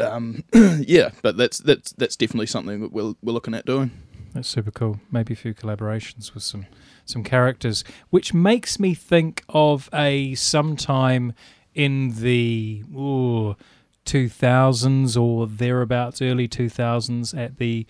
um, 0.00 0.44
yeah, 0.52 1.10
but 1.22 1.36
that's 1.36 1.58
that's 1.58 1.92
that's 1.92 2.16
definitely 2.16 2.46
something 2.46 2.80
that 2.80 2.92
we're 2.92 3.14
we're 3.22 3.32
looking 3.32 3.54
at 3.54 3.66
doing. 3.66 3.90
That's 4.34 4.48
super 4.48 4.72
cool. 4.72 5.00
Maybe 5.12 5.32
a 5.32 5.36
few 5.36 5.54
collaborations 5.54 6.34
with 6.34 6.42
some 6.42 6.66
some 7.04 7.22
characters, 7.22 7.84
which 8.10 8.34
makes 8.34 8.80
me 8.80 8.94
think 8.94 9.44
of 9.48 9.88
a 9.92 10.34
sometime 10.34 11.34
in 11.74 12.20
the 12.20 12.84
ooh, 12.94 13.56
2000s 14.04 15.20
or 15.20 15.46
thereabouts, 15.46 16.20
early 16.22 16.48
2000s 16.48 17.36
at 17.36 17.58
the 17.58 17.86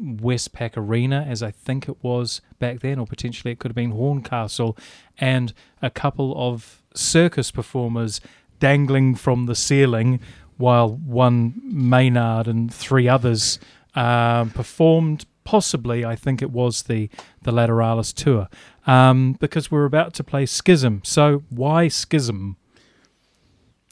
Westpac 0.00 0.76
Arena, 0.76 1.24
as 1.28 1.42
I 1.42 1.50
think 1.50 1.88
it 1.88 2.02
was 2.02 2.40
back 2.58 2.80
then, 2.80 2.98
or 2.98 3.06
potentially 3.06 3.52
it 3.52 3.58
could 3.58 3.70
have 3.70 3.76
been 3.76 3.92
Horncastle, 3.92 4.76
and 5.18 5.52
a 5.80 5.90
couple 5.90 6.34
of 6.36 6.82
circus 6.94 7.50
performers 7.50 8.20
dangling 8.58 9.14
from 9.14 9.46
the 9.46 9.54
ceiling 9.54 10.20
while 10.56 10.88
one 10.88 11.60
Maynard 11.62 12.46
and 12.46 12.72
three 12.72 13.08
others 13.08 13.58
um, 13.94 14.50
performed. 14.50 15.26
Possibly, 15.44 16.04
I 16.04 16.16
think 16.16 16.42
it 16.42 16.50
was 16.50 16.84
the 16.84 17.08
the 17.42 17.52
Lateralus 17.52 18.12
tour, 18.12 18.48
um, 18.86 19.34
because 19.34 19.70
we're 19.70 19.84
about 19.84 20.12
to 20.14 20.24
play 20.24 20.44
Schism. 20.44 21.02
So 21.04 21.44
why 21.50 21.86
Schism? 21.88 22.56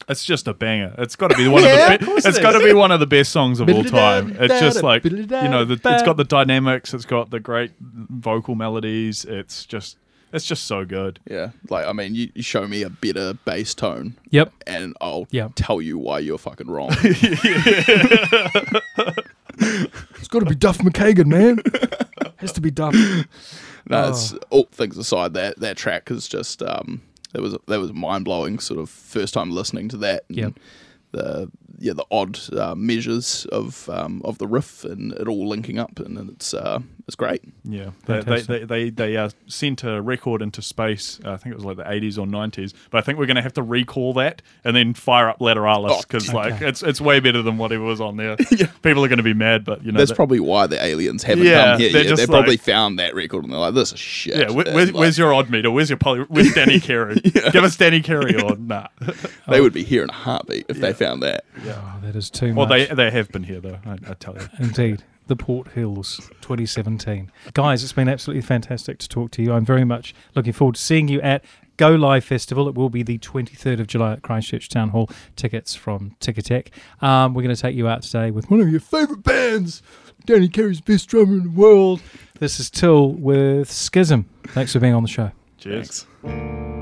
It's 0.09 0.25
just 0.25 0.47
a 0.49 0.55
banger. 0.55 0.95
It's 0.99 1.17
got 1.17 1.29
to 1.31 1.37
be 1.37 1.49
one 1.49 1.63
Yeah, 1.63 1.93
of 1.93 1.93
of 1.95 2.01
the. 2.01 2.07
course 2.13 2.23
Be- 2.25 2.29
it's 2.29 2.39
it 2.39 2.43
got 2.43 2.53
to 2.53 2.61
be 2.65 2.73
one 2.75 2.91
of 2.93 3.01
the 3.01 3.07
best 3.07 3.33
songs 3.33 3.59
of 3.61 3.69
all 3.71 3.85
time. 3.85 4.37
It's 4.39 4.61
just 4.61 4.83
like 4.83 5.05
you 5.05 5.11
know, 5.27 5.65
the, 5.65 5.75
it's 5.75 6.03
got 6.03 6.17
the 6.17 6.25
dynamics. 6.25 6.93
It's 6.93 7.07
got 7.07 7.31
the 7.31 7.41
great 7.41 7.73
vocal 7.81 8.55
melodies. 8.55 9.25
It's 9.25 9.65
just, 9.65 9.97
it's 10.33 10.45
just 10.45 10.65
so 10.67 10.85
good. 10.85 11.21
Yeah, 11.31 11.51
like 11.71 11.87
I 11.87 11.93
mean, 11.93 12.15
you, 12.15 12.31
you 12.35 12.43
show 12.43 12.67
me 12.67 12.83
a 12.83 12.91
better 12.91 13.35
bass 13.47 13.73
tone, 13.75 14.17
Yep. 14.31 14.53
and 14.67 14.95
I'll 15.01 15.27
Yeah. 15.31 15.49
tell 15.55 15.81
you 15.81 15.97
why 15.99 16.19
you're 16.19 16.39
fucking 16.39 16.67
wrong. 16.69 16.91
It's 19.57 20.29
got 20.29 20.41
to 20.41 20.47
be 20.47 20.55
Duff 20.55 20.79
McKagan, 20.79 21.27
man. 21.27 21.61
It 21.65 22.33
Has 22.39 22.53
to 22.53 22.61
be 22.61 22.71
Duff. 22.71 22.95
no, 23.89 24.09
it's 24.09 24.33
all 24.51 24.69
things 24.73 24.99
aside. 24.99 25.35
That 25.35 25.61
that 25.61 25.77
track 25.77 26.11
is 26.11 26.27
just 26.29 26.63
um, 26.63 27.03
that 27.35 27.43
was 27.43 27.57
that 27.67 27.79
was 27.79 27.93
mind 27.93 28.25
blowing. 28.25 28.59
Sort 28.59 28.81
of 28.81 28.89
first 28.89 29.35
time 29.35 29.51
listening 29.51 29.89
to 29.91 29.99
that. 29.99 30.25
And 30.29 30.37
The 31.13 31.51
yeah 31.79 31.93
the 31.93 32.05
odd 32.11 32.39
uh, 32.55 32.75
measures 32.75 33.47
of 33.53 33.89
um, 33.91 34.23
of 34.25 34.39
the 34.39 34.47
riff 34.47 34.85
and 34.85 35.13
it 35.13 35.29
all 35.29 35.49
linking 35.49 35.79
up 35.79 35.99
and 36.01 36.31
it's 36.31 36.55
uh, 36.55 36.81
it's 37.07 37.17
great. 37.17 37.43
Yeah, 37.65 37.91
they 38.07 38.15
they, 38.15 38.23
Fantastic. 38.23 38.47
they, 38.47 38.65
they, 38.65 38.91
they 38.91 39.17
uh, 39.17 39.29
sent 39.47 39.85
a 39.85 40.01
record 40.01 40.41
into 40.41 40.63
space. 40.63 41.21
uh, 41.25 41.33
I 41.33 41.37
think 41.37 41.53
it 41.53 41.57
was 41.57 41.65
like 41.67 41.77
the 41.77 41.83
80s 41.85 42.17
or 42.19 42.25
90s. 42.27 42.73
But 42.91 42.99
I 42.99 43.01
think 43.03 43.19
we're 43.19 43.27
going 43.27 43.37
to 43.37 43.43
have 43.43 43.53
to 43.55 43.63
recall 43.63 44.15
that 44.15 44.41
and 44.65 44.75
then 44.75 44.95
fire 44.95 45.29
up 45.29 45.39
Lateralus 45.41 45.91
Oh, 45.91 46.01
because 46.01 46.29
okay. 46.31 46.37
like 46.53 46.63
it's 46.63 46.83
it's 46.83 47.01
way 47.03 47.21
better 47.21 47.43
than 47.43 47.59
whatever 47.59 47.85
was 47.85 48.01
on 48.01 48.17
there. 48.17 48.37
People 48.83 49.05
are 49.05 49.09
going 49.09 49.19
to 49.19 49.23
be 49.23 49.35
mad, 49.35 49.65
but 49.67 49.85
you 49.85 49.93
know 49.93 49.99
That's 49.99 50.11
that- 50.13 50.17
probably 50.17 50.41
why 50.41 50.67
the 50.67 50.83
aliens 50.83 51.23
haven't 51.25 51.45
Yeah, 51.45 51.73
come 51.73 51.81
here 51.81 51.93
they're 51.93 52.03
yet. 52.05 52.09
just 52.09 52.23
They 52.23 52.27
probably 52.27 52.57
found 52.57 52.99
that 52.99 53.15
record 53.15 53.45
and 53.45 53.53
they're 53.53 53.61
like, 53.61 53.75
"This 53.75 53.93
is 53.93 53.99
shit." 54.01 54.37
yeah. 54.37 54.51
Where, 54.51 54.65
where's, 54.73 54.89
like, 54.93 54.95
where's 55.01 55.19
your 55.19 55.35
odd 55.35 55.51
meter? 55.51 55.71
Where's 55.71 55.91
your 55.91 55.99
poly? 55.99 56.21
Where's 56.29 56.55
Danny 56.55 56.81
Carey? 56.81 57.17
Give 57.53 57.65
us 57.65 57.77
Danny 57.77 58.01
Carey 58.01 58.41
or 58.41 58.57
nah. 58.57 58.89
They 59.49 59.61
would 59.61 59.75
be 59.75 59.85
here 59.85 60.03
in 60.03 60.09
a 60.11 60.15
heartbeat 60.15 60.67
if 60.71 60.81
they 60.81 60.95
found 60.95 61.23
that. 61.23 61.45
Oh, 61.67 61.99
that 62.03 62.17
is 62.17 62.31
too 62.31 62.55
Well, 62.55 62.67
much. 62.67 62.89
Well, 62.89 62.89
they 62.89 62.95
they 62.95 63.11
have 63.11 63.29
been 63.31 63.45
here 63.45 63.61
though. 63.61 63.79
I, 63.85 63.93
I 64.09 64.15
tell 64.15 64.35
you. 64.35 64.47
Indeed. 64.59 65.05
The 65.27 65.37
Port 65.37 65.69
Hills 65.69 66.19
2017. 66.43 67.33
Guys, 67.55 67.83
it's 67.83 67.95
been 67.95 68.11
absolutely 68.11 68.43
fantastic 68.43 68.99
to 68.99 69.09
talk 69.09 69.31
to 69.31 69.43
you. 69.43 69.55
I'm 69.55 69.65
very 69.65 69.85
much 69.85 70.15
looking 70.35 70.53
forward 70.53 70.75
to 70.75 70.81
seeing 70.83 71.09
you 71.09 71.19
at 71.23 71.43
Go 71.79 71.95
Live 71.95 72.25
Festival. 72.25 72.69
It 72.69 72.75
will 72.75 72.91
be 72.91 73.03
the 73.03 73.17
23rd 73.17 73.81
of 73.81 73.87
July 73.87 74.13
at 74.13 74.23
Christchurch 74.23 74.69
Town 74.69 74.91
Hall. 74.91 75.09
Tickets 75.35 75.75
from 75.75 76.15
Ticketek. 76.21 76.69
Um, 77.01 77.33
we're 77.33 77.43
going 77.43 77.55
to 77.57 77.61
take 77.61 77.75
you 77.75 77.89
out 77.89 78.03
today 78.03 78.31
with 78.31 78.51
one 78.51 78.61
of 78.61 78.69
your 78.69 78.81
favourite 78.81 79.23
bands, 79.23 79.81
Danny 80.27 80.47
Carey's 80.49 80.83
best 80.83 81.09
drummer 81.09 81.33
in 81.37 81.45
the 81.45 81.49
world. 81.59 82.03
This 82.39 82.61
is 82.61 82.69
Tool 82.71 83.15
with 83.15 83.73
Schism. 83.73 84.29
Thanks 84.49 84.75
for 84.75 84.79
being 84.81 84.93
on 84.93 85.03
the 85.03 85.09
show. 85.09 85.33
Cheers. 85.57 86.05
Thank 86.21 86.74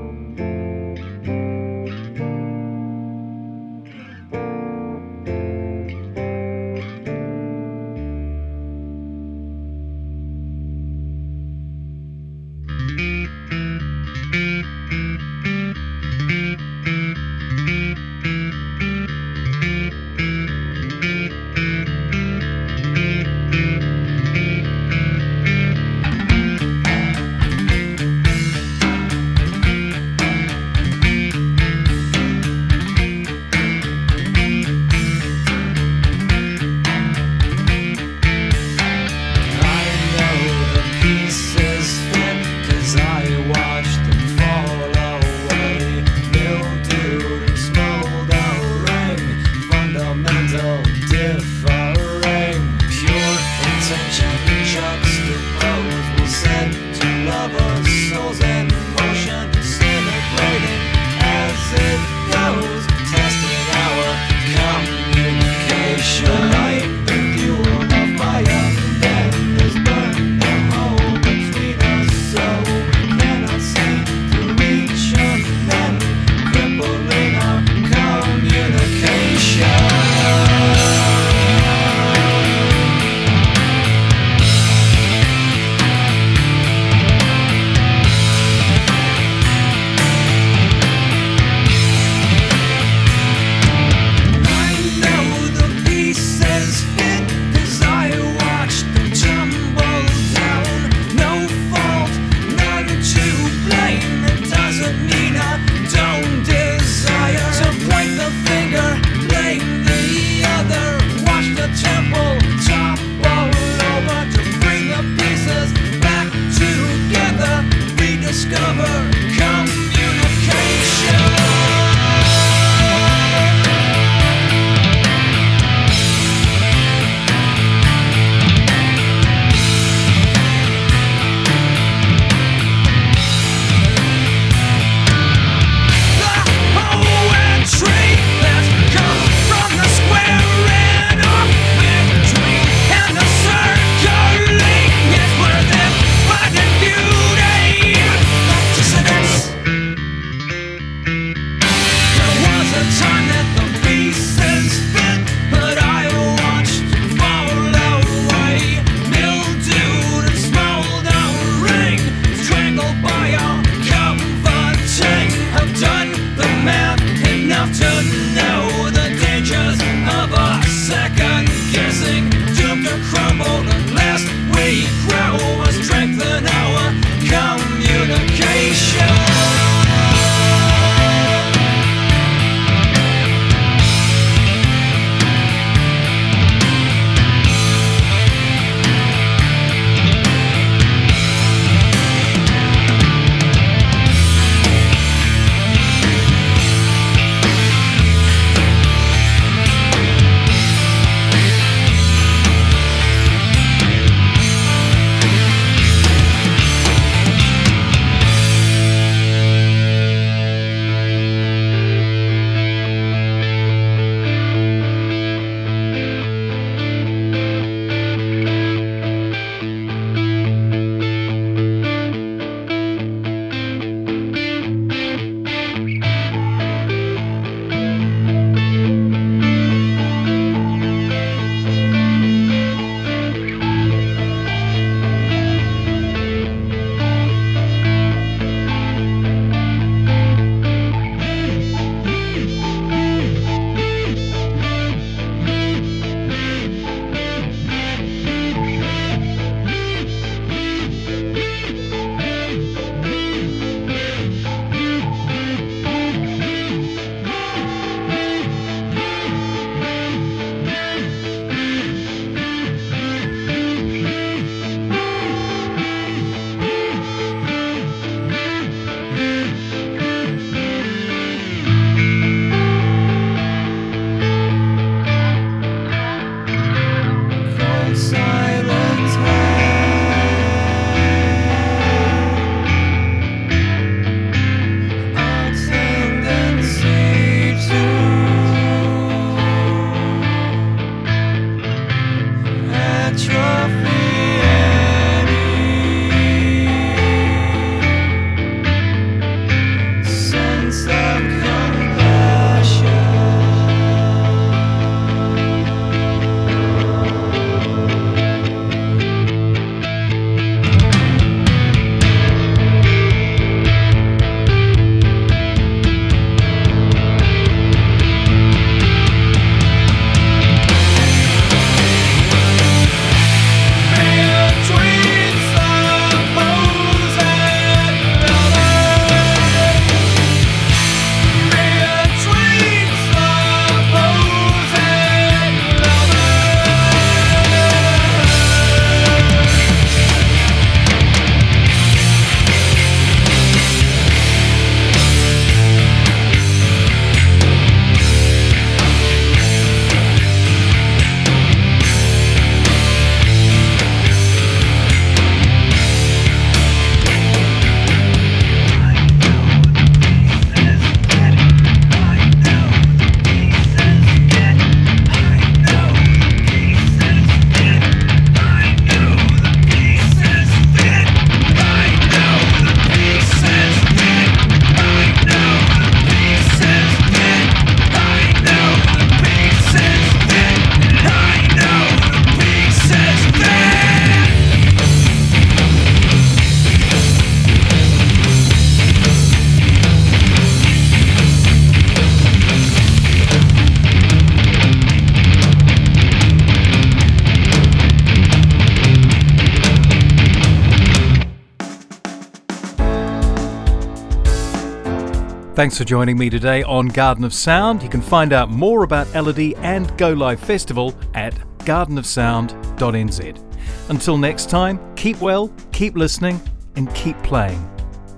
Thanks 405.63 405.77
for 405.77 405.85
joining 405.85 406.17
me 406.17 406.29
today 406.29 406.61
on 406.63 406.89
Garden 406.89 407.23
of 407.23 407.33
Sound. 407.33 407.81
You 407.81 407.87
can 407.87 408.01
find 408.01 408.33
out 408.33 408.49
more 408.49 408.83
about 408.83 409.07
Elodie 409.15 409.55
and 409.55 409.97
Go 409.97 410.11
Live 410.11 410.41
Festival 410.41 410.93
at 411.13 411.33
gardenofsound.nz. 411.59 413.89
Until 413.89 414.17
next 414.17 414.49
time, 414.49 414.77
keep 414.97 415.21
well, 415.21 415.53
keep 415.71 415.95
listening, 415.95 416.41
and 416.75 416.93
keep 416.93 417.15
playing. 417.23 417.61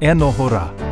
E. 0.02 0.85